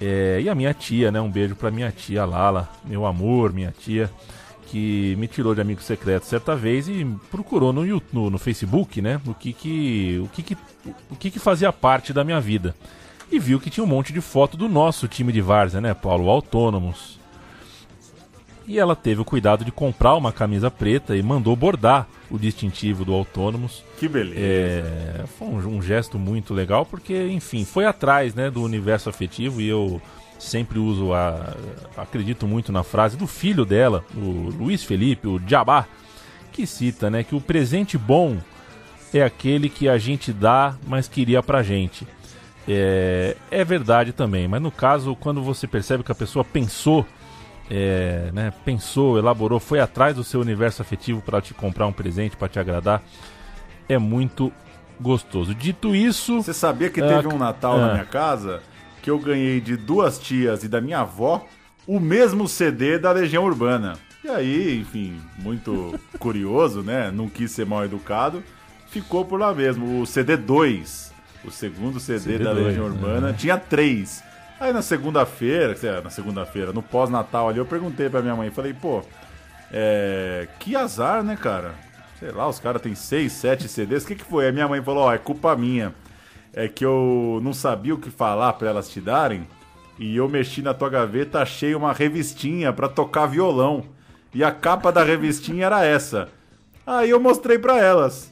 É, 0.00 0.40
e 0.40 0.48
a 0.48 0.54
minha 0.54 0.72
tia, 0.72 1.12
né? 1.12 1.20
Um 1.20 1.30
beijo 1.30 1.54
pra 1.54 1.70
minha 1.70 1.92
tia 1.92 2.24
Lala, 2.24 2.68
meu 2.84 3.04
amor, 3.04 3.52
minha 3.52 3.72
tia, 3.78 4.10
que 4.66 5.14
me 5.16 5.28
tirou 5.28 5.54
de 5.54 5.60
amigo 5.60 5.82
secreto 5.82 6.24
certa 6.24 6.56
vez 6.56 6.88
e 6.88 7.04
procurou 7.30 7.72
no, 7.72 7.84
no, 8.12 8.30
no 8.30 8.38
Facebook, 8.38 9.02
né? 9.02 9.20
O 9.26 9.34
que 9.34 9.52
que, 9.52 10.20
o 10.24 10.28
que 10.28 10.42
que, 10.42 10.56
o 11.10 11.16
que 11.16 11.30
que 11.30 11.38
fazia 11.38 11.72
parte 11.72 12.12
da 12.12 12.24
minha 12.24 12.40
vida 12.40 12.74
e 13.30 13.38
viu 13.38 13.60
que 13.60 13.70
tinha 13.70 13.84
um 13.84 13.86
monte 13.86 14.12
de 14.12 14.20
foto 14.20 14.56
do 14.56 14.68
nosso 14.68 15.06
time 15.06 15.32
de 15.32 15.40
várzea, 15.40 15.80
né, 15.80 15.92
Paulo? 15.92 16.30
Autônomos. 16.30 17.20
E 18.66 18.78
ela 18.78 18.96
teve 18.96 19.20
o 19.20 19.24
cuidado 19.24 19.64
de 19.64 19.72
comprar 19.72 20.14
uma 20.14 20.32
camisa 20.32 20.70
preta 20.70 21.16
e 21.16 21.22
mandou 21.22 21.54
bordar 21.54 22.08
o 22.30 22.38
distintivo 22.38 23.04
do 23.04 23.12
Autônomos. 23.12 23.84
Que 23.98 24.08
beleza. 24.08 24.40
É, 24.40 25.24
foi 25.38 25.48
um, 25.48 25.76
um, 25.76 25.82
gesto 25.82 26.18
muito 26.18 26.54
legal, 26.54 26.86
porque, 26.86 27.28
enfim, 27.28 27.64
foi 27.64 27.84
atrás 27.84 28.34
né, 28.34 28.50
do 28.50 28.62
universo 28.62 29.08
afetivo 29.08 29.60
e 29.60 29.68
eu 29.68 30.00
sempre 30.38 30.78
uso, 30.78 31.12
a, 31.12 31.54
acredito 31.96 32.46
muito 32.46 32.72
na 32.72 32.82
frase 32.82 33.16
do 33.16 33.26
filho 33.26 33.64
dela, 33.64 34.04
o 34.14 34.50
Luiz 34.56 34.82
Felipe, 34.82 35.28
o 35.28 35.40
Jabá, 35.46 35.86
que 36.52 36.66
cita 36.66 37.10
né, 37.10 37.22
que 37.22 37.34
o 37.34 37.40
presente 37.40 37.98
bom 37.98 38.38
é 39.12 39.22
aquele 39.22 39.68
que 39.68 39.88
a 39.88 39.98
gente 39.98 40.32
dá, 40.32 40.76
mas 40.86 41.08
queria 41.08 41.42
pra 41.42 41.62
gente. 41.62 42.06
É, 42.68 43.36
é 43.50 43.64
verdade 43.64 44.12
também, 44.12 44.46
mas 44.46 44.62
no 44.62 44.70
caso, 44.70 45.16
quando 45.16 45.42
você 45.42 45.66
percebe 45.66 46.04
que 46.04 46.12
a 46.12 46.14
pessoa 46.14 46.44
pensou, 46.44 47.04
é, 47.70 48.30
né, 48.32 48.52
pensou, 48.64 49.16
elaborou, 49.16 49.60
foi 49.60 49.80
atrás 49.80 50.16
do 50.16 50.24
seu 50.24 50.40
universo 50.40 50.82
afetivo 50.82 51.22
para 51.22 51.40
te 51.40 51.54
comprar 51.54 51.86
um 51.86 51.92
presente, 51.92 52.36
para 52.36 52.48
te 52.48 52.58
agradar, 52.58 53.02
é 53.88 53.96
muito 53.96 54.52
gostoso. 55.00 55.54
Dito 55.54 55.94
isso. 55.94 56.42
Você 56.42 56.52
sabia 56.52 56.90
que 56.90 57.00
teve 57.00 57.28
uh, 57.28 57.34
um 57.34 57.38
Natal 57.38 57.76
uh, 57.76 57.80
na 57.80 57.92
minha 57.92 58.04
casa 58.04 58.60
que 59.00 59.10
eu 59.10 59.18
ganhei 59.18 59.60
de 59.60 59.76
duas 59.76 60.18
tias 60.18 60.62
e 60.62 60.68
da 60.68 60.80
minha 60.80 61.00
avó 61.00 61.46
o 61.86 61.98
mesmo 61.98 62.46
CD 62.46 62.98
da 62.98 63.12
Legião 63.12 63.44
Urbana? 63.44 63.94
E 64.22 64.28
aí, 64.28 64.80
enfim, 64.80 65.18
muito 65.38 65.98
curioso, 66.18 66.82
né? 66.82 67.10
Não 67.10 67.28
quis 67.28 67.50
ser 67.52 67.64
mal 67.64 67.84
educado, 67.84 68.42
ficou 68.88 69.24
por 69.24 69.40
lá 69.40 69.54
mesmo. 69.54 70.02
O 70.02 70.06
CD 70.06 70.36
2 70.36 71.10
o 71.44 71.50
segundo 71.50 71.98
CD, 71.98 72.20
CD 72.20 72.44
da 72.44 72.52
Legião 72.52 72.86
Urbana. 72.86 73.32
Tinha 73.32 73.56
três. 73.56 74.22
Aí 74.60 74.74
na 74.74 74.82
segunda-feira, 74.82 75.74
na 76.04 76.10
segunda-feira, 76.10 76.70
no 76.70 76.82
pós-natal 76.82 77.48
ali, 77.48 77.56
eu 77.56 77.64
perguntei 77.64 78.10
pra 78.10 78.20
minha 78.20 78.36
mãe, 78.36 78.50
falei, 78.50 78.74
pô, 78.74 79.02
é... 79.72 80.46
que 80.58 80.76
azar, 80.76 81.24
né, 81.24 81.34
cara? 81.34 81.74
Sei 82.18 82.30
lá, 82.30 82.46
os 82.46 82.60
caras 82.60 82.82
têm 82.82 82.94
seis, 82.94 83.32
sete 83.32 83.66
CDs, 83.66 84.04
o 84.04 84.06
que 84.08 84.16
que 84.16 84.24
foi? 84.24 84.44
Aí 84.44 84.52
minha 84.52 84.68
mãe 84.68 84.82
falou, 84.82 85.04
ó, 85.04 85.08
oh, 85.08 85.12
é 85.12 85.16
culpa 85.16 85.56
minha. 85.56 85.94
É 86.52 86.68
que 86.68 86.84
eu 86.84 87.40
não 87.42 87.54
sabia 87.54 87.94
o 87.94 87.98
que 87.98 88.10
falar 88.10 88.52
para 88.52 88.68
elas 88.68 88.90
te 88.90 89.00
darem, 89.00 89.48
e 89.98 90.14
eu 90.14 90.28
mexi 90.28 90.60
na 90.60 90.74
tua 90.74 90.90
gaveta, 90.90 91.40
achei 91.40 91.74
uma 91.74 91.94
revistinha 91.94 92.70
para 92.70 92.88
tocar 92.88 93.24
violão. 93.24 93.84
E 94.34 94.44
a 94.44 94.52
capa 94.52 94.92
da 94.92 95.02
revistinha 95.02 95.64
era 95.64 95.86
essa. 95.86 96.28
Aí 96.86 97.08
eu 97.08 97.18
mostrei 97.18 97.58
para 97.58 97.78
elas. 97.78 98.30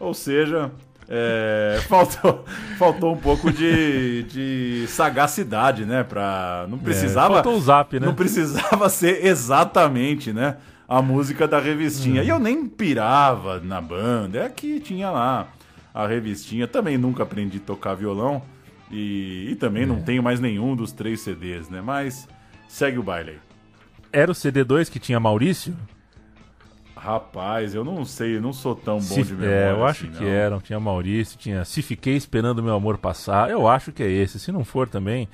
Ou 0.00 0.14
seja, 0.14 0.72
é, 1.12 1.80
faltou, 1.88 2.44
faltou 2.78 3.12
um 3.12 3.16
pouco 3.16 3.52
de, 3.52 4.22
de 4.22 4.84
sagacidade, 4.86 5.84
né? 5.84 6.04
Pra, 6.04 6.66
não 6.68 6.78
é, 6.78 6.80
precisava. 6.80 7.34
É, 7.34 7.42
faltou 7.42 7.56
o 7.56 7.60
zap, 7.60 7.98
né? 7.98 8.06
Não 8.06 8.14
precisava 8.14 8.88
ser 8.88 9.26
exatamente, 9.26 10.32
né? 10.32 10.58
A 10.88 11.02
música 11.02 11.48
da 11.48 11.58
revistinha. 11.58 12.22
Hum. 12.22 12.24
E 12.24 12.28
eu 12.28 12.38
nem 12.38 12.64
pirava 12.68 13.58
na 13.58 13.80
banda. 13.80 14.38
É 14.38 14.48
que 14.48 14.78
tinha 14.78 15.10
lá 15.10 15.48
a 15.92 16.06
revistinha. 16.06 16.68
Também 16.68 16.96
nunca 16.96 17.24
aprendi 17.24 17.58
a 17.58 17.66
tocar 17.66 17.94
violão. 17.94 18.40
E, 18.88 19.48
e 19.50 19.56
também 19.56 19.82
é. 19.82 19.86
não 19.86 20.00
tenho 20.00 20.22
mais 20.22 20.38
nenhum 20.38 20.76
dos 20.76 20.92
três 20.92 21.20
CDs, 21.20 21.68
né? 21.68 21.80
Mas 21.80 22.28
segue 22.68 22.98
o 22.98 23.02
baile 23.02 23.30
aí. 23.30 23.38
Era 24.12 24.30
o 24.30 24.34
CD2 24.34 24.88
que 24.88 24.98
tinha 24.98 25.18
Maurício? 25.18 25.76
Rapaz, 27.00 27.74
eu 27.74 27.82
não 27.82 28.04
sei, 28.04 28.36
eu 28.36 28.42
não 28.42 28.52
sou 28.52 28.76
tão 28.76 28.96
bom 28.96 29.00
Se, 29.00 29.22
de 29.22 29.32
memória. 29.32 29.54
É, 29.54 29.70
eu 29.70 29.86
acho 29.86 30.04
assim, 30.04 30.14
que 30.18 30.22
não. 30.22 30.30
eram. 30.30 30.60
Tinha 30.60 30.78
Maurício, 30.78 31.38
tinha 31.38 31.64
Se 31.64 31.80
Fiquei 31.80 32.14
Esperando 32.14 32.62
Meu 32.62 32.74
Amor 32.74 32.98
Passar. 32.98 33.48
Eu 33.48 33.66
acho 33.66 33.90
que 33.90 34.02
é 34.02 34.10
esse. 34.10 34.38
Se 34.38 34.52
não 34.52 34.66
for 34.66 34.86
também. 34.86 35.26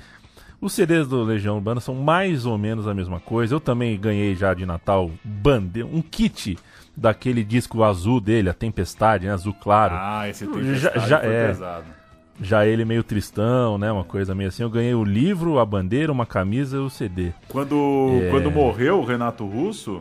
Os 0.61 0.73
CDs 0.73 1.09
do 1.09 1.25
Legião 1.25 1.57
Urbana 1.57 1.81
são 1.81 1.97
mais 1.97 2.47
ou 2.47 2.57
menos 2.57 2.87
a 2.87 2.95
mesma 2.95 3.19
coisa. 3.19 3.53
Eu 3.53 3.59
também 3.59 3.99
ganhei 3.99 4.37
já 4.37 4.55
de 4.55 4.65
Natal 4.65 5.11
bande 5.25 5.83
um 5.83 6.01
kit 6.01 6.57
daquele 6.97 7.43
disco 7.43 7.83
azul 7.83 8.21
dele, 8.21 8.49
a 8.49 8.55
Tempestade, 8.55 9.27
né? 9.27 9.33
Azul 9.33 9.53
claro. 9.53 9.97
Ah, 9.99 10.29
esse 10.29 10.47
Tempestade 10.47 10.79
já, 10.79 11.07
já 11.09 11.19
é, 11.19 11.49
pesado. 11.49 11.87
Já 12.41 12.65
ele 12.65 12.85
meio 12.85 13.03
tristão, 13.03 13.77
né? 13.77 13.91
Uma 13.91 14.05
coisa 14.05 14.37
meio 14.37 14.51
assim. 14.51 14.63
Eu 14.63 14.71
ganhei 14.71 14.95
o 14.95 15.03
livro, 15.03 15.59
a 15.59 15.67
bandeira, 15.67 16.13
uma 16.13 16.27
camisa 16.27 16.77
e 16.77 16.81
o 16.81 16.89
CD. 16.89 17.33
Quando, 17.49 18.21
é... 18.23 18.31
quando 18.31 18.53
morreu 18.53 19.01
o 19.01 19.05
Renato 19.05 19.45
Russo, 19.45 20.01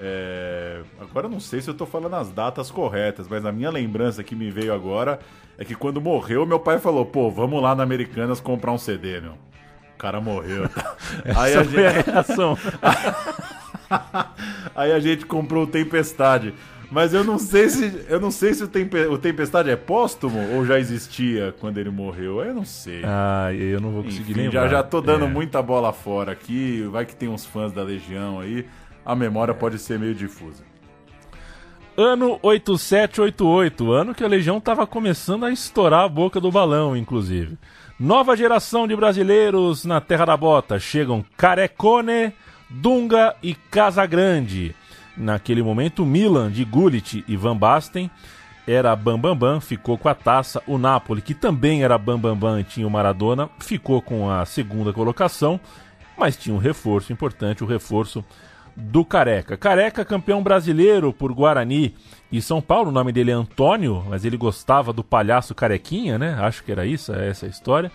é... 0.00 0.80
Agora 1.00 1.26
eu 1.26 1.30
não 1.30 1.40
sei 1.40 1.60
se 1.60 1.68
eu 1.68 1.74
tô 1.74 1.86
falando 1.86 2.14
as 2.14 2.30
datas 2.30 2.70
corretas, 2.70 3.26
mas 3.28 3.44
a 3.44 3.52
minha 3.52 3.70
lembrança 3.70 4.22
que 4.22 4.34
me 4.34 4.50
veio 4.50 4.74
agora 4.74 5.18
é 5.58 5.64
que 5.64 5.74
quando 5.74 6.00
morreu, 6.00 6.46
meu 6.46 6.60
pai 6.60 6.78
falou: 6.78 7.04
pô, 7.06 7.30
vamos 7.30 7.62
lá 7.62 7.74
na 7.74 7.82
Americanas 7.82 8.40
comprar 8.40 8.72
um 8.72 8.78
CD, 8.78 9.20
meu. 9.20 9.32
O 9.32 9.98
cara 9.98 10.20
morreu. 10.20 10.68
Aí 11.34 11.54
a, 11.54 11.62
gente... 11.62 11.86
a 11.86 11.90
reação. 11.90 12.58
Aí 14.74 14.92
a 14.92 15.00
gente 15.00 15.24
comprou 15.24 15.64
o 15.64 15.66
Tempestade. 15.66 16.52
Mas 16.90 17.12
eu 17.12 17.24
não 17.24 17.38
sei 17.38 17.68
se 17.68 18.04
eu 18.08 18.20
não 18.20 18.30
sei 18.30 18.54
se 18.54 18.62
o, 18.62 18.68
Tempe, 18.68 18.96
o 19.06 19.18
Tempestade 19.18 19.68
é 19.70 19.74
póstumo 19.74 20.38
ou 20.54 20.64
já 20.64 20.78
existia 20.78 21.52
quando 21.58 21.78
ele 21.78 21.90
morreu. 21.90 22.40
Eu 22.40 22.54
não 22.54 22.64
sei. 22.64 23.02
Ah, 23.04 23.52
eu 23.52 23.80
não 23.80 23.90
vou 23.90 24.04
conseguir 24.04 24.32
Enfim, 24.32 24.42
lembrar. 24.42 24.62
já 24.62 24.68
já 24.68 24.82
tô 24.84 25.00
dando 25.00 25.24
É. 25.24 25.28
muita 25.28 25.60
bola 25.60 25.92
fora 25.92 26.30
aqui. 26.30 26.82
Vai 26.90 27.04
que 27.04 27.16
tem 27.16 27.28
uns 27.28 27.44
fãs 27.44 27.72
da 27.72 27.82
Legião 27.82 28.38
aí. 28.38 28.66
A 29.06 29.14
memória 29.14 29.54
pode 29.54 29.78
ser 29.78 29.98
meio 29.98 30.14
difusa. 30.14 30.64
Ano 31.96 32.38
8788, 32.42 33.92
ano 33.92 34.14
que 34.14 34.24
a 34.24 34.28
Legião 34.28 34.58
estava 34.58 34.86
começando 34.86 35.46
a 35.46 35.50
estourar 35.50 36.04
a 36.04 36.08
boca 36.08 36.38
do 36.40 36.50
balão, 36.50 36.94
inclusive. 36.94 37.56
Nova 37.98 38.36
geração 38.36 38.86
de 38.86 38.94
brasileiros 38.94 39.84
na 39.84 40.00
Terra 40.00 40.26
da 40.26 40.36
Bota. 40.36 40.78
Chegam 40.78 41.24
Carecone, 41.36 42.34
Dunga 42.68 43.34
e 43.42 43.54
Casagrande. 43.54 44.74
Naquele 45.16 45.62
momento, 45.62 46.04
Milan 46.04 46.50
de 46.50 46.64
Gullit 46.64 47.24
e 47.26 47.36
Van 47.36 47.56
Basten 47.56 48.10
era 48.66 48.94
Bambambam, 48.96 49.36
Bam 49.36 49.52
Bam, 49.54 49.60
ficou 49.60 49.96
com 49.96 50.08
a 50.08 50.14
taça. 50.14 50.62
O 50.66 50.76
Napoli, 50.76 51.22
que 51.22 51.32
também 51.32 51.84
era 51.84 51.96
Bam 51.96 52.18
Bam 52.18 52.60
e 52.60 52.64
tinha 52.64 52.86
o 52.86 52.90
Maradona, 52.90 53.48
ficou 53.60 54.02
com 54.02 54.28
a 54.28 54.44
segunda 54.44 54.92
colocação, 54.92 55.58
mas 56.18 56.36
tinha 56.36 56.54
um 56.54 56.58
reforço 56.58 57.12
importante, 57.12 57.62
o 57.62 57.66
reforço 57.66 58.24
do 58.76 59.04
Careca. 59.04 59.56
Careca, 59.56 60.04
campeão 60.04 60.42
brasileiro 60.42 61.12
por 61.12 61.32
Guarani 61.32 61.94
e 62.30 62.42
São 62.42 62.60
Paulo. 62.60 62.90
O 62.90 62.92
nome 62.92 63.10
dele 63.10 63.30
é 63.30 63.34
Antônio, 63.34 64.04
mas 64.08 64.24
ele 64.24 64.36
gostava 64.36 64.92
do 64.92 65.02
palhaço 65.02 65.54
Carequinha, 65.54 66.18
né? 66.18 66.36
Acho 66.38 66.62
que 66.62 66.70
era 66.70 66.84
isso, 66.84 67.12
é 67.12 67.28
essa 67.28 67.46
a 67.46 67.48
história. 67.48 67.90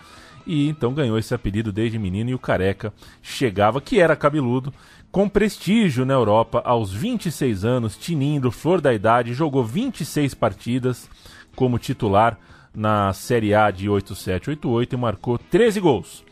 E 0.46 0.68
então 0.68 0.92
ganhou 0.94 1.20
esse 1.20 1.36
apelido 1.36 1.72
desde 1.72 2.00
menino 2.00 2.32
e 2.32 2.34
o 2.34 2.40
Careca 2.40 2.92
chegava, 3.22 3.80
que 3.80 4.00
era 4.00 4.16
cabeludo, 4.16 4.74
com 5.12 5.30
prestígio 5.30 6.04
na 6.04 6.16
Europa 6.16 6.64
aos 6.66 6.92
26 6.92 7.64
anos, 7.64 7.96
tinindo, 7.96 8.50
flor 8.50 8.82
da 8.82 8.92
idade, 8.92 9.36
jogou 9.36 9.64
26 9.64 10.34
partidas 10.34 11.08
como 11.56 11.78
titular 11.78 12.40
na 12.74 13.14
Série 13.14 13.54
A 13.54 13.70
de 13.70 13.88
8788 13.88 14.96
e 14.96 14.98
marcou 14.98 15.38
13 15.38 15.80
gols. 15.80 16.24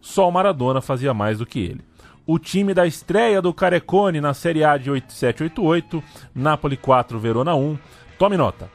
Só 0.00 0.28
o 0.28 0.32
Maradona 0.32 0.80
fazia 0.80 1.12
mais 1.12 1.38
do 1.38 1.46
que 1.46 1.58
ele 1.58 1.95
o 2.26 2.38
time 2.38 2.74
da 2.74 2.86
estreia 2.86 3.40
do 3.40 3.54
Carecone 3.54 4.20
na 4.20 4.34
Série 4.34 4.64
A 4.64 4.76
de 4.76 4.90
8788, 4.90 6.02
Napoli 6.34 6.76
4, 6.76 7.18
Verona 7.18 7.54
1. 7.54 7.78
Tome 8.18 8.36
nota. 8.36 8.68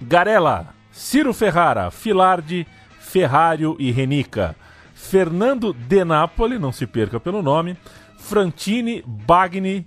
Garella, 0.00 0.74
Ciro 0.90 1.34
Ferrara, 1.34 1.90
Filardi, 1.90 2.66
Ferrário 2.98 3.76
e 3.78 3.90
Renica. 3.90 4.56
Fernando 4.94 5.72
De 5.72 6.04
Napoli, 6.04 6.58
não 6.58 6.72
se 6.72 6.86
perca 6.86 7.20
pelo 7.20 7.42
nome, 7.42 7.76
Frantini, 8.18 9.02
Bagni 9.06 9.86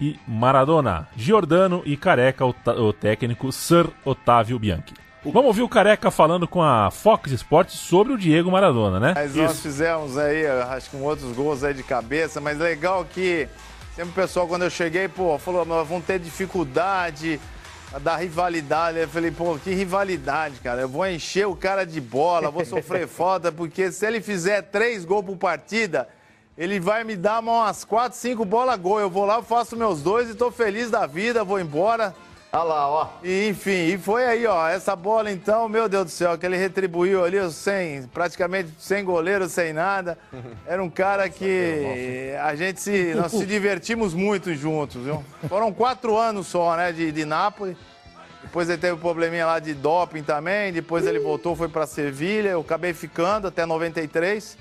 e 0.00 0.16
Maradona. 0.26 1.08
Giordano 1.16 1.82
e 1.84 1.96
Careca, 1.96 2.46
o, 2.46 2.54
o 2.78 2.92
técnico 2.92 3.50
Sir 3.50 3.88
Otávio 4.04 4.58
Bianchi. 4.58 5.07
Vamos 5.24 5.46
ouvir 5.46 5.62
o 5.62 5.68
Careca 5.68 6.10
falando 6.10 6.46
com 6.46 6.62
a 6.62 6.90
Fox 6.90 7.32
Sports 7.32 7.74
sobre 7.74 8.12
o 8.12 8.16
Diego 8.16 8.50
Maradona, 8.50 9.00
né? 9.00 9.12
Mas 9.14 9.34
nós 9.34 9.60
fizemos 9.60 10.16
aí, 10.16 10.46
acho 10.46 10.90
que 10.90 10.96
com 10.96 11.02
outros 11.02 11.32
gols 11.32 11.64
aí 11.64 11.74
de 11.74 11.82
cabeça, 11.82 12.40
mas 12.40 12.56
legal 12.58 13.04
que 13.04 13.48
sempre 13.96 14.10
o 14.10 14.14
pessoal, 14.14 14.46
quando 14.46 14.62
eu 14.62 14.70
cheguei, 14.70 15.08
pô, 15.08 15.36
falou, 15.38 15.64
nós 15.64 15.86
vamos 15.88 16.06
ter 16.06 16.20
dificuldade 16.20 17.40
da 18.00 18.16
rivalidade. 18.16 18.98
Eu 18.98 19.08
falei, 19.08 19.32
pô, 19.32 19.58
que 19.58 19.72
rivalidade, 19.72 20.60
cara. 20.60 20.82
Eu 20.82 20.88
vou 20.88 21.06
encher 21.06 21.48
o 21.48 21.56
cara 21.56 21.84
de 21.84 22.00
bola, 22.00 22.50
vou 22.50 22.64
sofrer 22.64 23.08
falta, 23.08 23.50
porque 23.50 23.90
se 23.90 24.06
ele 24.06 24.20
fizer 24.20 24.62
três 24.62 25.04
gols 25.04 25.24
por 25.24 25.36
partida, 25.36 26.08
ele 26.56 26.78
vai 26.78 27.02
me 27.02 27.16
dar 27.16 27.40
umas 27.40 27.84
quatro, 27.84 28.16
cinco 28.16 28.44
bolas 28.44 28.78
gol. 28.78 29.00
Eu 29.00 29.10
vou 29.10 29.24
lá, 29.24 29.42
faço 29.42 29.76
meus 29.76 30.00
dois 30.00 30.30
e 30.30 30.34
tô 30.34 30.52
feliz 30.52 30.90
da 30.90 31.06
vida, 31.06 31.42
vou 31.42 31.58
embora. 31.58 32.14
Olha 32.50 32.62
lá, 32.62 32.88
ó. 32.88 33.08
E, 33.22 33.48
enfim, 33.48 33.88
e 33.88 33.98
foi 33.98 34.24
aí, 34.24 34.46
ó. 34.46 34.66
Essa 34.68 34.96
bola, 34.96 35.30
então, 35.30 35.68
meu 35.68 35.86
Deus 35.88 36.04
do 36.06 36.10
céu, 36.10 36.38
que 36.38 36.46
ele 36.46 36.56
retribuiu 36.56 37.22
ali 37.22 37.38
sem, 37.52 38.02
praticamente 38.06 38.70
sem 38.78 39.04
goleiro, 39.04 39.48
sem 39.48 39.72
nada. 39.72 40.16
Era 40.66 40.82
um 40.82 40.88
cara 40.88 41.28
que 41.28 42.34
a 42.42 42.54
gente 42.54 42.80
se. 42.80 43.12
Nós 43.14 43.32
se 43.32 43.44
divertimos 43.46 44.14
muito 44.14 44.54
juntos, 44.54 45.02
viu? 45.04 45.22
Foram 45.46 45.72
quatro 45.72 46.16
anos 46.16 46.46
só, 46.46 46.74
né, 46.74 46.90
de, 46.90 47.12
de 47.12 47.24
Nápoles. 47.26 47.76
Depois 48.42 48.68
ele 48.70 48.78
teve 48.78 48.94
um 48.94 48.98
probleminha 48.98 49.44
lá 49.44 49.58
de 49.58 49.74
doping 49.74 50.22
também. 50.22 50.72
Depois 50.72 51.06
ele 51.06 51.18
voltou, 51.18 51.54
foi 51.54 51.68
pra 51.68 51.86
Sevilha. 51.86 52.50
Eu 52.50 52.60
acabei 52.60 52.94
ficando 52.94 53.48
até 53.48 53.66
93. 53.66 54.56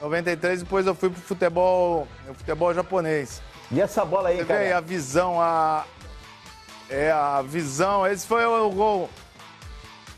93, 0.00 0.62
depois 0.62 0.86
eu 0.86 0.94
fui 0.94 1.08
pro 1.08 1.20
futebol, 1.20 2.06
futebol 2.34 2.74
japonês. 2.74 3.40
E 3.72 3.80
essa 3.80 4.04
bola 4.04 4.28
aí, 4.28 4.38
Você 4.38 4.44
cara? 4.44 4.60
vê 4.60 4.66
aí 4.66 4.72
a 4.72 4.80
visão, 4.80 5.40
a. 5.40 5.84
É, 6.90 7.10
a 7.10 7.42
visão. 7.42 8.06
Esse 8.06 8.26
foi 8.26 8.44
o 8.44 8.70
gol. 8.70 9.10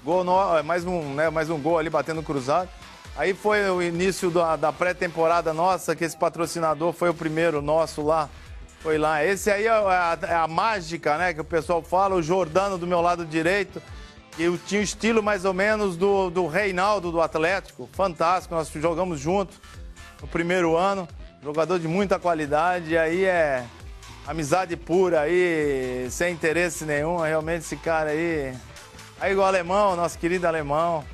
Gol 0.04 0.24
no, 0.24 0.62
mais, 0.62 0.84
um, 0.84 1.14
né, 1.14 1.28
mais 1.28 1.50
um 1.50 1.58
gol 1.58 1.78
ali 1.78 1.90
batendo 1.90 2.22
cruzado. 2.22 2.68
Aí 3.16 3.34
foi 3.34 3.68
o 3.68 3.82
início 3.82 4.30
da, 4.30 4.56
da 4.56 4.72
pré-temporada 4.72 5.52
nossa, 5.52 5.94
que 5.94 6.04
esse 6.04 6.16
patrocinador 6.16 6.92
foi 6.92 7.10
o 7.10 7.14
primeiro 7.14 7.60
nosso 7.60 8.02
lá. 8.02 8.28
Foi 8.80 8.96
lá. 8.96 9.22
Esse 9.22 9.50
aí 9.50 9.66
é 9.66 9.70
a, 9.70 10.18
é 10.22 10.34
a 10.34 10.48
mágica, 10.48 11.18
né? 11.18 11.34
Que 11.34 11.40
o 11.40 11.44
pessoal 11.44 11.82
fala, 11.82 12.14
o 12.14 12.22
Jordano 12.22 12.78
do 12.78 12.86
meu 12.86 13.00
lado 13.00 13.26
direito. 13.26 13.82
Eu 14.38 14.56
tinha 14.56 14.80
o 14.80 14.84
estilo 14.84 15.22
mais 15.22 15.44
ou 15.44 15.52
menos 15.52 15.96
do, 15.96 16.30
do 16.30 16.46
Reinaldo 16.46 17.12
do 17.12 17.20
Atlético. 17.20 17.88
Fantástico, 17.92 18.54
nós 18.54 18.70
jogamos 18.72 19.20
junto 19.20 19.52
no 20.22 20.28
primeiro 20.28 20.76
ano. 20.76 21.06
Jogador 21.42 21.78
de 21.78 21.88
muita 21.88 22.18
qualidade. 22.18 22.92
E 22.92 22.98
aí 22.98 23.24
é 23.24 23.66
amizade 24.26 24.76
pura 24.76 25.20
aí, 25.22 26.06
sem 26.10 26.32
interesse 26.32 26.84
nenhum. 26.84 27.18
Realmente 27.18 27.62
esse 27.62 27.76
cara 27.76 28.10
aí. 28.10 28.52
Aí 29.20 29.34
o 29.34 29.42
alemão, 29.42 29.96
nosso 29.96 30.18
querido 30.18 30.46
alemão. 30.46 31.04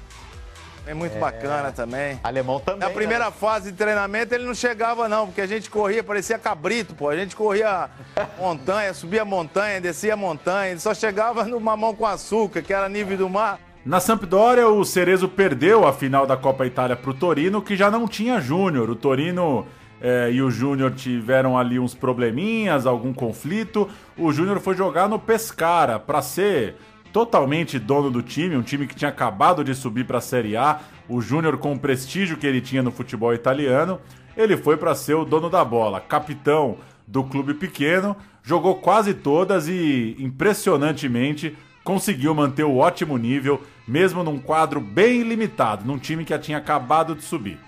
É 0.89 0.95
muito 0.95 1.17
É. 1.17 1.19
bacana 1.19 1.73
também. 1.73 2.21
Alemão 2.23 2.61
também. 2.61 2.81
Na 2.81 2.91
primeira 2.91 3.25
né? 3.25 3.33
fase 3.33 3.73
de 3.73 3.77
treinamento 3.77 4.33
ele 4.33 4.45
não 4.45 4.55
chegava 4.55 5.09
não, 5.09 5.27
porque 5.27 5.41
a 5.41 5.47
gente 5.47 5.69
corria, 5.69 6.05
parecia 6.05 6.39
cabrito, 6.39 6.95
pô. 6.95 7.09
A 7.09 7.17
gente 7.17 7.35
corria 7.35 7.91
montanha, 8.39 8.95
subia 8.95 9.25
montanha, 9.25 9.81
descia 9.81 10.17
montanha. 10.17 10.71
Ele 10.71 10.79
só 10.81 10.95
chegava 10.95 11.43
no 11.45 11.59
mamão 11.59 11.93
com 11.93 12.07
açúcar, 12.07 12.63
que 12.63 12.73
era 12.73 12.89
nível 12.89 13.17
do 13.17 13.29
mar. 13.29 13.59
Na 13.85 13.99
Sampdoria, 13.99 14.69
o 14.69 14.85
Cerezo 14.85 15.29
perdeu 15.29 15.87
a 15.87 15.93
final 15.93 16.25
da 16.27 16.37
Copa 16.37 16.65
Itália 16.67 16.95
para 16.97 17.11
o 17.11 17.15
Torino, 17.15 17.61
que 17.63 17.77
já 17.77 17.91
não 17.91 18.07
tinha 18.07 18.41
Júnior. 18.41 18.89
O 18.89 18.95
Torino 18.97 19.67
eh, 20.01 20.31
e 20.33 20.43
o 20.43 20.51
Júnior 20.51 20.93
tiveram 20.93 21.57
ali 21.59 21.79
uns 21.79 21.95
probleminhas, 21.95 22.87
algum 22.87 23.13
conflito. 23.13 23.89
O 24.17 24.33
Júnior 24.33 24.61
foi 24.61 24.77
jogar 24.77 25.09
no 25.09 25.19
Pescara 25.19 25.99
para 25.99 26.23
ser 26.23 26.77
totalmente 27.13 27.79
dono 27.79 28.11
do 28.11 28.23
time, 28.23 28.57
um 28.57 28.63
time 28.63 28.87
que 28.87 28.95
tinha 28.95 29.09
acabado 29.09 29.65
de 29.65 29.75
subir 29.75 30.05
para 30.05 30.19
a 30.19 30.21
Série 30.21 30.57
A. 30.57 30.81
O 31.09 31.21
Júnior, 31.21 31.57
com 31.59 31.73
o 31.73 31.79
prestígio 31.79 32.37
que 32.37 32.47
ele 32.47 32.61
tinha 32.61 32.83
no 32.83 32.91
futebol 32.91 33.33
italiano, 33.33 33.99
ele 34.37 34.57
foi 34.57 34.77
para 34.77 34.95
ser 34.95 35.15
o 35.15 35.25
dono 35.25 35.49
da 35.49 35.65
bola, 35.65 36.01
capitão 36.01 36.77
do 37.07 37.25
clube 37.25 37.55
pequeno, 37.55 38.17
jogou 38.43 38.75
quase 38.75 39.15
todas 39.15 39.69
e, 39.69 40.17
impressionantemente, 40.19 41.57
conseguiu 41.83 42.35
manter 42.35 42.65
o 42.65 42.77
ótimo 42.77 43.17
nível, 43.17 43.63
mesmo 43.87 44.23
num 44.23 44.39
quadro 44.39 44.81
bem 44.81 45.23
limitado, 45.23 45.87
num 45.87 45.99
time 45.99 46.25
que 46.25 46.31
já 46.31 46.39
tinha 46.39 46.59
acabado 46.59 47.15
de 47.15 47.23
subir. 47.23 47.59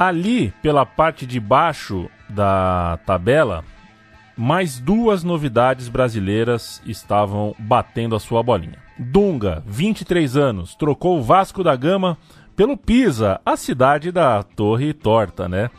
Ali, 0.00 0.50
pela 0.62 0.86
parte 0.86 1.26
de 1.26 1.38
baixo 1.38 2.08
da 2.26 2.98
tabela, 3.04 3.62
mais 4.34 4.80
duas 4.80 5.22
novidades 5.22 5.90
brasileiras 5.90 6.80
estavam 6.86 7.54
batendo 7.58 8.16
a 8.16 8.18
sua 8.18 8.42
bolinha. 8.42 8.78
Dunga, 8.98 9.62
23 9.66 10.38
anos, 10.38 10.74
trocou 10.74 11.18
o 11.18 11.22
Vasco 11.22 11.62
da 11.62 11.76
Gama 11.76 12.16
pelo 12.56 12.78
Pisa, 12.78 13.42
a 13.44 13.58
cidade 13.58 14.10
da 14.10 14.42
Torre 14.42 14.94
Torta, 14.94 15.46
né? 15.46 15.70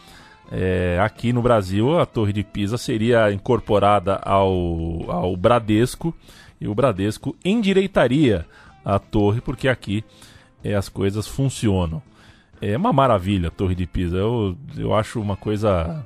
É, 0.51 0.99
aqui 1.01 1.33
no 1.33 1.41
Brasil, 1.41 1.99
a 1.99 2.05
Torre 2.05 2.31
de 2.31 2.43
Pisa 2.43 2.77
seria 2.77 3.31
incorporada 3.31 4.17
ao, 4.17 5.09
ao 5.09 5.35
Bradesco 5.35 6.15
e 6.59 6.67
o 6.67 6.75
Bradesco 6.75 7.35
endireitaria 7.43 8.45
a 8.85 8.99
torre, 8.99 9.41
porque 9.41 9.67
aqui 9.67 10.03
é, 10.63 10.75
as 10.75 10.89
coisas 10.89 11.27
funcionam. 11.27 12.03
É 12.61 12.77
uma 12.77 12.93
maravilha 12.93 13.47
a 13.47 13.51
Torre 13.51 13.73
de 13.75 13.87
Pisa. 13.87 14.17
Eu, 14.17 14.55
eu 14.77 14.93
acho 14.93 15.19
uma 15.19 15.35
coisa. 15.35 16.05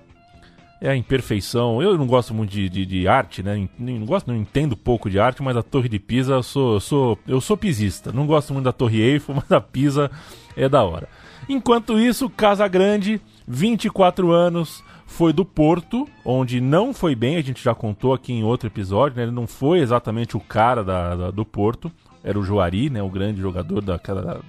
É 0.82 0.90
a 0.90 0.96
imperfeição. 0.96 1.82
Eu 1.82 1.98
não 1.98 2.06
gosto 2.08 2.34
muito 2.34 2.52
de, 2.52 2.70
de, 2.70 2.86
de 2.86 3.08
arte, 3.08 3.42
né? 3.44 3.68
Nem- 3.78 4.00
Não 4.00 4.06
gosto, 4.06 4.28
não 4.28 4.36
entendo 4.36 4.76
pouco 4.78 5.10
de 5.10 5.20
arte, 5.20 5.42
mas 5.44 5.58
a 5.58 5.64
Torre 5.64 5.90
de 5.90 6.00
Pisa 6.00 6.34
eu 6.34 6.44
sou, 6.44 6.80
sou, 6.80 7.20
eu 7.28 7.42
sou 7.42 7.58
pisista. 7.58 8.12
Não 8.12 8.26
gosto 8.26 8.54
muito 8.54 8.66
da 8.66 8.72
Torre 8.74 9.02
Eiffel, 9.02 9.36
mas 9.40 9.52
a 9.52 9.60
Pisa 9.60 10.10
é 10.56 10.70
da 10.70 10.84
hora. 10.84 11.08
Enquanto 11.50 12.00
isso, 12.00 12.30
Casa 12.30 12.68
Grande, 12.68 13.20
24 13.48 14.32
anos, 14.32 14.84
foi 15.06 15.32
do 15.32 15.46
Porto, 15.46 16.08
onde 16.24 16.60
não 16.60 16.94
foi 16.94 17.16
bem, 17.16 17.36
a 17.38 17.42
gente 17.42 17.64
já 17.64 17.76
contou 17.76 18.14
aqui 18.14 18.34
em 18.34 18.44
outro 18.44 18.68
episódio, 18.68 19.18
né? 19.18 19.24
Ele 19.24 19.32
não 19.32 19.46
foi 19.48 19.80
exatamente 19.80 20.36
o 20.36 20.40
cara 20.40 20.84
da, 20.84 21.16
da- 21.16 21.32
do 21.32 21.46
Porto, 21.46 21.92
era 22.26 22.40
o 22.40 22.44
Joari, 22.44 22.90
né? 22.90 23.02
O 23.04 23.10
grande 23.10 23.40
jogador 23.40 23.82
daquela, 23.82 24.22
da- 24.24 24.42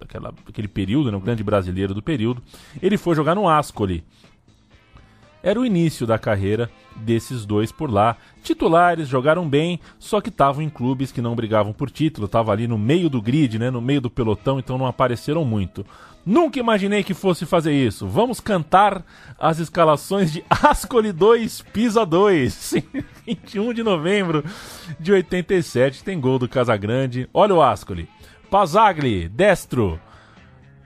daquela, 0.00 0.32
daquele 0.46 0.66
período, 0.68 1.12
né? 1.12 1.18
O 1.18 1.20
grande 1.20 1.44
brasileiro 1.44 1.92
do 1.92 2.02
período. 2.02 2.42
Ele 2.82 2.96
foi 2.96 3.14
jogar 3.14 3.34
no 3.34 3.46
Ascoli. 3.48 4.02
era 5.42 5.60
o 5.60 5.64
início 5.64 6.04
da 6.06 6.18
carreira 6.18 6.68
desses 6.96 7.44
dois 7.46 7.70
por 7.70 7.90
lá. 7.90 8.16
Titulares 8.42 9.06
jogaram 9.06 9.48
bem, 9.48 9.78
só 9.98 10.20
que 10.20 10.30
estavam 10.30 10.62
em 10.62 10.68
clubes 10.68 11.12
que 11.12 11.22
não 11.22 11.36
brigavam 11.36 11.72
por 11.72 11.90
título, 11.90 12.24
estavam 12.26 12.52
ali 12.52 12.66
no 12.66 12.76
meio 12.76 13.08
do 13.08 13.22
grid, 13.22 13.56
né, 13.58 13.70
no 13.70 13.80
meio 13.80 14.00
do 14.00 14.10
pelotão, 14.10 14.58
então 14.58 14.76
não 14.76 14.86
apareceram 14.86 15.44
muito. 15.44 15.86
Nunca 16.28 16.58
imaginei 16.58 17.02
que 17.02 17.14
fosse 17.14 17.46
fazer 17.46 17.72
isso. 17.72 18.06
Vamos 18.06 18.38
cantar 18.38 19.02
as 19.38 19.58
escalações 19.58 20.30
de 20.30 20.44
Ascoli 20.50 21.10
2, 21.10 21.62
Pisa 21.72 22.04
2. 22.04 22.74
21 23.26 23.72
de 23.72 23.82
novembro 23.82 24.44
de 25.00 25.10
87, 25.10 26.04
tem 26.04 26.20
gol 26.20 26.38
do 26.38 26.46
Casagrande. 26.46 27.26
Olha 27.32 27.54
o 27.54 27.62
Ascoli. 27.62 28.06
Pazagli, 28.50 29.26
destro. 29.26 29.98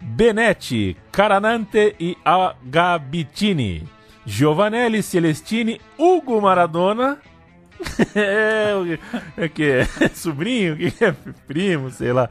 Benetti, 0.01 0.97
Caranante 1.11 1.97
e 1.99 2.17
Agabitini. 2.25 3.83
Giovanelli, 4.25 5.03
Celestini, 5.03 5.81
Hugo 5.99 6.41
Maradona. 6.41 7.19
é, 8.15 8.73
o 9.45 9.49
que 9.49 9.65
é? 9.65 9.89
Sobrinho? 10.15 10.75
O 10.75 10.77
que 10.77 11.05
é? 11.05 11.13
Primo, 11.49 11.91
sei 11.91 12.13
lá. 12.13 12.31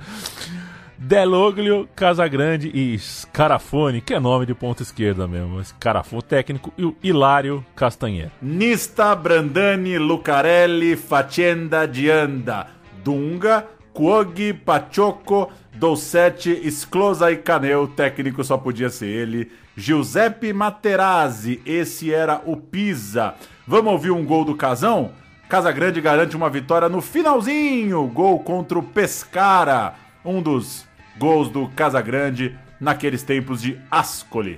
Deloglio, 1.04 1.89
Casagrande 1.95 2.70
e 2.72 2.95
Scarafone, 2.99 4.02
que 4.02 4.14
é 4.14 4.20
nome 4.20 4.45
de 4.45 4.54
ponta 4.54 4.84
esquerda 4.84 5.28
mesmo. 5.28 5.64
Scarafone 5.64 6.22
técnico 6.22 6.72
e 6.78 6.86
o 6.86 6.95
Hilário 7.02 7.66
Castanheira. 7.76 8.32
Nista, 8.39 9.16
Brandani, 9.16 9.97
Lucarelli, 9.97 10.95
Facenda, 10.95 11.88
Dianda, 11.88 12.68
Dunga, 13.04 13.66
Kuog, 13.91 14.54
Pachoco, 14.64 15.52
Dolcete, 15.74 16.52
Esclosa 16.52 17.32
e 17.32 17.38
Caneu. 17.38 17.88
Técnico 17.88 18.43
só 18.43 18.56
podia 18.56 18.91
ser 18.91 19.08
ele. 19.08 19.52
Giuseppe 19.76 20.54
Materazzi, 20.54 21.64
esse 21.66 22.14
era 22.14 22.43
o 22.45 22.56
Pisa. 22.56 23.34
Vamos 23.66 23.91
ouvir 23.91 24.12
um 24.12 24.24
gol 24.24 24.45
do 24.45 24.54
Casão? 24.54 25.14
Casagrande 25.49 25.99
garante 25.99 26.38
uma 26.38 26.49
vitória 26.49 26.88
no 26.88 27.02
finalzinho. 27.02 28.06
Gol 28.06 28.38
contra 28.41 28.78
o 28.78 28.84
Pescara. 28.84 29.95
Um 30.24 30.39
dos 30.39 30.86
gols 31.22 31.51
do 31.51 31.69
Casagrande 31.76 32.57
naqueles 32.80 33.22
tempos 33.22 33.61
di 33.61 33.78
Ascoli. 33.89 34.57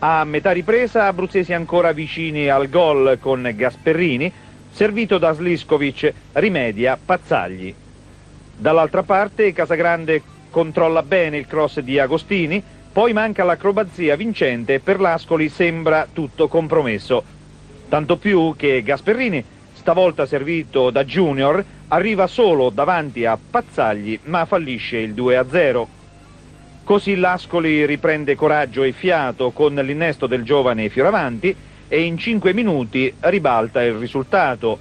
A 0.00 0.24
metà 0.24 0.50
ripresa 0.52 1.06
abruzzesi 1.06 1.54
ancora 1.54 1.92
vicini 1.92 2.50
al 2.50 2.68
gol 2.68 3.16
con 3.18 3.50
Gasperrini, 3.54 4.30
servito 4.70 5.16
da 5.16 5.32
Sliskovic, 5.32 6.12
rimedia 6.32 6.98
Pazzagli. 7.02 7.74
Dall'altra 8.54 9.02
parte 9.02 9.54
Casagrande 9.54 10.22
controlla 10.50 11.02
bene 11.02 11.38
il 11.38 11.46
cross 11.46 11.80
di 11.80 11.98
Agostini, 11.98 12.62
poi 12.92 13.14
manca 13.14 13.44
l'acrobazia 13.44 14.16
vincente 14.16 14.74
e 14.74 14.80
per 14.80 15.00
l'Ascoli 15.00 15.48
sembra 15.48 16.06
tutto 16.12 16.46
compromesso. 16.48 17.24
Tanto 17.88 18.18
più 18.18 18.52
che 18.54 18.82
Gasperrini, 18.82 19.42
stavolta 19.82 20.26
servito 20.26 20.90
da 20.90 21.04
Junior, 21.04 21.62
arriva 21.88 22.28
solo 22.28 22.70
davanti 22.70 23.26
a 23.26 23.36
Pazzagli 23.36 24.20
ma 24.24 24.44
fallisce 24.44 24.98
il 24.98 25.12
2-0. 25.12 25.86
Così 26.84 27.16
l'Ascoli 27.16 27.84
riprende 27.84 28.36
coraggio 28.36 28.84
e 28.84 28.92
fiato 28.92 29.50
con 29.50 29.74
l'innesto 29.74 30.28
del 30.28 30.44
giovane 30.44 30.88
Fioravanti 30.88 31.54
e 31.88 32.00
in 32.02 32.16
5 32.16 32.52
minuti 32.52 33.12
ribalta 33.18 33.82
il 33.82 33.94
risultato, 33.94 34.78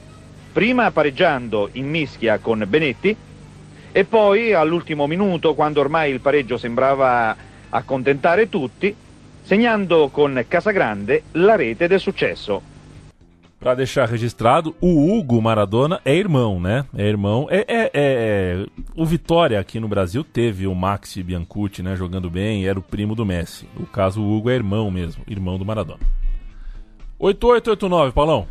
prima 0.54 0.92
pareggiando 0.92 1.70
in 1.74 1.90
mischia 1.90 2.38
con 2.38 2.64
Benetti 2.68 3.16
e 3.92 4.06
poi 4.06 4.54
all'ultimo 4.54 5.08
minuto, 5.08 5.56
quando 5.56 5.80
ormai 5.80 6.12
il 6.12 6.20
pareggio 6.20 6.58
sembrava 6.58 7.36
accontentare 7.70 8.50
tutti, 8.50 8.96
segnando 9.42 10.10
con 10.10 10.46
Casagrande 10.48 11.24
la 11.34 11.56
rete 11.56 11.88
del 11.88 12.00
successo. 12.00 12.70
Para 13.62 13.76
deixar 13.76 14.10
registrado, 14.10 14.76
o 14.82 15.14
Hugo 15.14 15.40
Maradona 15.40 16.02
é 16.04 16.16
irmão, 16.16 16.60
né? 16.60 16.84
É 16.98 17.08
irmão. 17.08 17.48
É, 17.48 17.60
é, 17.68 17.92
é, 17.94 18.66
O 18.96 19.06
Vitória 19.06 19.60
aqui 19.60 19.80
no 19.80 19.88
Brasil 19.88 20.24
teve 20.24 20.66
o 20.66 20.74
Maxi 20.74 21.22
Biancucci, 21.22 21.84
né? 21.84 21.96
Jogando 21.96 22.28
bem, 22.28 22.66
era 22.66 22.80
o 22.80 22.82
primo 22.82 23.14
do 23.14 23.24
Messi. 23.24 23.70
O 23.80 23.86
caso 23.86 24.20
o 24.20 24.36
Hugo 24.36 24.50
é 24.50 24.56
irmão 24.56 24.90
mesmo, 24.90 25.24
irmão 25.28 25.60
do 25.60 25.66
Maradona. 25.66 26.00
8889, 27.20 28.12
Paulão. 28.14 28.48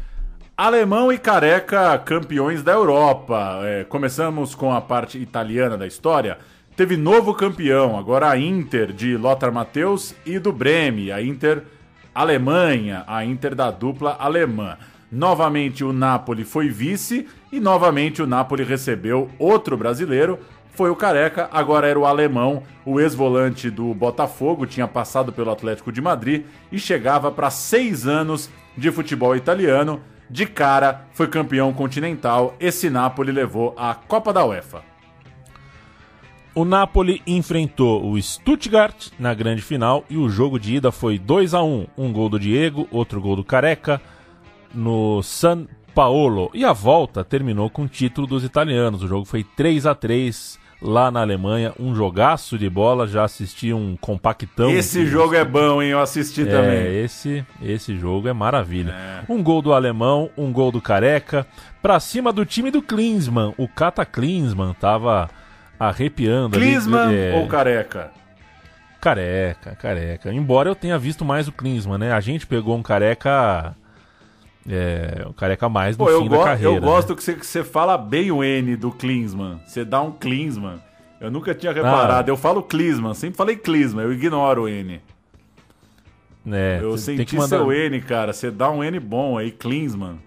Alemão 0.57 1.13
e 1.13 1.19
Careca, 1.19 1.99
campeões 1.99 2.63
da 2.63 2.71
Europa. 2.71 3.63
É, 3.65 3.83
começamos 3.83 4.55
com 4.55 4.73
a 4.73 4.81
parte 4.81 5.19
italiana 5.19 5.77
da 5.77 5.89
história. 5.89 6.39
Teve 6.77 6.97
novo 6.97 7.35
campeão, 7.35 7.99
agora 7.99 8.31
a 8.31 8.39
Inter 8.39 8.93
de 8.93 9.17
Lothar 9.17 9.53
Matthäus 9.53 10.15
e 10.25 10.39
do 10.39 10.53
Breme, 10.53 11.11
a 11.11 11.21
Inter 11.21 11.65
Alemanha, 12.15 13.03
a 13.09 13.25
Inter 13.25 13.57
da 13.57 13.73
dupla 13.73 14.17
alemã. 14.21 14.79
Novamente 15.11 15.83
o 15.83 15.93
Napoli 15.93 16.45
foi 16.45 16.69
vice 16.69 17.27
e 17.51 17.59
novamente 17.59 18.23
o 18.23 18.27
Napoli 18.27 18.63
recebeu 18.63 19.29
outro 19.39 19.77
brasileiro, 19.77 20.39
foi 20.73 20.89
o 20.89 20.95
Careca, 20.97 21.49
agora 21.53 21.89
era 21.89 21.99
o 21.99 22.07
alemão, 22.07 22.63
o 22.87 23.01
ex-volante 23.01 23.69
do 23.69 23.93
Botafogo, 23.93 24.67
tinha 24.67 24.87
passado 24.87 25.33
pelo 25.33 25.51
Atlético 25.51 25.91
de 25.91 26.01
Madrid 26.01 26.45
e 26.71 26.79
chegava 26.79 27.31
para 27.33 27.51
seis 27.51 28.07
anos 28.07 28.49
de 28.77 28.91
futebol 28.93 29.35
italiano. 29.35 30.01
De 30.31 30.47
cara, 30.47 31.07
foi 31.13 31.27
campeão 31.27 31.73
continental. 31.73 32.55
Esse 32.61 32.89
Napoli 32.89 33.33
levou 33.33 33.75
a 33.77 33.95
Copa 33.95 34.33
da 34.33 34.45
UEFA. 34.45 34.83
O 36.55 36.65
Napoli 36.65 37.21
enfrentou 37.27 38.09
o 38.09 38.21
Stuttgart 38.23 39.09
na 39.19 39.35
grande 39.35 39.61
final 39.61 40.05
e 40.09 40.17
o 40.17 40.29
jogo 40.29 40.59
de 40.59 40.77
ida 40.77 40.93
foi 40.93 41.19
2 41.19 41.53
a 41.53 41.63
1 41.63 41.87
Um 41.99 42.13
gol 42.13 42.29
do 42.29 42.39
Diego, 42.39 42.87
outro 42.93 43.21
gol 43.21 43.35
do 43.35 43.45
Careca 43.45 44.01
no 44.75 45.23
San 45.23 45.67
Paolo. 45.95 46.51
E 46.55 46.65
a 46.65 46.73
volta 46.73 47.25
terminou 47.25 47.69
com 47.69 47.83
o 47.83 47.89
título 47.89 48.27
dos 48.27 48.45
italianos. 48.45 49.03
O 49.03 49.09
jogo 49.09 49.25
foi 49.25 49.45
3 49.45 49.87
a 49.87 49.95
3 49.95 50.59
lá 50.81 51.11
na 51.11 51.21
Alemanha. 51.21 51.73
Um 51.79 51.95
jogaço 51.95 52.59
de 52.59 52.69
bola. 52.71 53.07
Já 53.07 53.25
assisti 53.25 53.73
um 53.73 53.97
compactão. 54.01 54.71
Esse 54.71 55.07
jogo 55.07 55.35
é 55.35 55.45
bom, 55.45 55.83
hein? 55.83 55.91
Eu 55.91 56.01
assisti 56.01 56.43
é, 56.43 56.47
também. 56.47 57.05
Esse, 57.05 57.45
esse 57.63 57.97
jogo 57.97 58.29
é 58.29 58.33
maravilha. 58.33 58.93
É. 58.93 59.33
Um 59.33 59.43
gol 59.43 59.61
do 59.61 59.73
alemão, 59.73 60.31
um 60.37 60.53
gol 60.53 60.73
do 60.73 60.81
Careca. 60.81 61.47
Pra 61.83 61.99
cima 62.01 62.33
do 62.33 62.45
time 62.45 62.71
do 62.71 62.83
Klinsmann. 62.83 63.55
O 63.57 63.69
Kata 63.69 64.05
Klinsmann 64.05 64.75
tava 64.75 65.29
arrepiando. 65.79 66.57
Klinsmann 66.57 67.09
ali, 67.09 67.17
é... 67.17 67.35
ou 67.37 67.47
Careca? 67.47 68.11
Careca, 69.01 69.75
careca. 69.77 70.31
Embora 70.31 70.69
eu 70.69 70.75
tenha 70.75 70.99
visto 70.99 71.25
mais 71.25 71.49
o 71.49 71.53
Klinsmann, 71.53 71.99
né? 71.99 72.13
A 72.13 72.21
gente 72.21 72.47
pegou 72.47 72.77
um 72.77 72.83
careca 72.83 73.75
é, 74.71 75.25
o 75.27 75.33
careca 75.33 75.69
mais 75.69 75.99
no 75.99 76.07
Pô, 76.07 76.23
fim 76.23 76.29
da 76.29 76.45
carreira. 76.45 76.77
Eu 76.77 76.81
né? 76.81 76.87
gosto 76.87 77.17
que, 77.17 77.25
você, 77.25 77.35
que 77.35 77.45
você 77.45 77.65
fala 77.65 77.99
bem 77.99 78.31
o 78.31 78.45
N 78.45 78.77
do 78.77 78.93
Klinsmann. 78.93 79.61
Você 79.67 79.85
dá 79.85 80.01
um 80.01 80.13
Klinsmann. 80.13 80.81
Eu 81.21 81.31
nunca 81.31 81.55
tinha 81.55 81.73
reparado. 81.73 82.31
Ah. 82.31 82.33
Eu 82.33 82.37
falo 82.37 82.63
Klinsmann, 82.63 83.15
sempre 83.15 83.37
falei 83.37 83.57
Klinsmann, 83.57 84.05
eu 84.05 84.13
ignoro 84.13 84.63
o 84.63 84.69
N. 84.69 85.01
É, 86.51 86.79
eu 86.81 86.97
senti 86.97 87.37
mandar... 87.37 87.59
seu 87.59 87.73
N, 87.73 88.01
cara. 88.01 88.33
Você 88.33 88.51
dá 88.51 88.71
um 88.71 88.83
N 88.83 88.99
bom 89.01 89.37
aí, 89.37 89.51
Klinsmann. 89.51 90.19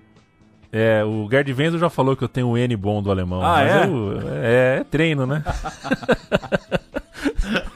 É, 0.72 1.04
o 1.04 1.28
Gerd 1.30 1.54
Wenzel 1.54 1.80
já 1.80 1.90
falou 1.90 2.16
que 2.16 2.24
eu 2.24 2.28
tenho 2.28 2.48
um 2.48 2.58
N 2.58 2.76
bom 2.76 3.02
do 3.02 3.10
alemão. 3.10 3.42
Ah, 3.44 3.64
é? 3.64 3.86
Eu, 3.86 4.20
é? 4.30 4.80
é? 4.80 4.84
treino, 4.84 5.26
né? 5.26 5.44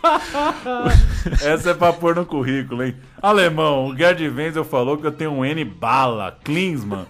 Essa 1.44 1.72
é 1.72 1.74
pra 1.74 1.92
pôr 1.94 2.16
no 2.16 2.26
currículo, 2.26 2.84
hein? 2.84 2.96
Alemão, 3.22 3.88
o 3.88 3.98
Gerd 3.98 4.28
Wenzel 4.30 4.64
falou 4.64 4.98
que 4.98 5.06
eu 5.06 5.12
tenho 5.12 5.32
um 5.32 5.46
N 5.46 5.64
bala, 5.66 6.38
Klinsmann. 6.44 7.06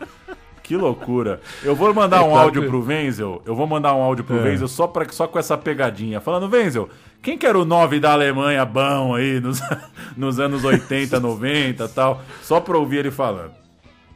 Que 0.67 0.75
loucura. 0.75 1.39
Eu 1.63 1.73
vou 1.75 1.93
mandar 1.93 2.23
um 2.23 2.35
áudio 2.35 2.67
pro 2.67 2.83
Wenzel. 2.83 3.41
Eu 3.45 3.55
vou 3.55 3.65
mandar 3.65 3.95
um 3.95 4.01
áudio 4.01 4.25
pro 4.25 4.37
é. 4.39 4.43
Wenzel 4.49 4.67
só, 4.67 4.85
pra, 4.85 5.07
só 5.09 5.25
com 5.25 5.39
essa 5.39 5.57
pegadinha. 5.57 6.19
Falando, 6.19 6.53
Wenzel, 6.53 6.89
quem 7.21 7.37
que 7.37 7.45
era 7.45 7.57
o 7.57 7.63
9 7.63 8.01
da 8.01 8.11
Alemanha 8.11 8.65
bom 8.65 9.15
aí 9.15 9.39
nos, 9.39 9.61
nos 10.17 10.41
anos 10.41 10.65
80, 10.65 11.21
90 11.21 11.83
e 11.85 11.87
tal? 11.87 12.21
Só 12.41 12.59
pra 12.59 12.77
ouvir 12.77 12.97
ele 12.97 13.11
falando. 13.11 13.51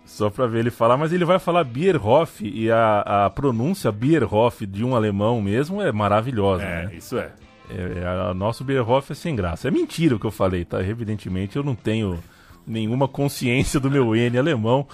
Só 0.06 0.30
pra 0.30 0.46
ver 0.46 0.60
ele 0.60 0.72
falar, 0.72 0.98
mas 0.98 1.14
ele 1.14 1.24
vai 1.24 1.40
falar 1.40 1.64
Bierhoff 1.64 2.46
e 2.46 2.70
a, 2.70 3.26
a 3.26 3.30
pronúncia 3.30 3.90
Bierhoff 3.90 4.66
de 4.66 4.84
um 4.84 4.94
alemão 4.94 5.42
mesmo 5.42 5.82
é 5.82 5.90
maravilhosa. 5.90 6.64
É, 6.64 6.86
né? 6.88 6.96
isso 6.96 7.18
é. 7.18 7.32
É, 7.72 8.30
é, 8.30 8.34
nosso 8.34 8.64
Bierhoff 8.64 9.12
é 9.12 9.16
sem 9.16 9.36
graça. 9.36 9.68
É 9.68 9.72
mentira 9.72 10.16
o 10.16 10.20
que 10.20 10.26
eu 10.26 10.32
falei, 10.32 10.66
tá? 10.66 10.82
Evidentemente 10.82 11.56
eu 11.56 11.64
não 11.64 11.76
tenho 11.76 12.20
nenhuma 12.66 13.08
consciência 13.08 13.80
do 13.80 13.90
meu 13.90 14.16
N 14.16 14.38
alemão, 14.38 14.88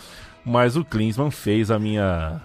mas 0.46 0.78
o 0.78 0.86
Klinsmann 0.86 1.32
fez 1.32 1.70
a 1.70 1.78
minha. 1.78 2.40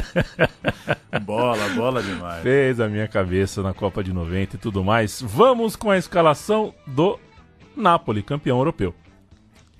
bola, 1.22 1.68
bola 1.70 2.02
demais. 2.02 2.42
Fez 2.42 2.80
a 2.80 2.88
minha 2.88 3.06
cabeça 3.06 3.62
na 3.62 3.72
Copa 3.72 4.02
de 4.02 4.12
90 4.12 4.56
e 4.56 4.58
tudo 4.58 4.82
mais. 4.82 5.22
Vamos 5.22 5.76
com 5.76 5.90
a 5.90 5.98
escalação 5.98 6.74
do 6.86 7.18
Napoli, 7.76 8.22
campeão 8.22 8.58
europeu. 8.58 8.94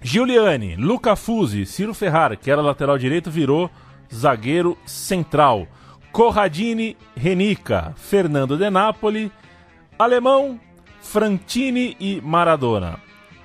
Giuliani, 0.00 0.76
Luca 0.76 1.16
Fusi, 1.16 1.64
Ciro 1.64 1.94
Ferrara, 1.94 2.36
que 2.36 2.50
era 2.50 2.60
lateral 2.60 2.98
direito, 2.98 3.30
virou 3.30 3.70
zagueiro 4.14 4.76
central. 4.84 5.66
Corradini, 6.14 6.96
Renica, 7.16 7.92
Fernando 7.96 8.56
De 8.56 8.70
Napoli, 8.70 9.32
Alemão, 9.98 10.60
Frantini 11.00 11.96
e 11.98 12.20
Maradona. 12.20 13.00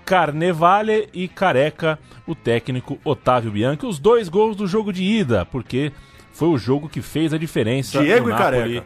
Carnevale 0.05 1.09
e 1.11 1.27
Careca, 1.27 1.97
o 2.27 2.35
técnico 2.35 2.99
Otávio 3.03 3.49
Bianchi. 3.49 3.87
Os 3.87 3.97
dois 3.97 4.29
gols 4.29 4.55
do 4.55 4.67
jogo 4.67 4.93
de 4.93 5.03
ida, 5.03 5.47
porque 5.47 5.91
foi 6.31 6.49
o 6.49 6.59
jogo 6.59 6.87
que 6.87 7.01
fez 7.01 7.33
a 7.33 7.39
diferença. 7.39 8.03
Diego 8.03 8.29
e 8.29 8.33
Napoli. 8.33 8.57
Careca. 8.57 8.85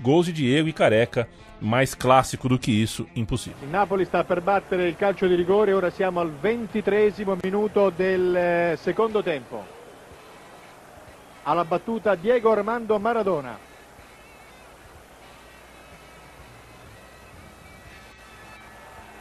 Gols 0.00 0.26
de 0.26 0.32
Diego 0.32 0.68
e 0.68 0.72
Careca. 0.72 1.28
Mais 1.60 1.96
clássico 1.96 2.48
do 2.48 2.60
que 2.60 2.70
isso, 2.70 3.08
impossível. 3.16 3.58
Il 3.64 3.70
Napoli 3.70 4.04
sta 4.04 4.22
per 4.22 4.40
battere 4.40 4.86
il 4.86 4.94
calcio 4.94 5.26
di 5.26 5.34
rigore, 5.34 5.72
ora 5.72 5.90
siamo 5.90 6.20
al 6.20 6.30
ventitresimo 6.30 7.36
minuto 7.42 7.90
del 7.90 8.34
eh, 8.36 8.76
secondo 8.80 9.20
tempo. 9.20 9.79
Alla 11.42 11.64
battuta 11.64 12.14
Diego 12.14 12.52
Armando 12.52 12.98
Maradona. 12.98 13.56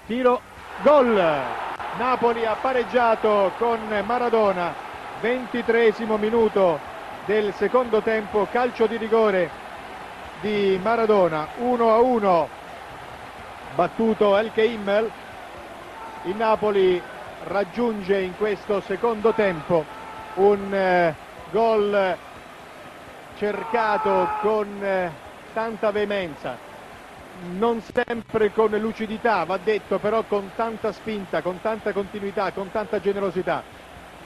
Tiro, 0.06 0.42
gol! 0.82 1.68
Napoli 1.98 2.46
ha 2.46 2.56
pareggiato 2.56 3.52
con 3.58 3.80
Maradona, 4.06 4.74
ventitresimo 5.22 6.18
minuto 6.18 6.80
del 7.26 7.54
secondo 7.54 8.02
tempo, 8.02 8.48
calcio 8.52 8.88
di 8.88 8.98
rigore 8.98 9.50
di 10.42 10.80
Maradona, 10.82 11.48
1 11.58 11.94
a 11.94 12.00
1, 12.00 12.50
battuto 13.76 14.38
El 14.38 14.52
Keimmel, 14.52 15.12
il 16.24 16.36
Napoli 16.36 17.02
raggiunge 17.44 18.20
in 18.20 18.36
questo 18.38 18.82
secondo 18.82 19.34
tempo 19.34 19.86
un 20.36 20.74
eh, 20.74 21.16
gol 21.52 22.18
cercato 23.36 24.28
con 24.42 24.84
eh, 24.84 25.12
tanta 25.54 25.92
veemenza, 25.92 26.58
non 27.56 27.82
sempre 27.82 28.52
con 28.52 28.72
lucidità, 28.72 29.44
va 29.46 29.58
detto, 29.58 29.98
però 30.00 30.24
con 30.24 30.52
tanta 30.56 30.92
spinta, 30.92 31.42
con 31.42 31.62
tanta 31.62 31.94
continuità, 31.94 32.52
con 32.52 32.70
tanta 32.70 33.00
generosità. 33.00 33.64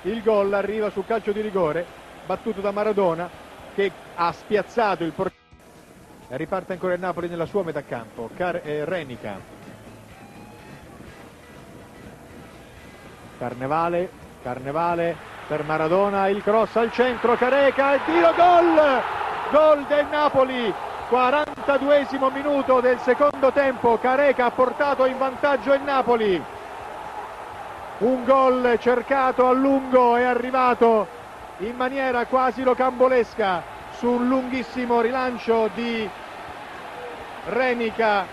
Il 0.01 0.21
gol 0.23 0.51
arriva 0.53 0.89
sul 0.89 1.05
calcio 1.05 1.31
di 1.31 1.41
rigore, 1.41 1.85
battuto 2.25 2.59
da 2.59 2.71
Maradona, 2.71 3.29
che 3.73 3.91
ha 4.15 4.31
spiazzato 4.31 5.03
il 5.03 5.13
portiere. 5.13 5.41
Riparte 6.29 6.73
ancora 6.73 6.93
il 6.93 6.99
Napoli 6.99 7.27
nella 7.27 7.45
sua 7.45 7.63
metà 7.63 7.83
campo, 7.83 8.29
Car- 8.35 8.61
eh, 8.65 8.83
Renica. 8.85 9.39
Carnevale, 13.37 14.09
Carnevale 14.41 15.32
per 15.47 15.63
Maradona, 15.63 16.27
il 16.27 16.41
cross 16.41 16.75
al 16.75 16.91
centro, 16.91 17.35
Careca, 17.35 17.93
il 17.93 18.01
tiro, 18.05 18.33
gol! 18.35 19.01
Gol 19.51 19.85
del 19.87 20.05
Napoli, 20.09 20.73
42esimo 21.09 22.31
minuto 22.31 22.79
del 22.79 22.97
secondo 22.99 23.51
tempo, 23.51 23.97
Careca 23.99 24.45
ha 24.45 24.51
portato 24.51 25.05
in 25.05 25.17
vantaggio 25.17 25.73
il 25.73 25.81
Napoli. 25.81 26.43
Un 27.99 28.23
gol 28.23 28.77
cercato 28.79 29.47
a 29.47 29.51
lungo 29.51 30.15
è 30.15 30.23
arrivato 30.23 31.07
in 31.57 31.75
maniera 31.75 32.25
quasi 32.25 32.63
locambolesca 32.63 33.61
sul 33.97 34.25
lunghissimo 34.25 35.01
rilancio 35.01 35.69
di 35.75 36.09
Renica, 37.45 38.25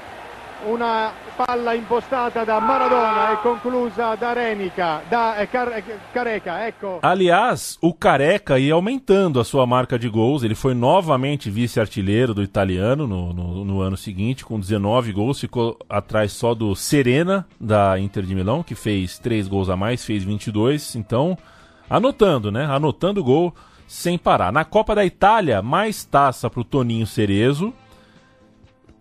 una 0.67 1.13
palla 1.37 1.75
impostata 1.75 2.45
da 2.45 2.61
Maradona 2.61 3.33
e 3.33 3.37
conclusa 3.37 4.15
da 4.15 4.33
Renica, 4.33 5.03
da 5.09 5.41
eh, 5.41 5.49
eh, 5.53 5.99
Careca, 6.13 6.67
ecco. 6.67 6.99
Aliás, 7.03 7.79
o 7.81 7.95
Careca 7.95 8.59
ia 8.59 8.75
aumentando 8.75 9.41
a 9.41 9.45
sua 9.45 9.67
marca 9.67 9.99
de 9.99 10.09
gols. 10.09 10.43
Ele 10.43 10.55
foi 10.55 10.75
novamente 10.75 11.51
vice-artilheiro 11.51 12.35
do 12.35 12.43
italiano 12.43 13.07
no, 13.07 13.33
no, 13.33 13.65
no 13.65 13.81
ano 13.81 13.97
seguinte, 13.97 14.45
com 14.45 14.59
19 14.59 15.13
gols. 15.13 15.41
Ficou 15.41 15.79
atrás 15.89 16.33
só 16.33 16.55
do 16.55 16.75
Serena, 16.75 17.47
da 17.59 17.99
Inter 17.99 18.25
de 18.25 18.35
Milão, 18.35 18.63
que 18.63 18.75
fez 18.75 19.19
3 19.19 19.49
gols 19.49 19.71
a 19.71 19.77
mais, 19.77 20.05
fez 20.05 20.25
22. 20.25 20.97
Então, 20.97 21.37
anotando, 21.89 22.51
né? 22.51 22.67
Anotando 22.67 23.25
gol 23.25 23.55
sem 23.87 24.17
parar. 24.17 24.53
Na 24.53 24.65
Copa 24.65 24.95
da 24.95 25.05
Itália, 25.05 25.61
mais 25.63 26.05
taça 26.05 26.49
para 26.49 26.61
o 26.61 26.65
Toninho 26.65 27.07
Cerezo. 27.07 27.75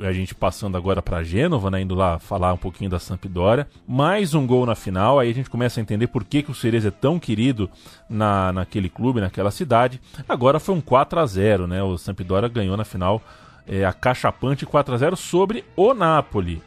A 0.01 0.13
gente 0.13 0.33
passando 0.33 0.77
agora 0.77 1.01
para 1.01 1.23
Gênova, 1.23 1.69
né, 1.69 1.81
indo 1.81 1.93
lá 1.93 2.19
falar 2.19 2.53
um 2.53 2.57
pouquinho 2.57 2.89
da 2.89 2.99
Sampdoria. 2.99 3.67
Mais 3.85 4.33
um 4.33 4.47
gol 4.47 4.65
na 4.65 4.73
final, 4.73 5.19
aí 5.19 5.29
a 5.29 5.33
gente 5.33 5.49
começa 5.49 5.79
a 5.79 5.81
entender 5.81 6.07
por 6.07 6.23
que, 6.23 6.41
que 6.41 6.51
o 6.51 6.55
Cerezo 6.55 6.87
é 6.87 6.91
tão 6.91 7.19
querido 7.19 7.69
na, 8.09 8.53
naquele 8.53 8.87
clube, 8.87 9.19
naquela 9.19 9.51
cidade. 9.51 9.99
Agora 10.27 10.57
foi 10.57 10.73
um 10.73 10.79
4 10.79 11.19
a 11.19 11.25
0 11.25 11.67
né? 11.67 11.83
O 11.83 11.97
Sampdoria 11.97 12.47
ganhou 12.47 12.77
na 12.77 12.85
final 12.85 13.21
é, 13.67 13.83
a 13.83 13.91
cachapante 13.91 14.65
4 14.65 14.93
a 14.93 14.97
0 14.97 15.17
sobre 15.17 15.65
o 15.75 15.93
Napoli. 15.93 16.61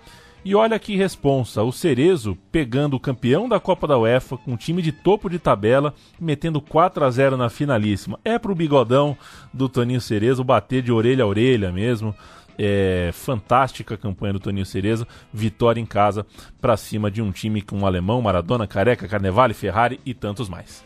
E 0.44 0.56
olha 0.56 0.76
que 0.76 0.96
responsa, 0.96 1.62
o 1.62 1.70
Cerezo 1.70 2.36
pegando 2.50 2.96
o 2.96 3.00
campeão 3.00 3.48
da 3.48 3.60
Copa 3.60 3.86
da 3.86 3.96
UEFA 3.96 4.36
com 4.36 4.52
um 4.52 4.56
time 4.56 4.82
de 4.82 4.90
topo 4.90 5.30
de 5.30 5.38
tabela, 5.38 5.94
metendo 6.20 6.60
4 6.60 7.04
a 7.04 7.10
0 7.10 7.36
na 7.36 7.48
finalíssima. 7.48 8.18
É 8.24 8.40
pro 8.40 8.54
bigodão 8.54 9.16
do 9.54 9.68
Toninho 9.68 10.00
Cerezo 10.00 10.42
bater 10.42 10.82
de 10.82 10.90
orelha 10.90 11.22
a 11.22 11.28
orelha 11.28 11.70
mesmo. 11.70 12.12
É, 12.58 13.10
fantástica 13.12 13.96
campanha 13.96 14.34
do 14.34 14.40
Toninho 14.40 14.66
Cerezo, 14.66 15.06
vitória 15.32 15.80
em 15.80 15.86
casa 15.86 16.26
para 16.60 16.76
cima 16.76 17.10
de 17.10 17.22
um 17.22 17.32
time 17.32 17.62
com 17.62 17.78
um 17.78 17.86
alemão, 17.86 18.20
Maradona, 18.20 18.66
Careca, 18.66 19.08
Carnevale, 19.08 19.54
Ferrari 19.54 19.98
e 20.04 20.12
tantos 20.12 20.48
mais. 20.48 20.84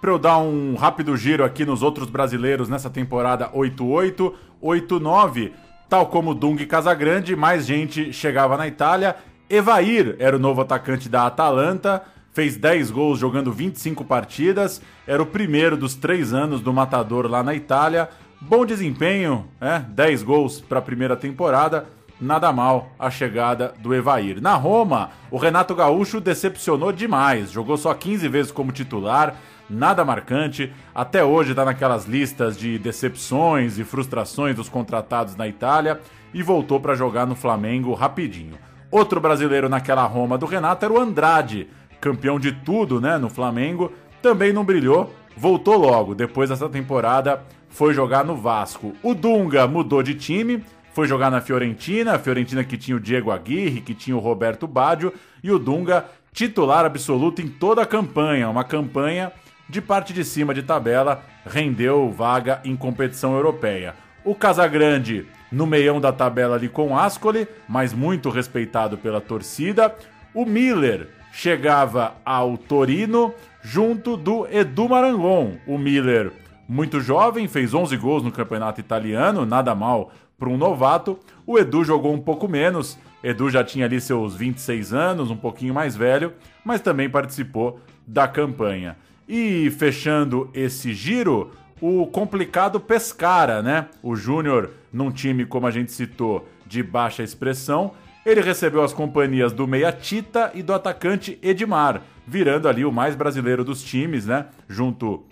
Para 0.00 0.10
eu 0.10 0.18
dar 0.18 0.38
um 0.38 0.74
rápido 0.74 1.16
giro 1.16 1.42
aqui 1.42 1.64
nos 1.64 1.82
outros 1.82 2.08
brasileiros 2.08 2.68
nessa 2.68 2.90
temporada 2.90 3.48
8-8, 3.48 4.32
8-9, 4.62 5.52
tal 5.88 6.06
como 6.06 6.34
Dung 6.34 6.60
e 6.60 6.66
Casagrande, 6.66 7.34
mais 7.34 7.66
gente 7.66 8.12
chegava 8.12 8.56
na 8.56 8.68
Itália. 8.68 9.16
Evair 9.48 10.16
era 10.18 10.36
o 10.36 10.38
novo 10.38 10.60
atacante 10.60 11.08
da 11.08 11.26
Atalanta, 11.26 12.02
fez 12.32 12.56
10 12.56 12.90
gols 12.90 13.18
jogando 13.18 13.50
25 13.50 14.04
partidas, 14.04 14.82
era 15.06 15.22
o 15.22 15.26
primeiro 15.26 15.76
dos 15.76 15.94
três 15.94 16.34
anos 16.34 16.60
do 16.60 16.72
Matador 16.72 17.26
lá 17.26 17.42
na 17.42 17.54
Itália. 17.54 18.10
Bom 18.40 18.66
desempenho, 18.66 19.46
né? 19.60 19.84
10 19.88 20.22
gols 20.22 20.60
para 20.60 20.78
a 20.78 20.82
primeira 20.82 21.16
temporada. 21.16 21.86
Nada 22.20 22.52
mal 22.52 22.90
a 22.98 23.10
chegada 23.10 23.74
do 23.78 23.94
Evair. 23.94 24.40
Na 24.40 24.54
Roma, 24.54 25.10
o 25.30 25.36
Renato 25.36 25.74
Gaúcho 25.74 26.20
decepcionou 26.20 26.92
demais. 26.92 27.50
Jogou 27.50 27.76
só 27.76 27.92
15 27.92 28.28
vezes 28.28 28.52
como 28.52 28.72
titular, 28.72 29.36
nada 29.68 30.04
marcante. 30.04 30.72
Até 30.94 31.24
hoje 31.24 31.50
está 31.50 31.64
naquelas 31.64 32.06
listas 32.06 32.56
de 32.56 32.78
decepções 32.78 33.78
e 33.78 33.84
frustrações 33.84 34.54
dos 34.54 34.68
contratados 34.68 35.34
na 35.34 35.48
Itália 35.48 36.00
e 36.32 36.42
voltou 36.42 36.78
para 36.78 36.94
jogar 36.94 37.26
no 37.26 37.34
Flamengo 37.34 37.94
rapidinho. 37.94 38.58
Outro 38.90 39.20
brasileiro 39.20 39.68
naquela 39.68 40.04
Roma 40.04 40.38
do 40.38 40.46
Renato 40.46 40.84
era 40.84 40.94
o 40.94 41.00
Andrade, 41.00 41.68
campeão 42.00 42.38
de 42.38 42.52
tudo, 42.52 43.00
né, 43.00 43.18
no 43.18 43.28
Flamengo. 43.28 43.92
Também 44.22 44.52
não 44.52 44.64
brilhou, 44.64 45.12
voltou 45.36 45.76
logo. 45.76 46.14
Depois 46.14 46.48
dessa 46.48 46.68
temporada, 46.68 47.42
foi 47.76 47.92
jogar 47.92 48.24
no 48.24 48.34
Vasco. 48.34 48.94
O 49.02 49.14
Dunga 49.14 49.66
mudou 49.66 50.02
de 50.02 50.14
time, 50.14 50.64
foi 50.94 51.06
jogar 51.06 51.30
na 51.30 51.42
Fiorentina, 51.42 52.14
a 52.14 52.18
Fiorentina 52.18 52.64
que 52.64 52.78
tinha 52.78 52.96
o 52.96 53.00
Diego 53.00 53.30
Aguirre, 53.30 53.82
que 53.82 53.92
tinha 53.92 54.16
o 54.16 54.18
Roberto 54.18 54.66
Baggio, 54.66 55.12
e 55.44 55.50
o 55.50 55.58
Dunga 55.58 56.06
titular 56.32 56.86
absoluto 56.86 57.42
em 57.42 57.48
toda 57.48 57.82
a 57.82 57.86
campanha, 57.86 58.48
uma 58.48 58.64
campanha 58.64 59.30
de 59.68 59.82
parte 59.82 60.14
de 60.14 60.24
cima 60.24 60.54
de 60.54 60.62
tabela, 60.62 61.22
rendeu 61.44 62.10
vaga 62.10 62.62
em 62.64 62.74
competição 62.74 63.34
europeia. 63.34 63.94
O 64.24 64.34
Casagrande 64.34 65.26
no 65.52 65.66
meião 65.66 66.00
da 66.00 66.12
tabela 66.12 66.56
ali 66.56 66.70
com 66.70 66.96
Ascoli, 66.96 67.46
mas 67.68 67.92
muito 67.92 68.30
respeitado 68.30 68.96
pela 68.96 69.20
torcida. 69.20 69.94
O 70.32 70.46
Miller 70.46 71.10
chegava 71.30 72.14
ao 72.24 72.56
Torino 72.56 73.34
junto 73.60 74.16
do 74.16 74.48
Edu 74.50 74.88
Marangon. 74.88 75.58
O 75.66 75.76
Miller 75.76 76.32
muito 76.68 77.00
jovem, 77.00 77.46
fez 77.48 77.74
11 77.74 77.96
gols 77.96 78.22
no 78.22 78.32
campeonato 78.32 78.80
italiano, 78.80 79.46
nada 79.46 79.74
mal 79.74 80.10
para 80.38 80.48
um 80.48 80.56
novato. 80.56 81.18
O 81.46 81.58
Edu 81.58 81.84
jogou 81.84 82.12
um 82.12 82.20
pouco 82.20 82.48
menos. 82.48 82.98
Edu 83.22 83.48
já 83.50 83.64
tinha 83.64 83.86
ali 83.86 84.00
seus 84.00 84.34
26 84.34 84.92
anos, 84.92 85.30
um 85.30 85.36
pouquinho 85.36 85.74
mais 85.74 85.96
velho, 85.96 86.32
mas 86.64 86.80
também 86.80 87.08
participou 87.08 87.80
da 88.06 88.28
campanha. 88.28 88.96
E 89.28 89.70
fechando 89.70 90.50
esse 90.54 90.92
giro, 90.92 91.50
o 91.80 92.06
complicado 92.06 92.78
Pescara, 92.78 93.62
né? 93.62 93.86
O 94.02 94.14
Júnior, 94.14 94.70
num 94.92 95.10
time, 95.10 95.44
como 95.44 95.66
a 95.66 95.70
gente 95.70 95.90
citou, 95.92 96.48
de 96.66 96.82
baixa 96.82 97.22
expressão, 97.22 97.92
ele 98.24 98.40
recebeu 98.40 98.82
as 98.82 98.92
companhias 98.92 99.52
do 99.52 99.66
meia 99.66 99.92
Tita 99.92 100.50
e 100.54 100.62
do 100.62 100.72
atacante 100.72 101.38
Edmar, 101.42 102.02
virando 102.26 102.68
ali 102.68 102.84
o 102.84 102.90
mais 102.90 103.14
brasileiro 103.14 103.64
dos 103.64 103.82
times, 103.82 104.26
né? 104.26 104.46
Junto 104.68 105.24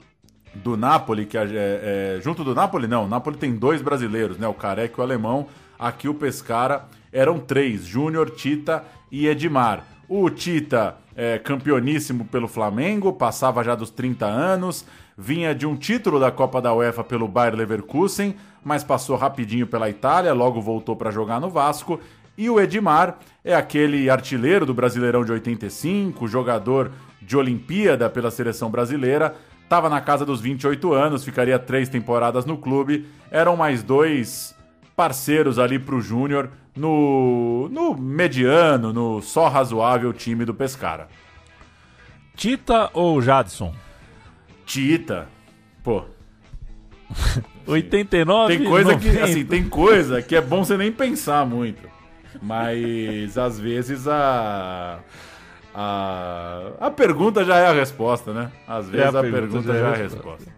do 0.55 0.77
Napoli, 0.77 1.27
que 1.27 1.37
é, 1.37 1.45
é, 1.45 2.21
junto 2.23 2.45
do 2.45 2.55
Napoli 2.55 2.87
não, 2.87 3.05
o 3.05 3.09
Napoli 3.09 3.37
tem 3.37 3.55
dois 3.55 3.83
brasileiros, 3.83 4.39
né? 4.39 4.47
O 4.47 4.55
Careca 4.55 4.95
e 4.97 5.01
o 5.01 5.03
alemão. 5.03 5.47
Aqui 5.79 6.09
o 6.09 6.15
Pescara 6.15 6.85
eram 7.13 7.39
três, 7.39 7.85
Júnior, 7.85 8.31
Tita 8.31 8.85
e 9.11 9.27
Edmar. 9.27 9.85
O 10.09 10.29
Tita 10.31 10.97
é 11.17 11.39
campeoníssimo 11.39 12.25
pelo 12.25 12.49
Flamengo, 12.49 13.13
passava 13.13 13.63
já 13.63 13.75
dos 13.75 13.91
30 13.91 14.27
anos, 14.27 14.85
vinha 15.17 15.55
de 15.55 15.67
um 15.67 15.77
título 15.77 16.19
da 16.19 16.31
Copa 16.31 16.61
da 16.61 16.75
UEFA 16.75 17.05
pelo 17.05 17.29
Bayer 17.29 17.55
Leverkusen, 17.55 18.35
mas 18.63 18.83
passou 18.83 19.17
rapidinho 19.17 19.67
pela 19.67 19.89
Itália, 19.89 20.33
logo 20.33 20.61
voltou 20.61 20.97
para 20.97 21.11
jogar 21.11 21.41
no 21.41 21.51
Vasco. 21.51 22.01
E 22.37 22.51
o 22.51 22.61
Edmar 22.61 23.19
é 23.45 23.55
aquele 23.55 24.11
artilheiro 24.11 24.67
do 24.67 24.75
Brasileirão 24.75 25.25
de 25.25 25.31
85, 25.31 26.27
jogador 26.27 26.91
de 27.23 27.37
Olimpíada 27.37 28.11
pela 28.11 28.31
seleção 28.31 28.71
brasileira, 28.71 29.37
estava 29.65 29.89
na 29.89 30.01
casa 30.01 30.25
dos 30.25 30.41
28 30.41 30.93
anos, 30.93 31.25
ficaria 31.25 31.59
três 31.59 31.89
temporadas 31.89 32.45
no 32.45 32.57
clube. 32.57 33.07
Eram 33.31 33.57
mais 33.57 33.83
dois 33.83 34.55
parceiros 34.95 35.59
ali 35.59 35.79
pro 35.79 36.01
Júnior 36.01 36.51
no, 36.77 37.69
no 37.71 37.97
mediano, 37.97 38.93
no 38.93 39.21
só 39.21 39.49
razoável 39.49 40.13
time 40.13 40.45
do 40.45 40.55
Pescara. 40.55 41.09
Tita 42.37 42.91
ou 42.93 43.21
Jadson? 43.21 43.75
Tita. 44.67 45.29
Pô. 45.83 46.05
89 47.67 48.57
Tem 48.57 48.67
coisa 48.67 48.97
que, 48.97 49.07
90. 49.07 49.25
assim, 49.25 49.45
tem 49.45 49.69
coisa 49.69 50.21
que 50.21 50.37
é 50.37 50.41
bom 50.41 50.65
você 50.65 50.77
nem 50.77 50.93
pensar 50.93 51.47
muito. 51.47 51.89
Mas 52.43 53.39
às 53.39 53.59
vezes 53.59 54.07
a 54.09 54.99
a 55.75 56.73
a 56.81 56.91
pergunta 56.91 57.45
já 57.45 57.59
é 57.59 57.67
a 57.67 57.73
resposta, 57.73 58.33
né? 58.33 58.53
Às 58.67 58.89
vezes 58.89 59.15
a 59.15 59.19
a, 59.19 59.23
pergunta 59.23 59.63
pergunta, 59.63 59.73
já 59.73 59.75
é 59.75 59.81
já 59.81 59.87
é 59.87 59.91
a 59.91 59.95
a 59.95 59.97
resposta. 59.97 60.29
resposta. 60.29 60.54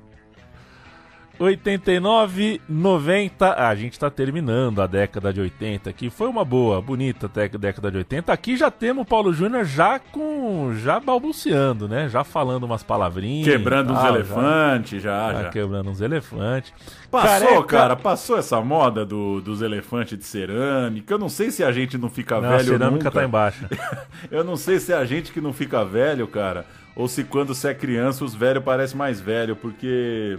89, 1.39 2.61
90. 2.69 3.47
Ah, 3.53 3.69
a 3.69 3.75
gente 3.75 3.99
tá 3.99 4.09
terminando 4.11 4.81
a 4.81 4.87
década 4.87 5.33
de 5.33 5.41
80 5.41 5.91
aqui. 5.91 6.11
Foi 6.11 6.29
uma 6.29 6.45
boa, 6.45 6.81
bonita 6.81 7.29
década 7.59 7.91
de 7.91 7.99
80. 7.99 8.33
Aqui 8.33 8.57
já 8.57 8.71
temos 8.71 9.03
o 9.03 9.07
Paulo 9.07 9.33
Júnior 9.33 9.65
já 9.65 9.99
com. 9.99 10.73
já 10.77 10.99
balbuciando, 11.01 11.89
né? 11.89 12.09
Já 12.09 12.25
falando 12.25 12.65
umas 12.65 12.83
palavrinhas. 12.83 13.47
Quebrando 13.49 13.91
e 13.91 13.93
uns 13.97 13.99
tal, 14.01 14.15
elefantes 14.15 15.03
já, 15.03 15.33
já. 15.33 15.43
já. 15.43 15.49
quebrando 15.51 15.91
uns 15.91 16.01
elefantes. 16.01 16.73
Passou, 17.11 17.47
Careca- 17.49 17.65
cara, 17.65 17.97
passou 17.97 18.39
essa 18.39 18.61
moda 18.61 19.05
do- 19.05 19.41
dos 19.41 19.63
elefantes 19.63 20.19
de 20.19 20.25
cerâmica. 20.25 21.15
Eu 21.15 21.19
não 21.19 21.29
sei 21.29 21.51
se 21.51 21.63
a 21.63 21.71
gente 21.73 21.97
não 21.97 22.11
fica 22.11 22.41
Não, 22.41 22.49
a 22.49 22.53
velho 22.57 22.65
cerâmica 22.65 23.05
nunca. 23.05 23.11
tá 23.11 23.25
embaixo. 23.25 23.65
Eu 24.31 24.43
não 24.45 24.57
sei 24.57 24.79
se 24.81 24.93
é 24.93 24.97
a 24.97 25.05
gente 25.05 25.33
que 25.33 25.41
não 25.41 25.53
fica 25.53 25.85
velho, 25.85 26.27
cara, 26.27 26.65
ou 26.95 27.07
se 27.09 27.23
quando 27.25 27.55
você 27.55 27.69
é 27.69 27.75
criança 27.75 28.25
os 28.25 28.35
velhos 28.35 28.65
parecem 28.65 28.97
mais 28.97 29.21
velho, 29.21 29.55
porque, 29.55 30.39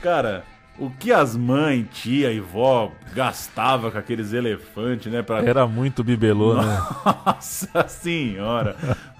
cara, 0.00 0.44
o 0.78 0.90
que 0.90 1.12
as 1.12 1.36
mães, 1.36 1.86
tia 1.92 2.30
e 2.30 2.40
vó 2.40 2.92
gastava 3.14 3.90
com 3.90 3.98
aqueles 3.98 4.32
elefantes, 4.32 5.10
né? 5.10 5.22
Pra... 5.22 5.38
Era 5.42 5.66
muito 5.66 6.04
bibelô, 6.04 6.54
né? 6.54 6.80
Nossa 7.26 7.86
senhora! 7.88 8.76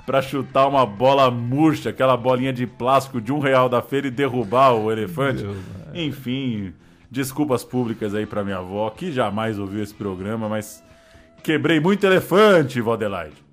Pra 0.06 0.22
chutar 0.22 0.66
uma 0.66 0.86
bola 0.86 1.30
murcha, 1.30 1.90
aquela 1.90 2.16
bolinha 2.16 2.52
de 2.52 2.66
plástico 2.66 3.20
de 3.20 3.32
um 3.32 3.40
real 3.40 3.68
da 3.68 3.82
feira 3.82 4.06
e 4.06 4.10
derrubar 4.10 4.72
o 4.72 4.90
elefante. 4.90 5.44
Enfim, 5.92 6.72
desculpas 7.10 7.62
públicas 7.64 8.14
aí 8.14 8.24
pra 8.24 8.44
minha 8.44 8.58
avó, 8.58 8.88
que 8.90 9.12
jamais 9.12 9.58
ouviu 9.58 9.82
esse 9.82 9.92
programa, 9.92 10.48
mas 10.48 10.82
quebrei 11.42 11.78
muito 11.80 12.04
elefante, 12.06 12.80
vó 12.80 12.94
Adelaide. 12.94 13.47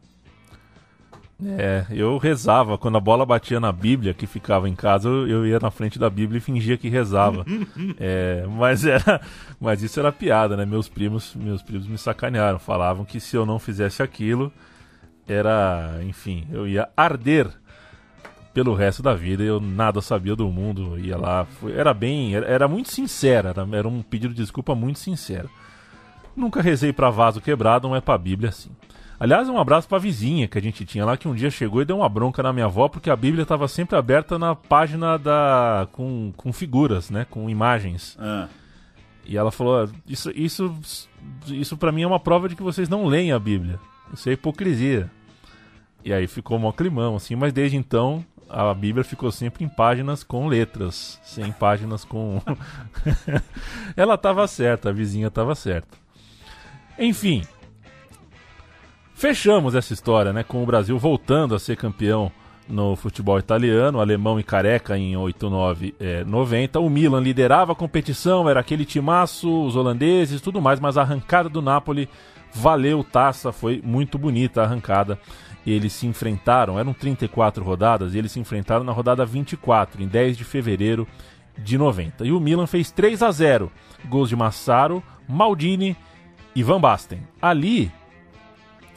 É, 1.44 1.86
eu 1.90 2.18
rezava. 2.18 2.78
Quando 2.78 2.98
a 2.98 3.02
bola 3.02 3.26
batia 3.26 3.60
na 3.60 3.72
Bíblia 3.72 4.14
que 4.14 4.26
ficava 4.26 4.70
em 4.70 4.76
casa, 4.76 5.10
eu, 5.10 5.28
eu 5.28 5.46
ia 5.48 5.60
na 5.60 5.70
frente 5.70 6.00
da 6.00 6.10
Bíblia 6.10 6.38
e 6.38 6.42
fingia 6.42 6.78
que 6.78 6.88
rezava. 6.90 7.46
É, 8.00 8.46
mas 8.50 8.86
era, 8.86 9.22
mas 9.60 9.82
isso 9.84 10.00
era 10.00 10.12
piada, 10.12 10.56
né? 10.58 10.66
Meus 10.66 10.88
primos, 10.88 11.36
meus 11.36 11.62
primos 11.62 11.88
me 11.88 11.98
sacanearam, 11.98 12.58
falavam 12.60 13.04
que 13.06 13.20
se 13.20 13.36
eu 13.36 13.46
não 13.46 13.60
fizesse 13.60 14.02
aquilo, 14.02 14.52
era, 15.28 16.00
enfim, 16.04 16.46
eu 16.52 16.68
ia 16.68 16.88
arder 16.96 17.48
pelo 18.54 18.74
resto 18.74 19.04
da 19.04 19.14
vida. 19.14 19.44
Eu 19.44 19.60
nada 19.60 20.02
sabia 20.02 20.36
do 20.36 20.48
mundo, 20.50 20.98
ia 21.00 21.18
lá, 21.18 21.46
foi- 21.46 21.74
era 21.74 21.94
bem, 21.94 22.36
era, 22.36 22.46
era 22.46 22.68
muito 22.68 22.92
sincera, 22.92 23.50
era, 23.50 23.68
era 23.78 23.88
um 23.88 24.02
pedido 24.02 24.34
de 24.34 24.42
desculpa 24.42 24.74
muito 24.76 25.00
sincero. 25.00 25.50
Nunca 26.36 26.62
rezei 26.62 26.92
pra 26.94 27.10
vaso 27.10 27.42
quebrado, 27.42 27.88
não 27.88 27.96
é 27.96 28.02
pra 28.02 28.18
Bíblia 28.18 28.50
assim. 28.50 28.72
Aliás, 29.20 29.48
um 29.48 29.58
abraço 29.58 29.88
pra 29.88 29.98
vizinha 29.98 30.48
que 30.48 30.58
a 30.58 30.62
gente 30.62 30.86
tinha 30.86 31.06
lá, 31.06 31.16
que 31.16 31.28
um 31.28 31.34
dia 31.34 31.50
chegou 31.50 31.82
e 31.82 31.86
deu 31.86 31.98
uma 31.98 32.10
bronca 32.10 32.44
na 32.44 32.52
minha 32.52 32.66
avó, 32.66 32.90
porque 32.90 33.10
a 33.10 33.16
Bíblia 33.16 33.44
estava 33.44 33.68
sempre 33.68 33.98
aberta 33.98 34.38
na 34.38 34.56
página 34.56 35.18
da. 35.18 35.88
com, 35.92 36.34
com 36.36 36.52
figuras, 36.52 37.10
né? 37.10 37.26
Com 37.30 37.50
imagens. 37.50 38.18
Ah. 38.20 38.48
E 39.26 39.38
ela 39.38 39.52
falou: 39.52 39.84
"Ah, 39.84 39.90
Isso, 40.08 40.32
isso, 40.36 40.76
isso 41.48 41.78
para 41.78 41.92
mim 41.92 42.04
é 42.04 42.08
uma 42.08 42.20
prova 42.20 42.50
de 42.50 42.56
que 42.56 42.64
vocês 42.64 42.90
não 42.90 43.06
leem 43.06 43.32
a 43.32 43.40
Bíblia. 43.40 43.80
Isso 44.14 44.30
é 44.30 44.34
hipocrisia. 44.34 45.10
E 46.04 46.14
aí 46.14 46.28
ficou 46.28 46.60
mó 46.60 46.72
climão, 46.72 47.16
assim, 47.16 47.36
mas 47.36 47.52
desde 47.52 47.78
então 47.78 48.24
a 48.50 48.74
Bíblia 48.74 49.04
ficou 49.04 49.32
sempre 49.32 49.64
em 49.66 49.68
páginas 49.68 50.24
com 50.24 50.48
letras, 50.48 51.20
sem 51.24 51.52
páginas 51.52 52.06
com. 52.06 52.42
ela 53.98 54.18
tava 54.18 54.48
certa, 54.48 54.90
a 54.90 54.94
vizinha 54.94 55.32
tava 55.32 55.56
certa. 55.56 55.98
Enfim, 56.98 57.44
fechamos 59.16 59.74
essa 59.74 59.94
história, 59.94 60.32
né, 60.32 60.44
com 60.44 60.62
o 60.62 60.66
Brasil 60.66 61.00
voltando 61.00 61.56
a 61.56 61.60
ser 61.60 61.76
campeão 61.76 62.32
no 62.68 62.96
futebol 62.96 63.40
italiano, 63.40 64.00
alemão 64.00 64.40
e 64.40 64.44
careca 64.44 64.98
em 64.98 65.16
89, 65.16 65.96
é, 66.00 66.24
90. 66.24 66.80
O 66.80 66.90
Milan 66.90 67.22
liderava 67.22 67.72
a 67.72 67.76
competição, 67.76 68.50
era 68.50 68.60
aquele 68.60 68.86
timaço, 68.86 69.66
os 69.66 69.76
holandeses, 69.76 70.42
tudo 70.42 70.62
mais, 70.62 70.80
mas 70.80 70.98
a 70.98 71.02
arrancada 71.02 71.48
do 71.48 71.62
Napoli 71.62 72.10
valeu 72.54 73.04
taça, 73.04 73.52
foi 73.52 73.82
muito 73.84 74.18
bonita 74.18 74.62
a 74.62 74.66
arrancada. 74.66 75.20
Eles 75.66 75.94
se 75.94 76.08
enfrentaram, 76.08 76.78
eram 76.78 76.94
34 76.94 77.64
rodadas, 77.64 78.14
e 78.14 78.18
eles 78.18 78.32
se 78.32 78.40
enfrentaram 78.40 78.84
na 78.84 78.92
rodada 78.92 79.26
24, 79.26 80.02
em 80.02 80.08
10 80.08 80.38
de 80.38 80.44
fevereiro 80.44 81.08
de 81.58 81.78
90. 81.78 82.26
E 82.26 82.32
o 82.32 82.40
Milan 82.40 82.68
fez 82.68 82.92
3 82.92 83.22
a 83.22 83.32
0 83.32 83.72
gols 84.08 84.30
de 84.30 84.36
Massaro, 84.36 85.02
Maldini 85.28 85.96
e 86.56 86.64
Van 86.64 86.80
Basten. 86.80 87.20
Ali, 87.42 87.92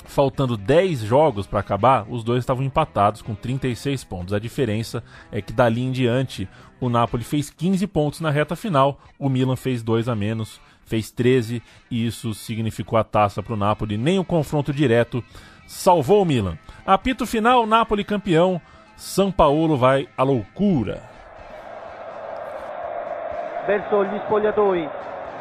faltando 0.09 0.57
10 0.57 1.01
jogos 1.01 1.47
para 1.47 1.61
acabar, 1.61 2.05
os 2.09 2.25
dois 2.25 2.41
estavam 2.41 2.65
empatados 2.65 3.23
com 3.23 3.35
36 3.35 4.03
pontos. 4.05 4.35
A 4.35 4.39
diferença 4.39 5.05
é 5.31 5.41
que 5.41 5.53
dali 5.53 5.83
em 5.83 5.93
diante 5.93 6.49
o 6.81 6.89
Napoli 6.89 7.23
fez 7.23 7.51
15 7.51 7.87
pontos 7.87 8.21
na 8.21 8.31
reta 8.31 8.57
final, 8.57 8.99
o 9.19 9.29
Milan 9.29 9.57
fez 9.57 9.83
2 9.83 10.09
a 10.09 10.15
menos, 10.15 10.61
fez 10.85 11.11
13 11.11 11.63
e 11.91 12.07
isso 12.07 12.35
significou 12.35 12.99
a 12.99 13.05
taça 13.05 13.43
para 13.43 13.55
o 13.55 13.57
Napoli. 13.57 13.97
Nem 13.97 14.19
o 14.19 14.25
confronto 14.25 14.73
direto 14.73 15.23
salvou 15.67 16.23
o 16.23 16.27
Milan. 16.27 16.59
Apito 16.85 17.27
final, 17.27 17.67
Napoli 17.67 18.03
campeão, 18.03 18.61
São 18.97 19.31
Paulo 19.31 19.77
vai 19.77 20.09
à 20.17 20.23
loucura. 20.23 21.19
verso 23.69 24.03
gli 24.03 24.19
spogliatoi, 24.25 24.89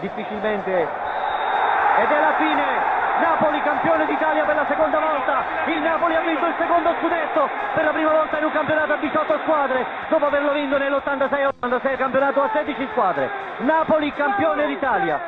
difficilmente. 0.01 0.69
Ed 0.69 2.11
è 2.11 2.19
la 2.19 2.35
fine! 2.37 2.76
Napoli 3.19 3.61
campione 3.61 4.05
d'Italia 4.05 4.45
per 4.45 4.55
la 4.55 4.65
seconda 4.67 4.99
volta, 4.99 5.43
il 5.65 5.81
Napoli 5.81 6.15
ha 6.15 6.21
vinto 6.21 6.45
il 6.45 6.53
secondo 6.57 6.93
scudetto 6.99 7.49
per 7.73 7.83
la 7.83 7.91
prima 7.91 8.11
volta 8.11 8.37
in 8.37 8.45
un 8.45 8.51
campionato 8.51 8.93
a 8.93 8.97
18 8.97 9.39
squadre, 9.43 9.85
dopo 10.09 10.25
averlo 10.25 10.51
vinto 10.51 10.77
nell'86-86 10.77 11.97
campionato 11.97 12.41
a 12.41 12.49
16 12.53 12.87
squadre. 12.91 13.29
Napoli 13.57 14.13
campione 14.13 14.67
d'Italia. 14.67 15.19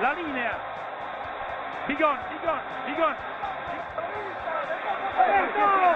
La 0.00 0.12
linea. 0.12 0.56
Bigon, 1.86 2.18
Bigon, 2.30 2.58
Bigon. 2.86 3.14
Non 5.16 5.30
esistono... 5.30 5.94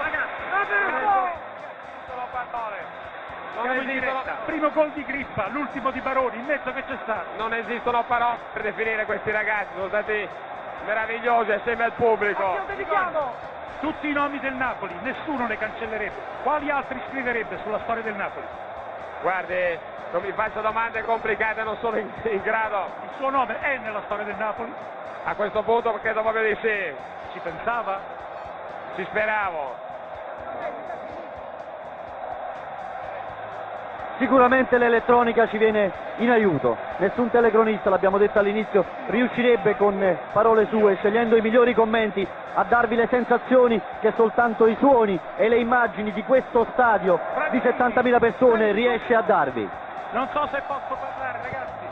Primo 4.45 4.69
gol 4.71 4.91
di 4.91 5.03
Grippa, 5.05 5.47
l'ultimo 5.49 5.91
di 5.91 5.99
Baroni, 6.01 6.37
in 6.37 6.45
mezzo 6.45 6.71
che 6.73 6.83
c'è 6.85 6.97
stato. 7.03 7.27
Non 7.37 7.53
esistono 7.53 8.03
parole 8.03 8.37
per 8.53 8.61
definire 8.63 9.05
questi 9.05 9.31
ragazzi, 9.31 9.73
sono 9.75 9.87
stati 9.87 10.27
meravigliosi 10.85 11.51
assieme 11.51 11.83
al 11.83 11.91
pubblico. 11.93 12.57
Tutti 13.79 14.09
i 14.09 14.13
nomi 14.13 14.39
del 14.39 14.53
Napoli, 14.53 14.93
nessuno 15.01 15.47
ne 15.47 15.57
cancellerebbe. 15.57 16.21
Quali 16.43 16.69
altri 16.69 17.01
scriverebbe 17.09 17.59
sulla 17.63 17.79
storia 17.83 18.03
del 18.03 18.15
Napoli? 18.15 18.45
Guardi, 19.21 19.79
non 20.11 20.21
mi 20.21 20.31
faccio 20.31 20.61
domande 20.61 21.03
complicate, 21.03 21.63
non 21.63 21.77
sono 21.79 21.97
in, 21.97 22.09
in 22.23 22.41
grado. 22.41 22.91
Il 23.03 23.09
suo 23.17 23.29
nome 23.29 23.59
è 23.59 23.77
nella 23.77 24.01
storia 24.05 24.25
del 24.25 24.35
Napoli? 24.35 24.73
A 25.23 25.35
questo 25.35 25.61
punto 25.63 25.93
credo 26.01 26.21
proprio 26.21 26.43
di 26.43 26.57
sì. 26.61 26.93
Ci 27.33 27.39
pensava? 27.39 27.99
Ci 28.95 29.05
speravo. 29.05 29.87
Sicuramente 34.19 34.77
l'elettronica 34.77 35.47
ci 35.47 35.57
viene 35.57 35.93
in 36.17 36.29
aiuto, 36.29 36.75
nessun 36.97 37.29
telecronista, 37.29 37.89
l'abbiamo 37.89 38.17
detto 38.17 38.37
all'inizio, 38.37 38.83
riuscirebbe 39.07 39.77
con 39.77 39.95
parole 40.33 40.67
sue, 40.69 40.97
scegliendo 40.97 41.37
i 41.37 41.41
migliori 41.41 41.73
commenti, 41.73 42.27
a 42.53 42.63
darvi 42.65 42.95
le 42.95 43.07
sensazioni 43.09 43.79
che 44.01 44.11
soltanto 44.17 44.67
i 44.67 44.75
suoni 44.77 45.17
e 45.37 45.47
le 45.47 45.57
immagini 45.59 46.11
di 46.11 46.21
questo 46.23 46.67
stadio 46.73 47.17
di 47.51 47.59
70.000 47.59 48.19
persone 48.19 48.73
riesce 48.73 49.15
a 49.15 49.21
darvi. 49.21 49.67
Non 50.11 50.27
so 50.33 50.49
se 50.51 50.61
posso 50.67 50.97
parlare, 50.99 51.39
ragazzi. 51.41 51.85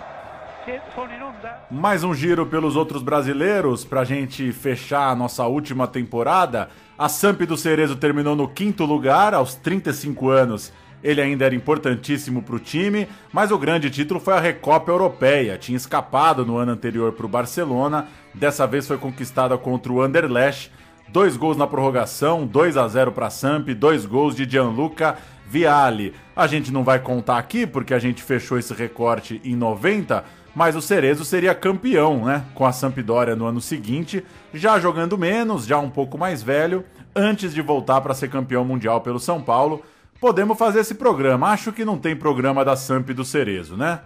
Che 0.65 0.81
sono 0.93 1.13
in 1.13 1.21
onda? 1.21 1.61
Mais 1.69 2.03
um 2.03 2.13
giro 2.13 2.45
pelos 2.45 2.75
outros 2.75 3.01
brasileiros 3.01 3.85
pra 3.85 4.03
gente 4.03 4.51
fechar 4.51 5.11
a 5.11 5.15
nossa 5.15 5.47
última 5.47 5.87
temporada. 5.87 6.67
A 6.97 7.07
Samp 7.07 7.41
do 7.43 7.55
Cerezo 7.55 7.95
terminou 7.97 8.35
no 8.35 8.49
quinto 8.49 8.83
lugar, 8.83 9.33
aos 9.33 9.55
35 9.55 10.37
anos. 10.37 10.73
Ele 11.07 11.21
ainda 11.21 11.45
era 11.45 11.55
importantíssimo 11.55 12.41
para 12.41 12.57
o 12.57 12.59
time, 12.59 13.07
mas 13.31 13.49
o 13.49 13.57
grande 13.57 13.89
título 13.89 14.19
foi 14.19 14.33
a 14.33 14.41
Recopa 14.41 14.91
Europeia. 14.91 15.57
Tinha 15.57 15.77
escapado 15.77 16.45
no 16.45 16.57
ano 16.57 16.73
anterior 16.73 17.13
para 17.13 17.25
o 17.25 17.29
Barcelona, 17.29 18.07
dessa 18.33 18.67
vez 18.67 18.85
foi 18.85 18.97
conquistada 18.97 19.57
contra 19.57 19.93
o 19.93 20.01
Anderlecht. 20.01 20.69
Dois 21.07 21.37
gols 21.37 21.55
na 21.55 21.65
prorrogação, 21.65 22.45
2 22.45 22.75
a 22.75 22.85
0 22.89 23.13
para 23.13 23.29
Samp, 23.29 23.69
dois 23.69 24.05
gols 24.05 24.35
de 24.35 24.43
Gianluca 24.43 25.15
Vialli. 25.47 26.13
A 26.35 26.45
gente 26.45 26.73
não 26.73 26.83
vai 26.83 26.99
contar 26.99 27.37
aqui 27.37 27.65
porque 27.65 27.93
a 27.93 27.99
gente 27.99 28.21
fechou 28.21 28.59
esse 28.59 28.73
recorte 28.73 29.39
em 29.45 29.55
90, 29.55 30.25
mas 30.53 30.75
o 30.75 30.81
Cerezo 30.81 31.23
seria 31.23 31.55
campeão, 31.55 32.25
né, 32.25 32.43
com 32.53 32.65
a 32.65 32.73
Sampdoria 32.73 33.33
no 33.33 33.45
ano 33.45 33.61
seguinte, 33.61 34.25
já 34.53 34.77
jogando 34.77 35.17
menos, 35.17 35.65
já 35.65 35.79
um 35.79 35.89
pouco 35.89 36.17
mais 36.17 36.43
velho, 36.43 36.83
antes 37.15 37.53
de 37.53 37.61
voltar 37.61 38.01
para 38.01 38.13
ser 38.13 38.29
campeão 38.29 38.65
mundial 38.65 38.99
pelo 38.99 39.21
São 39.21 39.41
Paulo. 39.41 39.81
Podemos 40.19 40.57
fazer 40.57 40.79
esse 40.79 40.95
programa. 40.95 41.49
Acho 41.49 41.71
que 41.71 41.85
não 41.85 41.97
tem 41.97 42.15
programa 42.15 42.65
da 42.65 42.75
Samp 42.75 43.09
do 43.11 43.23
Cerezo, 43.23 43.77
né? 43.77 43.99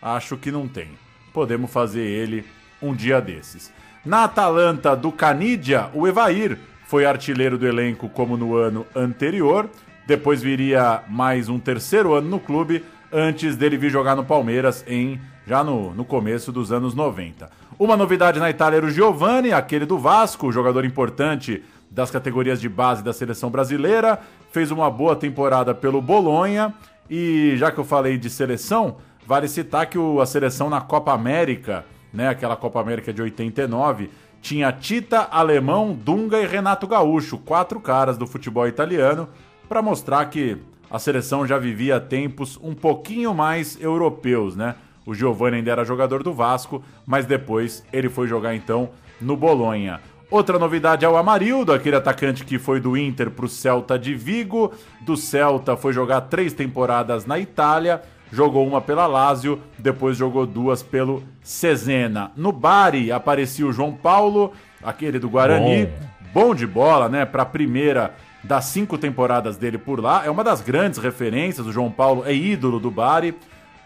Acho 0.00 0.36
que 0.36 0.50
não 0.50 0.66
tem. 0.66 0.88
Podemos 1.32 1.70
fazer 1.70 2.02
ele 2.02 2.44
um 2.82 2.92
dia 2.92 3.20
desses. 3.20 3.72
Na 4.04 4.24
Atalanta 4.24 4.96
do 4.96 5.12
Canidia, 5.12 5.88
o 5.94 6.08
Evair 6.08 6.58
foi 6.86 7.06
artilheiro 7.06 7.56
do 7.56 7.66
elenco 7.66 8.08
como 8.08 8.36
no 8.36 8.56
ano 8.56 8.84
anterior. 8.94 9.70
Depois 10.04 10.42
viria 10.42 11.04
mais 11.08 11.48
um 11.48 11.60
terceiro 11.60 12.12
ano 12.12 12.28
no 12.28 12.40
clube, 12.40 12.84
antes 13.12 13.54
dele 13.54 13.76
vir 13.76 13.90
jogar 13.90 14.16
no 14.16 14.24
Palmeiras 14.24 14.84
em 14.88 15.20
já 15.46 15.62
no, 15.62 15.94
no 15.94 16.04
começo 16.04 16.50
dos 16.50 16.72
anos 16.72 16.92
90. 16.92 17.48
Uma 17.78 17.96
novidade 17.96 18.40
na 18.40 18.50
Itália 18.50 18.78
era 18.78 18.86
o 18.86 18.90
Giovani, 18.90 19.52
aquele 19.52 19.86
do 19.86 19.98
Vasco, 19.98 20.50
jogador 20.50 20.84
importante 20.84 21.62
das 21.92 22.10
categorias 22.10 22.60
de 22.60 22.68
base 22.68 23.04
da 23.04 23.12
seleção 23.12 23.50
brasileira, 23.50 24.18
fez 24.50 24.70
uma 24.70 24.90
boa 24.90 25.14
temporada 25.14 25.74
pelo 25.74 26.00
Bolonha 26.00 26.74
e 27.08 27.54
já 27.56 27.70
que 27.70 27.78
eu 27.78 27.84
falei 27.84 28.16
de 28.16 28.30
seleção, 28.30 28.96
vale 29.26 29.46
citar 29.46 29.86
que 29.86 29.98
o, 29.98 30.20
a 30.20 30.26
seleção 30.26 30.70
na 30.70 30.80
Copa 30.80 31.12
América, 31.12 31.84
né, 32.12 32.28
aquela 32.28 32.56
Copa 32.56 32.80
América 32.80 33.12
de 33.12 33.20
89, 33.20 34.10
tinha 34.40 34.72
Tita, 34.72 35.28
Alemão, 35.30 35.92
Dunga 35.92 36.40
e 36.40 36.46
Renato 36.46 36.86
Gaúcho, 36.86 37.36
quatro 37.38 37.78
caras 37.78 38.16
do 38.16 38.26
futebol 38.26 38.66
italiano, 38.66 39.28
para 39.68 39.82
mostrar 39.82 40.24
que 40.26 40.56
a 40.90 40.98
seleção 40.98 41.46
já 41.46 41.58
vivia 41.58 42.00
tempos 42.00 42.58
um 42.62 42.74
pouquinho 42.74 43.34
mais 43.34 43.80
europeus, 43.80 44.56
né? 44.56 44.74
O 45.04 45.14
Giovani 45.14 45.56
ainda 45.56 45.70
era 45.70 45.84
jogador 45.84 46.22
do 46.22 46.32
Vasco, 46.32 46.82
mas 47.06 47.26
depois 47.26 47.84
ele 47.92 48.08
foi 48.08 48.26
jogar 48.26 48.54
então 48.54 48.90
no 49.20 49.36
Bolonha. 49.36 50.00
Outra 50.32 50.58
novidade 50.58 51.04
é 51.04 51.08
o 51.08 51.18
Amarildo, 51.18 51.74
aquele 51.74 51.94
atacante 51.94 52.42
que 52.42 52.58
foi 52.58 52.80
do 52.80 52.96
Inter 52.96 53.30
para 53.30 53.44
o 53.44 53.48
Celta 53.50 53.98
de 53.98 54.14
Vigo. 54.14 54.72
Do 55.02 55.14
Celta 55.14 55.76
foi 55.76 55.92
jogar 55.92 56.22
três 56.22 56.54
temporadas 56.54 57.26
na 57.26 57.38
Itália, 57.38 58.00
jogou 58.32 58.66
uma 58.66 58.80
pela 58.80 59.06
Lazio, 59.06 59.60
depois 59.78 60.16
jogou 60.16 60.46
duas 60.46 60.82
pelo 60.82 61.22
Cesena. 61.42 62.32
No 62.34 62.50
Bari 62.50 63.12
aparecia 63.12 63.66
o 63.66 63.72
João 63.74 63.92
Paulo, 63.92 64.54
aquele 64.82 65.18
do 65.18 65.28
Guarani, 65.28 65.84
bom, 66.32 66.46
bom 66.46 66.54
de 66.54 66.66
bola, 66.66 67.10
né? 67.10 67.26
Para 67.26 67.42
a 67.42 67.46
primeira 67.46 68.14
das 68.42 68.64
cinco 68.64 68.96
temporadas 68.96 69.58
dele 69.58 69.76
por 69.76 70.00
lá. 70.00 70.24
É 70.24 70.30
uma 70.30 70.42
das 70.42 70.62
grandes 70.62 70.98
referências. 70.98 71.66
O 71.66 71.72
João 71.72 71.90
Paulo 71.90 72.22
é 72.24 72.32
ídolo 72.32 72.80
do 72.80 72.90
Bari. 72.90 73.36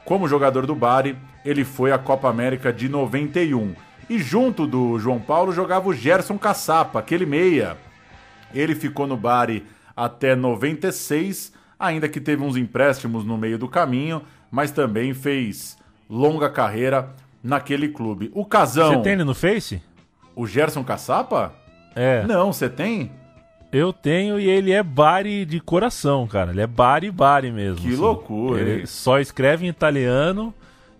Como 0.04 0.28
jogador 0.28 0.64
do 0.64 0.76
Bari, 0.76 1.16
ele 1.44 1.64
foi 1.64 1.90
à 1.90 1.98
Copa 1.98 2.30
América 2.30 2.72
de 2.72 2.88
91. 2.88 3.74
E 4.08 4.18
junto 4.18 4.66
do 4.66 4.98
João 4.98 5.18
Paulo 5.18 5.52
jogava 5.52 5.88
o 5.88 5.94
Gerson 5.94 6.38
Caçapa, 6.38 6.98
aquele 6.98 7.26
meia. 7.26 7.76
Ele 8.54 8.74
ficou 8.74 9.06
no 9.06 9.16
Bari 9.16 9.64
até 9.96 10.36
96, 10.36 11.52
ainda 11.78 12.08
que 12.08 12.20
teve 12.20 12.42
uns 12.42 12.56
empréstimos 12.56 13.24
no 13.24 13.36
meio 13.36 13.58
do 13.58 13.68
caminho, 13.68 14.22
mas 14.50 14.70
também 14.70 15.12
fez 15.12 15.76
longa 16.08 16.48
carreira 16.48 17.10
naquele 17.42 17.88
clube. 17.88 18.30
O 18.34 18.44
Casão. 18.44 18.94
Você 18.94 19.02
tem 19.02 19.12
ele 19.14 19.24
no 19.24 19.34
Face? 19.34 19.82
O 20.34 20.46
Gerson 20.46 20.84
Caçapa? 20.84 21.52
É. 21.94 22.24
Não, 22.26 22.52
você 22.52 22.68
tem? 22.68 23.10
Eu 23.72 23.92
tenho 23.92 24.38
e 24.38 24.48
ele 24.48 24.70
é 24.70 24.82
Bari 24.82 25.44
de 25.44 25.60
coração, 25.60 26.26
cara. 26.26 26.52
Ele 26.52 26.60
é 26.60 26.66
Bari 26.66 27.10
Bari 27.10 27.50
mesmo. 27.50 27.80
Que 27.80 27.88
assim. 27.88 27.96
loucura. 27.96 28.60
Ele 28.60 28.80
hein? 28.80 28.86
só 28.86 29.18
escreve 29.18 29.66
em 29.66 29.68
italiano 29.68 30.54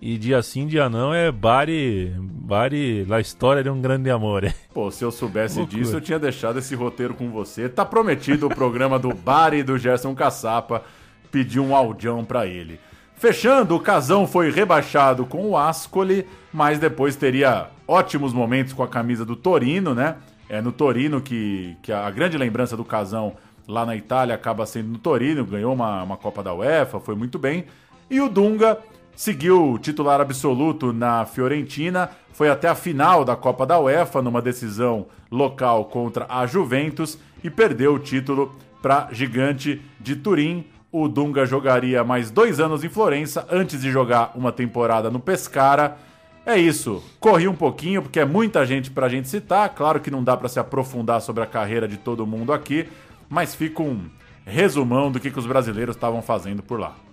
e 0.08 0.16
dia 0.16 0.40
sim, 0.40 0.68
dia 0.68 0.88
não 0.88 1.12
é 1.12 1.32
Bari, 1.32 2.14
Bari, 2.20 3.04
la 3.06 3.18
história 3.18 3.60
de 3.60 3.68
um 3.68 3.80
grande 3.80 4.08
amor. 4.08 4.44
Pô, 4.72 4.88
se 4.88 5.02
eu 5.02 5.10
soubesse 5.10 5.58
loucura. 5.58 5.82
disso, 5.82 5.96
eu 5.96 6.00
tinha 6.00 6.16
deixado 6.16 6.60
esse 6.60 6.76
roteiro 6.76 7.12
com 7.12 7.28
você. 7.28 7.68
Tá 7.68 7.84
prometido 7.84 8.46
o 8.46 8.48
programa 8.48 9.00
do 9.00 9.12
Bari 9.12 9.64
do 9.64 9.76
Gerson 9.76 10.14
Caçapa. 10.14 10.84
Pedi 11.32 11.58
um 11.58 11.74
audião 11.74 12.24
para 12.24 12.46
ele. 12.46 12.78
Fechando, 13.16 13.74
o 13.74 13.80
Casão 13.80 14.28
foi 14.28 14.48
rebaixado 14.48 15.26
com 15.26 15.44
o 15.44 15.56
Ascoli, 15.56 16.24
mas 16.52 16.78
depois 16.78 17.16
teria 17.16 17.66
ótimos 17.88 18.32
momentos 18.32 18.72
com 18.72 18.84
a 18.84 18.88
camisa 18.88 19.24
do 19.24 19.34
Torino, 19.34 19.92
né? 19.92 20.18
É 20.48 20.62
no 20.62 20.70
Torino 20.70 21.20
que, 21.20 21.76
que 21.82 21.90
a 21.90 22.08
grande 22.12 22.38
lembrança 22.38 22.76
do 22.76 22.84
Casão 22.84 23.34
lá 23.66 23.84
na 23.84 23.96
Itália 23.96 24.36
acaba 24.36 24.66
sendo 24.66 24.88
no 24.88 24.98
Torino, 24.98 25.44
ganhou 25.44 25.74
uma, 25.74 26.04
uma 26.04 26.16
Copa 26.16 26.44
da 26.44 26.54
UEFA, 26.54 27.00
foi 27.00 27.16
muito 27.16 27.40
bem. 27.40 27.64
E 28.08 28.20
o 28.20 28.28
Dunga 28.28 28.78
seguiu 29.16 29.78
titular 29.80 30.20
absoluto 30.20 30.92
na 30.92 31.24
Fiorentina, 31.24 32.10
foi 32.32 32.50
até 32.50 32.68
a 32.68 32.74
final 32.74 33.24
da 33.24 33.34
Copa 33.34 33.64
da 33.64 33.80
UEFA 33.80 34.20
numa 34.20 34.42
decisão 34.42 35.06
local 35.30 35.86
contra 35.86 36.26
a 36.28 36.46
Juventus 36.46 37.18
e 37.42 37.48
perdeu 37.48 37.94
o 37.94 37.98
título 37.98 38.54
para 38.82 39.08
Gigante 39.10 39.80
de 39.98 40.14
Turim. 40.14 40.66
O 40.92 41.08
Dunga 41.08 41.46
jogaria 41.46 42.04
mais 42.04 42.30
dois 42.30 42.60
anos 42.60 42.84
em 42.84 42.88
Florença 42.88 43.46
antes 43.50 43.80
de 43.80 43.90
jogar 43.90 44.32
uma 44.34 44.52
temporada 44.52 45.10
no 45.10 45.18
Pescara. 45.18 45.96
É 46.44 46.56
isso. 46.56 47.02
Corri 47.18 47.48
um 47.48 47.56
pouquinho 47.56 48.02
porque 48.02 48.20
é 48.20 48.24
muita 48.24 48.64
gente 48.64 48.90
pra 48.90 49.08
gente 49.08 49.28
citar. 49.28 49.68
Claro 49.70 49.98
que 49.98 50.10
não 50.10 50.22
dá 50.22 50.36
para 50.36 50.48
se 50.48 50.60
aprofundar 50.60 51.20
sobre 51.20 51.42
a 51.42 51.46
carreira 51.46 51.88
de 51.88 51.96
todo 51.96 52.26
mundo 52.26 52.52
aqui, 52.52 52.86
mas 53.28 53.54
fica 53.54 53.82
um 53.82 54.04
resumão 54.44 55.10
do 55.10 55.18
que, 55.18 55.30
que 55.30 55.38
os 55.38 55.46
brasileiros 55.46 55.96
estavam 55.96 56.22
fazendo 56.22 56.62
por 56.62 56.78
lá. 56.78 57.05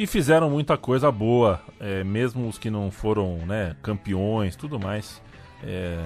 E 0.00 0.06
fizeram 0.06 0.48
muita 0.48 0.78
coisa 0.78 1.12
boa, 1.12 1.60
é, 1.78 2.02
mesmo 2.02 2.48
os 2.48 2.56
que 2.56 2.70
não 2.70 2.90
foram 2.90 3.36
né, 3.44 3.76
campeões, 3.82 4.56
tudo 4.56 4.80
mais. 4.80 5.20
É, 5.62 5.98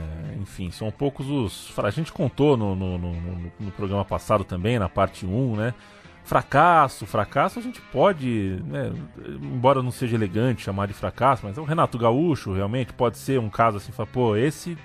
enfim, 0.43 0.69
são 0.73 0.91
poucos 0.91 1.31
os. 1.31 1.73
A 1.79 1.91
gente 1.91 2.13
contou 2.13 2.57
no, 2.57 2.75
no, 2.75 2.99
no, 2.99 3.53
no 3.61 3.71
programa 3.71 4.05
passado 4.05 4.43
também, 4.43 4.81
na 4.81 4.89
parte 4.89 5.25
1, 5.25 5.55
né? 5.55 5.75
fracasso, 6.25 7.07
fracasso 7.07 7.59
a 7.61 7.63
gente 7.63 7.81
pode, 7.81 8.59
né, 8.65 8.91
embora 9.41 9.81
não 9.83 9.91
seja 9.93 10.17
elegante 10.17 10.63
chamar 10.63 10.89
de 10.89 10.95
fracasso, 10.95 11.43
mas 11.45 11.57
o 11.57 11.65
Renato 11.65 11.97
Gaúcho 11.99 12.53
realmente 12.53 12.95
pode 12.95 13.19
ser 13.19 13.39
um 13.39 13.51
caso 13.51 13.77
assim, 13.77 13.93
fala, 13.93 14.09
pô, 14.11 14.35
esse 14.35 14.77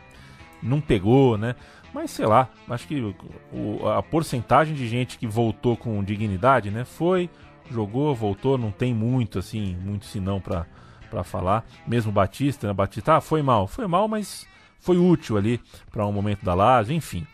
não 0.61 0.79
pegou, 0.79 1.35
né? 1.35 1.55
Mas 1.91 2.11
sei 2.11 2.27
lá, 2.27 2.49
acho 2.69 2.87
que 2.87 3.15
o, 3.51 3.87
a 3.87 4.03
porcentagem 4.03 4.75
de 4.75 4.87
gente 4.87 5.17
que 5.17 5.25
voltou 5.25 5.75
com 5.75 6.03
dignidade, 6.03 6.69
né, 6.69 6.85
foi, 6.85 7.27
jogou, 7.71 8.13
voltou, 8.15 8.57
não 8.57 8.71
tem 8.71 8.93
muito 8.93 9.39
assim, 9.39 9.75
muito 9.75 10.05
sinão 10.05 10.39
para 10.39 10.65
para 11.09 11.23
falar. 11.23 11.65
Mesmo 11.87 12.11
Batista, 12.11 12.67
né, 12.67 12.73
Batista, 12.73 13.17
ah, 13.17 13.21
foi 13.21 13.41
mal, 13.41 13.67
foi 13.67 13.87
mal, 13.87 14.07
mas 14.07 14.47
foi 14.79 14.97
útil 14.97 15.37
ali 15.37 15.59
para 15.91 16.05
um 16.05 16.11
momento 16.11 16.45
da 16.45 16.53
laje, 16.53 16.93
enfim. 16.93 17.25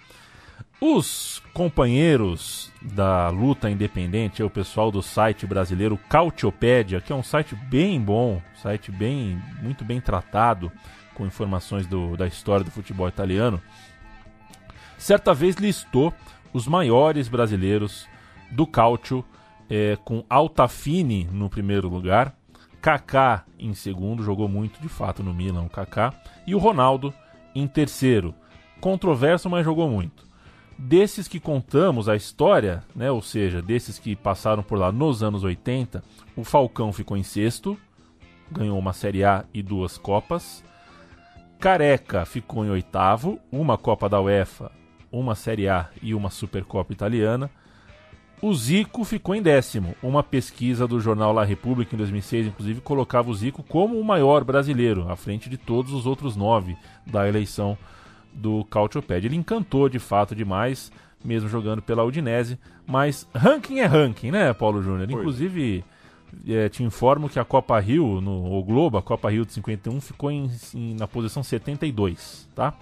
Os 0.82 1.42
companheiros 1.54 2.72
da 2.82 3.30
luta 3.30 3.70
independente, 3.70 4.42
é 4.42 4.46
o 4.46 4.50
pessoal 4.50 4.92
do 4.92 5.02
site 5.02 5.46
brasileiro 5.46 5.98
Cautiopédia, 6.10 7.00
que 7.00 7.14
é 7.14 7.16
um 7.16 7.24
site 7.24 7.56
bem 7.56 8.00
bom, 8.02 8.42
site 8.62 8.92
bem 8.92 9.42
muito 9.62 9.86
bem 9.86 10.02
tratado 10.02 10.72
com 11.14 11.26
informações 11.26 11.88
do, 11.88 12.18
da 12.18 12.28
história 12.28 12.64
do 12.64 12.72
futebol 12.72 13.08
italiano, 13.08 13.62
certa 14.98 15.34
vez 15.34 15.56
listou 15.56 16.14
os 16.52 16.68
maiores 16.68 17.30
brasileiros 17.30 18.06
do 18.52 18.68
Cautio, 18.68 19.24
é, 19.70 19.98
com 20.04 20.24
Altafini 20.30 21.26
no 21.32 21.50
primeiro 21.50 21.88
lugar, 21.90 22.36
Kaká 22.82 23.46
em 23.58 23.74
segundo, 23.74 24.24
jogou 24.24 24.48
muito 24.48 24.80
de 24.80 24.88
fato 24.88 25.24
no 25.24 25.34
Milan, 25.34 25.64
o 25.64 25.70
Kaká, 25.70 26.14
e 26.46 26.54
o 26.54 26.60
Ronaldo 26.60 27.14
em 27.56 27.68
terceiro. 27.68 28.36
Controverso, 28.80 29.50
mas 29.50 29.66
jogou 29.66 29.90
muito. 29.90 30.24
Desses 30.78 31.28
que 31.28 31.40
contamos 31.40 32.10
a 32.10 32.16
história, 32.16 32.84
né, 32.96 33.10
ou 33.10 33.22
seja, 33.22 33.62
desses 33.62 33.98
que 33.98 34.16
passaram 34.16 34.62
por 34.62 34.78
lá 34.78 34.92
nos 34.92 35.24
anos 35.24 35.44
80, 35.44 36.04
o 36.36 36.44
Falcão 36.44 36.92
ficou 36.92 37.16
em 37.16 37.24
sexto, 37.24 37.78
ganhou 38.52 38.78
uma 38.78 38.94
Série 38.94 39.24
A 39.24 39.46
e 39.54 39.64
duas 39.64 39.98
Copas. 39.98 40.64
Careca 41.60 42.26
ficou 42.26 42.66
em 42.66 42.70
oitavo, 42.70 43.40
uma 43.52 43.78
Copa 43.78 44.10
da 44.10 44.22
UEFA, 44.22 44.72
uma 45.12 45.34
Série 45.34 45.70
A 45.70 45.90
e 46.02 46.14
uma 46.14 46.30
Supercopa 46.30 46.94
Italiana. 46.94 47.50
O 48.46 48.54
Zico 48.54 49.04
ficou 49.04 49.34
em 49.34 49.42
décimo. 49.42 49.96
Uma 50.04 50.22
pesquisa 50.22 50.88
do 50.88 51.00
jornal 51.00 51.34
La 51.34 51.44
República 51.44 51.96
em 51.96 51.98
2006, 51.98 52.48
inclusive, 52.48 52.80
colocava 52.82 53.30
o 53.30 53.34
Zico 53.34 53.64
como 53.64 54.00
o 54.00 54.04
maior 54.04 54.44
brasileiro, 54.44 55.10
à 55.10 55.16
frente 55.16 55.50
de 55.50 55.58
todos 55.58 55.92
os 55.94 56.06
outros 56.06 56.36
nove 56.36 56.78
da 57.08 57.28
eleição 57.28 57.76
do 58.34 58.64
Cautiopédia. 58.66 59.28
Ele 59.28 59.36
encantou 59.36 59.90
de 59.90 59.98
fato 59.98 60.36
demais, 60.36 60.92
mesmo 61.24 61.50
jogando 61.50 61.82
pela 61.82 62.04
Udinese. 62.04 62.60
Mas 62.86 63.28
ranking 63.34 63.80
é 63.80 63.86
ranking, 63.86 64.30
né, 64.30 64.54
Paulo 64.54 64.84
Júnior? 64.84 65.08
Inclusive, 65.22 65.84
é, 66.48 66.70
te 66.70 66.84
informo 66.84 67.28
que 67.30 67.40
a 67.40 67.46
Copa 67.46 67.80
Rio, 67.80 68.22
no 68.22 68.54
o 68.60 68.64
Globo, 68.64 68.98
a 68.98 69.02
Copa 69.02 69.32
Rio 69.32 69.44
de 69.46 69.54
51, 69.54 70.00
ficou 70.00 70.30
em, 70.30 70.52
em- 70.76 70.94
na 70.94 71.08
posição 71.08 71.42
72, 71.42 72.48
tá? 72.54 72.76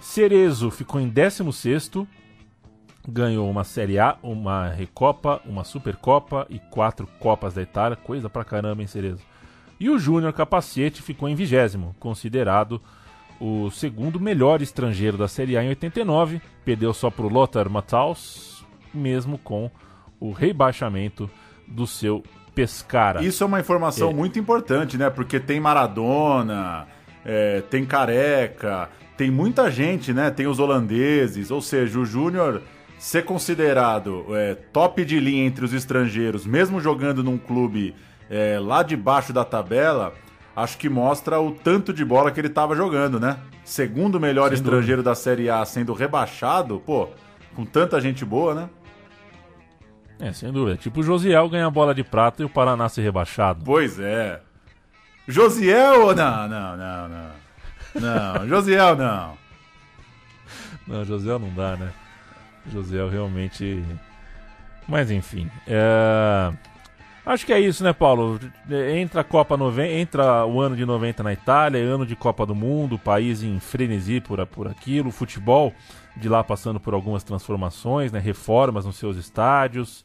Cerezo 0.00 0.70
ficou 0.70 1.00
em 1.00 1.08
16 1.08 1.90
ganhou 3.08 3.50
uma 3.50 3.64
Série 3.64 3.98
A, 3.98 4.16
uma 4.22 4.68
Recopa, 4.68 5.40
uma 5.46 5.64
Supercopa 5.64 6.46
e 6.50 6.58
quatro 6.58 7.06
Copas 7.18 7.54
da 7.54 7.62
Itália, 7.62 7.96
coisa 7.96 8.28
pra 8.28 8.44
caramba, 8.44 8.82
hein, 8.82 8.86
Cerezo? 8.88 9.22
E 9.78 9.88
o 9.88 9.98
Júnior 9.98 10.32
Capacete 10.32 11.00
ficou 11.02 11.28
em 11.28 11.34
vigésimo, 11.34 11.94
considerado 11.98 12.80
o 13.40 13.70
segundo 13.70 14.20
melhor 14.20 14.60
estrangeiro 14.60 15.16
da 15.16 15.26
Série 15.26 15.56
A 15.56 15.64
em 15.64 15.68
89, 15.70 16.42
perdeu 16.64 16.92
só 16.92 17.10
pro 17.10 17.28
Lothar 17.28 17.70
Matthaus, 17.70 18.62
mesmo 18.92 19.38
com 19.38 19.70
o 20.20 20.32
rebaixamento 20.32 21.30
do 21.66 21.86
seu 21.86 22.22
Pescara. 22.54 23.22
Isso 23.24 23.42
é 23.42 23.46
uma 23.46 23.60
informação 23.60 24.10
É. 24.10 24.12
muito 24.12 24.38
importante, 24.38 24.98
né? 24.98 25.08
Porque 25.08 25.38
tem 25.40 25.58
Maradona, 25.60 26.86
é, 27.24 27.62
tem 27.70 27.86
Careca, 27.86 28.90
tem 29.16 29.30
muita 29.30 29.70
gente, 29.70 30.12
né? 30.12 30.30
Tem 30.30 30.46
os 30.46 30.58
holandeses, 30.58 31.50
ou 31.50 31.62
seja, 31.62 31.98
o 31.98 32.04
Júnior 32.04 32.60
ser 33.00 33.24
considerado 33.24 34.26
é, 34.36 34.54
top 34.54 35.02
de 35.06 35.18
linha 35.18 35.46
entre 35.46 35.64
os 35.64 35.72
estrangeiros, 35.72 36.44
mesmo 36.44 36.78
jogando 36.80 37.24
num 37.24 37.38
clube 37.38 37.94
é, 38.28 38.58
lá 38.60 38.82
debaixo 38.82 39.32
da 39.32 39.42
tabela, 39.42 40.12
acho 40.54 40.76
que 40.76 40.86
mostra 40.86 41.40
o 41.40 41.50
tanto 41.50 41.94
de 41.94 42.04
bola 42.04 42.30
que 42.30 42.38
ele 42.38 42.48
estava 42.48 42.76
jogando, 42.76 43.18
né? 43.18 43.38
Segundo 43.64 44.20
melhor 44.20 44.48
Sem 44.48 44.56
estrangeiro 44.56 45.02
da 45.02 45.14
Série 45.14 45.48
A 45.48 45.64
sendo 45.64 45.94
rebaixado, 45.94 46.78
pô, 46.84 47.08
com 47.56 47.64
tanta 47.64 47.98
gente 48.02 48.22
boa, 48.22 48.54
né? 48.54 48.70
É, 50.18 50.30
sem 50.34 50.52
dúvida. 50.52 50.76
Tipo 50.76 51.00
o 51.00 51.02
Josiel 51.02 51.48
ganha 51.48 51.66
a 51.66 51.70
bola 51.70 51.94
de 51.94 52.04
prata 52.04 52.42
e 52.42 52.44
o 52.44 52.50
Paraná 52.50 52.86
ser 52.90 53.00
rebaixado. 53.00 53.64
Pois 53.64 53.98
é. 53.98 54.42
Josiel 55.26 56.02
ou 56.02 56.14
não? 56.14 56.46
Não, 56.46 56.76
não, 56.76 57.08
não. 57.08 57.30
Não, 57.98 58.46
Josiel 58.46 58.94
não. 58.94 59.38
Não, 60.86 61.02
Josiel 61.02 61.38
não 61.38 61.48
dá, 61.54 61.76
né? 61.76 61.90
Josiel 62.66 63.08
realmente. 63.08 63.82
Mas 64.88 65.10
enfim. 65.10 65.48
é, 65.66 66.52
Acho 67.24 67.44
que 67.44 67.52
é 67.52 67.60
isso, 67.60 67.84
né, 67.84 67.92
Paulo? 67.92 68.40
Entra 68.96 69.20
a 69.20 69.24
Copa 69.24 69.56
90, 69.56 69.92
entra 69.92 70.46
o 70.46 70.60
ano 70.60 70.74
de 70.74 70.86
90 70.86 71.22
na 71.22 71.32
Itália, 71.32 71.78
é 71.78 71.82
ano 71.82 72.06
de 72.06 72.16
Copa 72.16 72.46
do 72.46 72.54
Mundo, 72.54 72.96
o 72.96 72.98
país 72.98 73.42
em 73.42 73.60
frenesi 73.60 74.20
por, 74.20 74.44
por 74.46 74.66
aquilo, 74.66 75.10
futebol 75.10 75.72
de 76.16 76.28
lá 76.28 76.42
passando 76.42 76.80
por 76.80 76.94
algumas 76.94 77.22
transformações, 77.22 78.10
né, 78.10 78.18
reformas 78.18 78.84
nos 78.84 78.96
seus 78.96 79.16
estádios, 79.16 80.04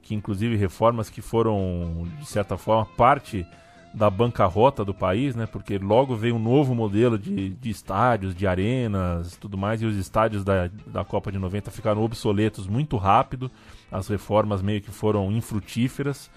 que 0.00 0.14
inclusive 0.14 0.56
reformas 0.56 1.10
que 1.10 1.20
foram, 1.20 2.08
de 2.18 2.26
certa 2.26 2.56
forma, 2.56 2.86
parte 2.96 3.46
da 3.94 4.10
bancarrota 4.10 4.84
do 4.84 4.92
país, 4.92 5.36
né? 5.36 5.46
Porque 5.46 5.78
logo 5.78 6.16
veio 6.16 6.34
um 6.34 6.38
novo 6.38 6.74
modelo 6.74 7.16
de, 7.16 7.50
de 7.50 7.70
estádios, 7.70 8.34
de 8.34 8.44
arenas, 8.44 9.36
tudo 9.36 9.56
mais, 9.56 9.80
e 9.80 9.86
os 9.86 9.96
estádios 9.96 10.42
da, 10.42 10.68
da 10.86 11.04
Copa 11.04 11.30
de 11.30 11.38
90 11.38 11.70
ficaram 11.70 12.02
obsoletos 12.02 12.66
muito 12.66 12.96
rápido. 12.96 13.48
As 13.92 14.08
reformas 14.08 14.60
meio 14.60 14.80
que 14.80 14.90
foram 14.90 15.30
infrutíferas. 15.30 16.28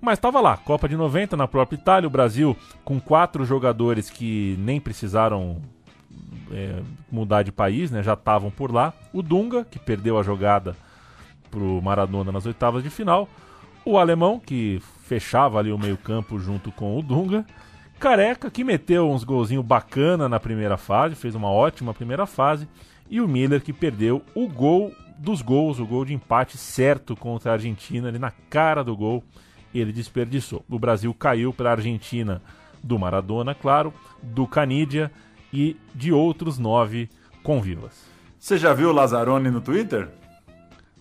Mas 0.00 0.18
estava 0.18 0.40
lá, 0.40 0.56
Copa 0.56 0.88
de 0.88 0.96
90 0.96 1.36
na 1.36 1.48
própria 1.48 1.76
Itália, 1.76 2.06
o 2.06 2.10
Brasil 2.10 2.56
com 2.84 3.00
quatro 3.00 3.44
jogadores 3.44 4.08
que 4.08 4.54
nem 4.60 4.78
precisaram 4.78 5.60
é, 6.52 6.80
mudar 7.10 7.42
de 7.42 7.50
país, 7.50 7.90
né? 7.90 8.04
Já 8.04 8.12
estavam 8.12 8.52
por 8.52 8.72
lá. 8.72 8.92
O 9.12 9.20
Dunga, 9.20 9.64
que 9.64 9.80
perdeu 9.80 10.16
a 10.16 10.22
jogada 10.22 10.76
pro 11.50 11.82
Maradona 11.82 12.30
nas 12.30 12.46
oitavas 12.46 12.84
de 12.84 12.90
final. 12.90 13.28
O 13.84 13.98
alemão, 13.98 14.38
que 14.38 14.80
fechava 15.04 15.58
ali 15.58 15.70
o 15.70 15.78
meio-campo 15.78 16.38
junto 16.38 16.72
com 16.72 16.98
o 16.98 17.02
Dunga. 17.02 17.44
Careca, 18.00 18.50
que 18.50 18.64
meteu 18.64 19.10
uns 19.10 19.22
golzinhos 19.22 19.64
bacana 19.64 20.28
na 20.28 20.40
primeira 20.40 20.76
fase, 20.76 21.14
fez 21.14 21.34
uma 21.34 21.50
ótima 21.50 21.94
primeira 21.94 22.26
fase. 22.26 22.66
E 23.08 23.20
o 23.20 23.28
Miller, 23.28 23.62
que 23.62 23.72
perdeu 23.72 24.22
o 24.34 24.48
gol 24.48 24.92
dos 25.18 25.42
gols, 25.42 25.78
o 25.78 25.86
gol 25.86 26.04
de 26.04 26.14
empate 26.14 26.56
certo 26.56 27.14
contra 27.14 27.50
a 27.50 27.54
Argentina, 27.54 28.08
ali 28.08 28.18
na 28.18 28.32
cara 28.48 28.82
do 28.82 28.96
gol, 28.96 29.22
ele 29.74 29.92
desperdiçou. 29.92 30.64
O 30.68 30.78
Brasil 30.78 31.12
caiu 31.14 31.52
para 31.52 31.68
a 31.68 31.72
Argentina 31.72 32.42
do 32.82 32.98
Maradona, 32.98 33.54
claro, 33.54 33.92
do 34.22 34.46
Canidia 34.46 35.10
e 35.52 35.76
de 35.94 36.12
outros 36.12 36.58
nove 36.58 37.08
convivas. 37.42 38.06
Você 38.38 38.56
já 38.56 38.72
viu 38.72 38.88
o 38.88 38.92
Lazzaroni 38.92 39.50
no 39.50 39.60
Twitter? 39.60 40.08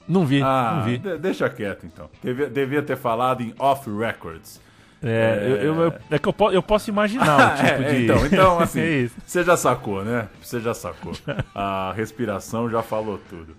Não 0.08 0.26
vi, 0.26 0.42
Ah, 0.42 0.76
não 0.78 0.84
vi. 0.84 0.98
de- 0.98 1.18
deixa 1.18 1.50
quieto 1.50 1.86
então. 1.86 2.10
Devia, 2.22 2.48
devia 2.50 2.82
ter 2.84 2.98
falado 2.98 3.42
em 3.42 3.54
off 3.58 3.90
records. 3.90 4.60
É, 5.02 5.40
eu- 5.46 5.56
eu- 5.58 5.82
eu- 5.84 5.94
é 6.12 6.18
que 6.20 6.28
eu, 6.30 6.34
po- 6.34 6.52
eu 6.52 6.64
posso 6.64 6.90
imaginar 6.90 7.26
o 7.54 7.58
tipo 7.58 7.68
É, 7.84 7.94
de. 7.94 8.04
Então, 8.06 8.26
então 8.26 8.60
assim, 8.64 8.80
É 8.80 9.10
você 9.26 9.44
já 9.44 9.58
sacou, 9.58 10.04
né? 10.04 10.28
Você 10.42 10.60
já 10.62 10.74
sacou. 10.74 11.14
A 11.54 11.94
respiração 11.96 12.70
já 12.70 12.82
falou 12.82 13.20
tudo. 13.30 13.56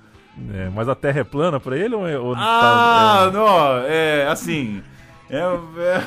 É, 0.53 0.69
mas 0.75 0.89
a 0.89 0.95
Terra 0.95 1.21
é 1.21 1.25
plana 1.25 1.61
pra 1.61 1.77
ele 1.77 1.95
ou, 1.95 2.09
é- 2.09 2.19
ou 2.19 2.35
Ah, 2.35 3.25
tá- 3.27 3.31
não, 3.33 3.79
é 3.87 4.27
assim. 4.29 4.83
É, 5.31 5.39
é, 5.39 6.03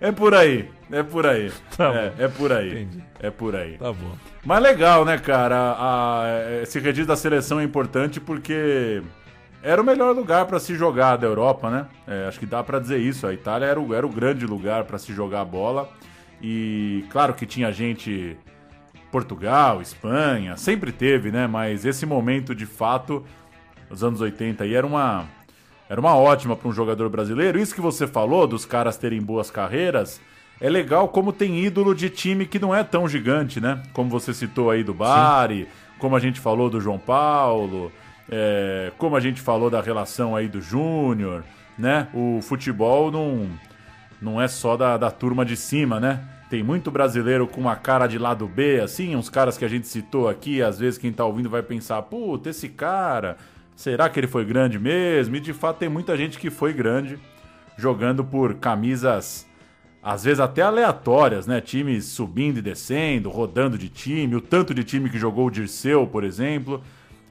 é 0.08 0.12
por 0.12 0.34
aí. 0.34 0.68
É 0.92 1.02
por 1.02 1.26
aí. 1.26 1.52
Tá 1.76 1.92
é, 1.94 2.12
é 2.18 2.28
por 2.28 2.52
aí. 2.52 2.70
Entendi. 2.82 3.04
É 3.20 3.30
por 3.30 3.54
aí. 3.56 3.78
Tá 3.78 3.92
bom. 3.92 4.12
Mas 4.44 4.62
legal, 4.62 5.04
né, 5.04 5.18
cara? 5.18 5.56
A- 5.56 6.22
a- 6.24 6.62
esse 6.62 6.78
registro 6.80 7.06
da 7.06 7.16
seleção 7.16 7.60
é 7.60 7.64
importante 7.64 8.18
porque 8.20 9.02
era 9.62 9.80
o 9.80 9.84
melhor 9.84 10.14
lugar 10.14 10.46
pra 10.46 10.58
se 10.58 10.74
jogar 10.74 11.16
da 11.16 11.26
Europa, 11.26 11.70
né? 11.70 11.86
É, 12.06 12.26
acho 12.26 12.38
que 12.38 12.46
dá 12.46 12.62
pra 12.62 12.78
dizer 12.78 12.98
isso. 12.98 13.26
A 13.26 13.34
Itália 13.34 13.66
era 13.66 13.80
o, 13.80 13.94
era 13.94 14.06
o 14.06 14.10
grande 14.10 14.46
lugar 14.46 14.84
pra 14.84 14.98
se 14.98 15.12
jogar 15.12 15.42
a 15.42 15.44
bola. 15.44 15.88
E 16.42 17.04
claro 17.10 17.34
que 17.34 17.44
tinha 17.44 17.70
gente. 17.72 18.36
Portugal, 19.10 19.82
Espanha, 19.82 20.56
sempre 20.56 20.92
teve, 20.92 21.30
né? 21.32 21.46
Mas 21.46 21.84
esse 21.84 22.06
momento 22.06 22.54
de 22.54 22.64
fato, 22.64 23.24
os 23.90 24.02
anos 24.04 24.20
80 24.20 24.64
aí, 24.64 24.74
era 24.74 24.86
uma. 24.86 25.26
Era 25.88 26.00
uma 26.00 26.14
ótima 26.14 26.54
para 26.54 26.68
um 26.68 26.72
jogador 26.72 27.08
brasileiro. 27.08 27.58
Isso 27.58 27.74
que 27.74 27.80
você 27.80 28.06
falou, 28.06 28.46
dos 28.46 28.64
caras 28.64 28.96
terem 28.96 29.20
boas 29.20 29.50
carreiras, 29.50 30.20
é 30.60 30.70
legal 30.70 31.08
como 31.08 31.32
tem 31.32 31.58
ídolo 31.58 31.94
de 31.96 32.08
time 32.08 32.46
que 32.46 32.60
não 32.60 32.72
é 32.72 32.84
tão 32.84 33.08
gigante, 33.08 33.60
né? 33.60 33.82
Como 33.92 34.08
você 34.08 34.32
citou 34.32 34.70
aí 34.70 34.84
do 34.84 34.94
Bari, 34.94 35.66
como 35.98 36.14
a 36.14 36.20
gente 36.20 36.38
falou 36.38 36.70
do 36.70 36.80
João 36.80 36.98
Paulo, 36.98 37.90
é, 38.30 38.92
como 38.96 39.16
a 39.16 39.20
gente 39.20 39.40
falou 39.40 39.68
da 39.68 39.80
relação 39.80 40.36
aí 40.36 40.46
do 40.46 40.60
Júnior, 40.60 41.42
né? 41.76 42.08
O 42.14 42.40
futebol 42.40 43.10
não, 43.10 43.48
não 44.22 44.40
é 44.40 44.46
só 44.46 44.76
da, 44.76 44.96
da 44.96 45.10
turma 45.10 45.44
de 45.44 45.56
cima, 45.56 45.98
né? 45.98 46.22
Tem 46.48 46.62
muito 46.62 46.90
brasileiro 46.90 47.46
com 47.46 47.60
uma 47.60 47.76
cara 47.76 48.06
de 48.06 48.18
lado 48.18 48.46
B, 48.46 48.80
assim, 48.80 49.16
uns 49.16 49.28
caras 49.28 49.58
que 49.58 49.64
a 49.64 49.68
gente 49.68 49.86
citou 49.88 50.28
aqui, 50.28 50.62
às 50.62 50.78
vezes 50.78 50.98
quem 50.98 51.12
tá 51.12 51.24
ouvindo 51.24 51.50
vai 51.50 51.62
pensar, 51.62 52.02
puta, 52.02 52.50
esse 52.50 52.68
cara, 52.68 53.36
será 53.74 54.08
que 54.08 54.18
ele 54.18 54.26
foi 54.26 54.44
grande 54.44 54.78
mesmo? 54.78 55.36
E 55.36 55.40
de 55.40 55.52
fato 55.52 55.78
tem 55.78 55.88
muita 55.88 56.16
gente 56.16 56.38
que 56.38 56.50
foi 56.50 56.72
grande, 56.72 57.18
jogando 57.76 58.24
por 58.24 58.54
camisas, 58.54 59.46
às 60.02 60.24
vezes 60.24 60.40
até 60.40 60.62
aleatórias, 60.62 61.46
né? 61.46 61.60
Times 61.60 62.04
subindo 62.06 62.58
e 62.58 62.62
descendo, 62.62 63.28
rodando 63.28 63.76
de 63.78 63.88
time, 63.88 64.36
o 64.36 64.40
tanto 64.40 64.74
de 64.74 64.84
time 64.84 65.08
que 65.08 65.18
jogou 65.18 65.46
o 65.46 65.50
Dirceu, 65.50 66.06
por 66.06 66.24
exemplo. 66.24 66.82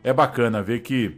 É 0.04 0.14
bacana 0.14 0.62
ver 0.62 0.80
que 0.80 1.18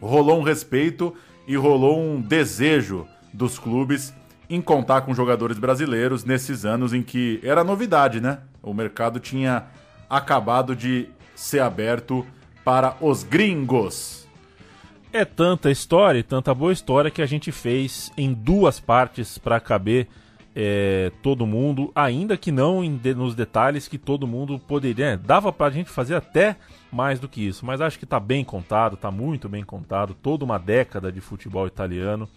rolou 0.00 0.38
um 0.38 0.42
respeito 0.42 1.14
e 1.46 1.56
rolou 1.56 2.00
um 2.00 2.20
desejo 2.20 3.06
dos 3.32 3.58
clubes 3.58 4.12
em 4.48 4.60
contar 4.60 5.02
com 5.02 5.14
jogadores 5.14 5.58
brasileiros 5.58 6.24
nesses 6.24 6.64
anos 6.64 6.92
em 6.92 7.02
que 7.02 7.40
era 7.42 7.62
novidade, 7.62 8.20
né? 8.20 8.40
O 8.62 8.74
mercado 8.74 9.20
tinha 9.20 9.66
acabado 10.08 10.74
de 10.74 11.08
ser 11.34 11.60
aberto 11.60 12.26
para 12.64 12.96
os 13.00 13.22
gringos. 13.22 14.28
É 15.12 15.24
tanta 15.24 15.70
história 15.70 16.18
e 16.18 16.22
tanta 16.22 16.54
boa 16.54 16.72
história 16.72 17.10
que 17.10 17.22
a 17.22 17.26
gente 17.26 17.50
fez 17.50 18.12
em 18.16 18.32
duas 18.32 18.78
partes 18.78 19.38
para 19.38 19.58
caber 19.60 20.08
é, 20.54 21.10
todo 21.22 21.46
mundo, 21.46 21.90
ainda 21.94 22.36
que 22.36 22.50
não 22.52 22.82
nos 23.16 23.34
detalhes 23.34 23.88
que 23.88 23.98
todo 23.98 24.26
mundo 24.26 24.58
poderia. 24.58 25.06
é, 25.06 25.16
dava 25.16 25.52
pra 25.52 25.70
gente 25.70 25.90
fazer 25.90 26.14
até 26.14 26.56
mais 26.92 27.20
do 27.20 27.28
que 27.28 27.46
isso, 27.46 27.64
mas 27.64 27.80
acho 27.80 27.98
que 27.98 28.06
tá 28.06 28.18
bem 28.18 28.44
contado, 28.44 28.96
tá 28.96 29.10
muito 29.10 29.48
bem 29.48 29.64
contado, 29.64 30.14
toda 30.14 30.44
uma 30.44 30.58
década 30.58 31.12
de 31.12 31.20
futebol 31.20 31.66
italiano. 31.66 32.28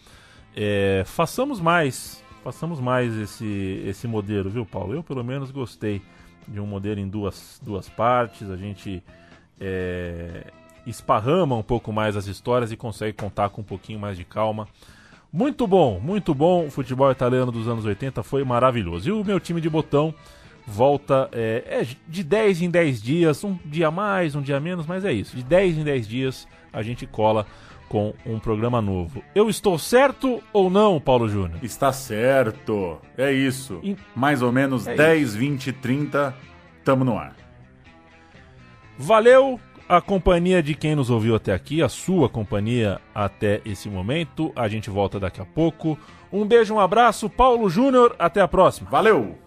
É, 0.56 1.04
façamos 1.06 1.60
mais, 1.60 2.24
façamos 2.44 2.80
mais 2.80 3.16
esse, 3.16 3.84
esse 3.86 4.08
modelo, 4.08 4.50
viu, 4.50 4.66
Paulo? 4.66 4.94
Eu 4.94 5.04
pelo 5.04 5.24
menos 5.24 5.50
gostei 5.50 6.02
de 6.48 6.60
um 6.60 6.68
modelo 6.68 7.00
em 7.00 7.08
duas, 7.08 7.60
duas 7.64 7.90
partes. 7.90 8.50
A 8.50 8.58
gente 8.58 9.04
é, 9.60 10.46
esparrama 10.86 11.56
um 11.56 11.64
pouco 11.64 11.92
mais 11.92 12.16
as 12.16 12.28
histórias 12.28 12.72
e 12.72 12.78
consegue 12.78 13.14
contar 13.14 13.50
com 13.50 13.62
um 13.62 13.66
pouquinho 13.66 14.00
mais 14.00 14.18
de 14.18 14.24
calma. 14.24 14.68
Muito 15.32 15.66
bom, 15.66 16.00
muito 16.00 16.34
bom. 16.36 16.68
O 16.68 16.72
futebol 16.72 17.12
italiano 17.12 17.52
dos 17.52 17.68
anos 17.68 17.86
80 17.86 18.22
foi 18.22 18.44
maravilhoso. 18.44 19.10
E 19.10 19.12
o 19.12 19.24
meu 19.24 19.40
time 19.40 19.60
de 19.60 19.70
botão 19.70 20.14
volta 20.66 21.30
é, 21.32 21.82
é 21.82 21.88
de 22.08 22.24
10 22.24 22.62
em 22.64 22.70
10 22.70 23.02
dias, 23.02 23.44
um 23.44 23.58
dia 23.66 23.92
mais, 23.92 24.36
um 24.36 24.42
dia 24.42 24.60
menos, 24.60 24.86
mas 24.86 25.06
é 25.06 25.12
isso. 25.12 25.36
De 25.36 25.44
10 25.44 25.80
em 25.80 25.84
10 25.84 26.08
dias 26.08 26.48
a 26.72 26.82
gente 26.82 27.06
cola 27.06 27.46
com 27.90 28.14
um 28.26 28.40
programa 28.40 28.82
novo. 28.82 29.24
Eu 29.36 29.50
estou 29.50 29.78
certo 29.78 30.42
ou 30.52 30.70
não, 30.70 31.00
Paulo 31.00 31.30
Júnior? 31.30 31.60
Está 31.62 31.94
certo. 31.94 32.98
É 33.16 33.32
isso. 33.32 33.82
Mais 34.16 34.42
ou 34.42 34.52
menos 34.52 34.88
É 34.88 34.96
10, 34.96 35.36
20, 35.36 35.72
30, 35.74 36.36
tamo 36.84 37.04
no 37.04 37.18
ar. 37.18 37.36
Valeu 38.98 39.60
a 39.88 40.02
companhia 40.02 40.64
de 40.64 40.74
quem 40.74 40.96
nos 40.96 41.10
ouviu 41.10 41.36
até 41.36 41.54
aqui, 41.54 41.84
a 41.84 41.90
sua 41.90 42.28
companhia 42.30 43.00
até 43.14 43.62
esse 43.64 43.90
momento. 43.90 44.52
A 44.56 44.68
gente 44.68 44.90
volta 44.90 45.20
daqui 45.20 45.42
a 45.42 45.46
pouco. 45.46 45.98
Um 46.32 46.46
beijo, 46.48 46.74
um 46.74 46.80
abraço, 46.80 47.30
Paulo 47.30 47.70
Júnior, 47.70 48.16
até 48.18 48.42
a 48.42 48.48
próxima. 48.48 48.90
Valeu! 48.90 49.43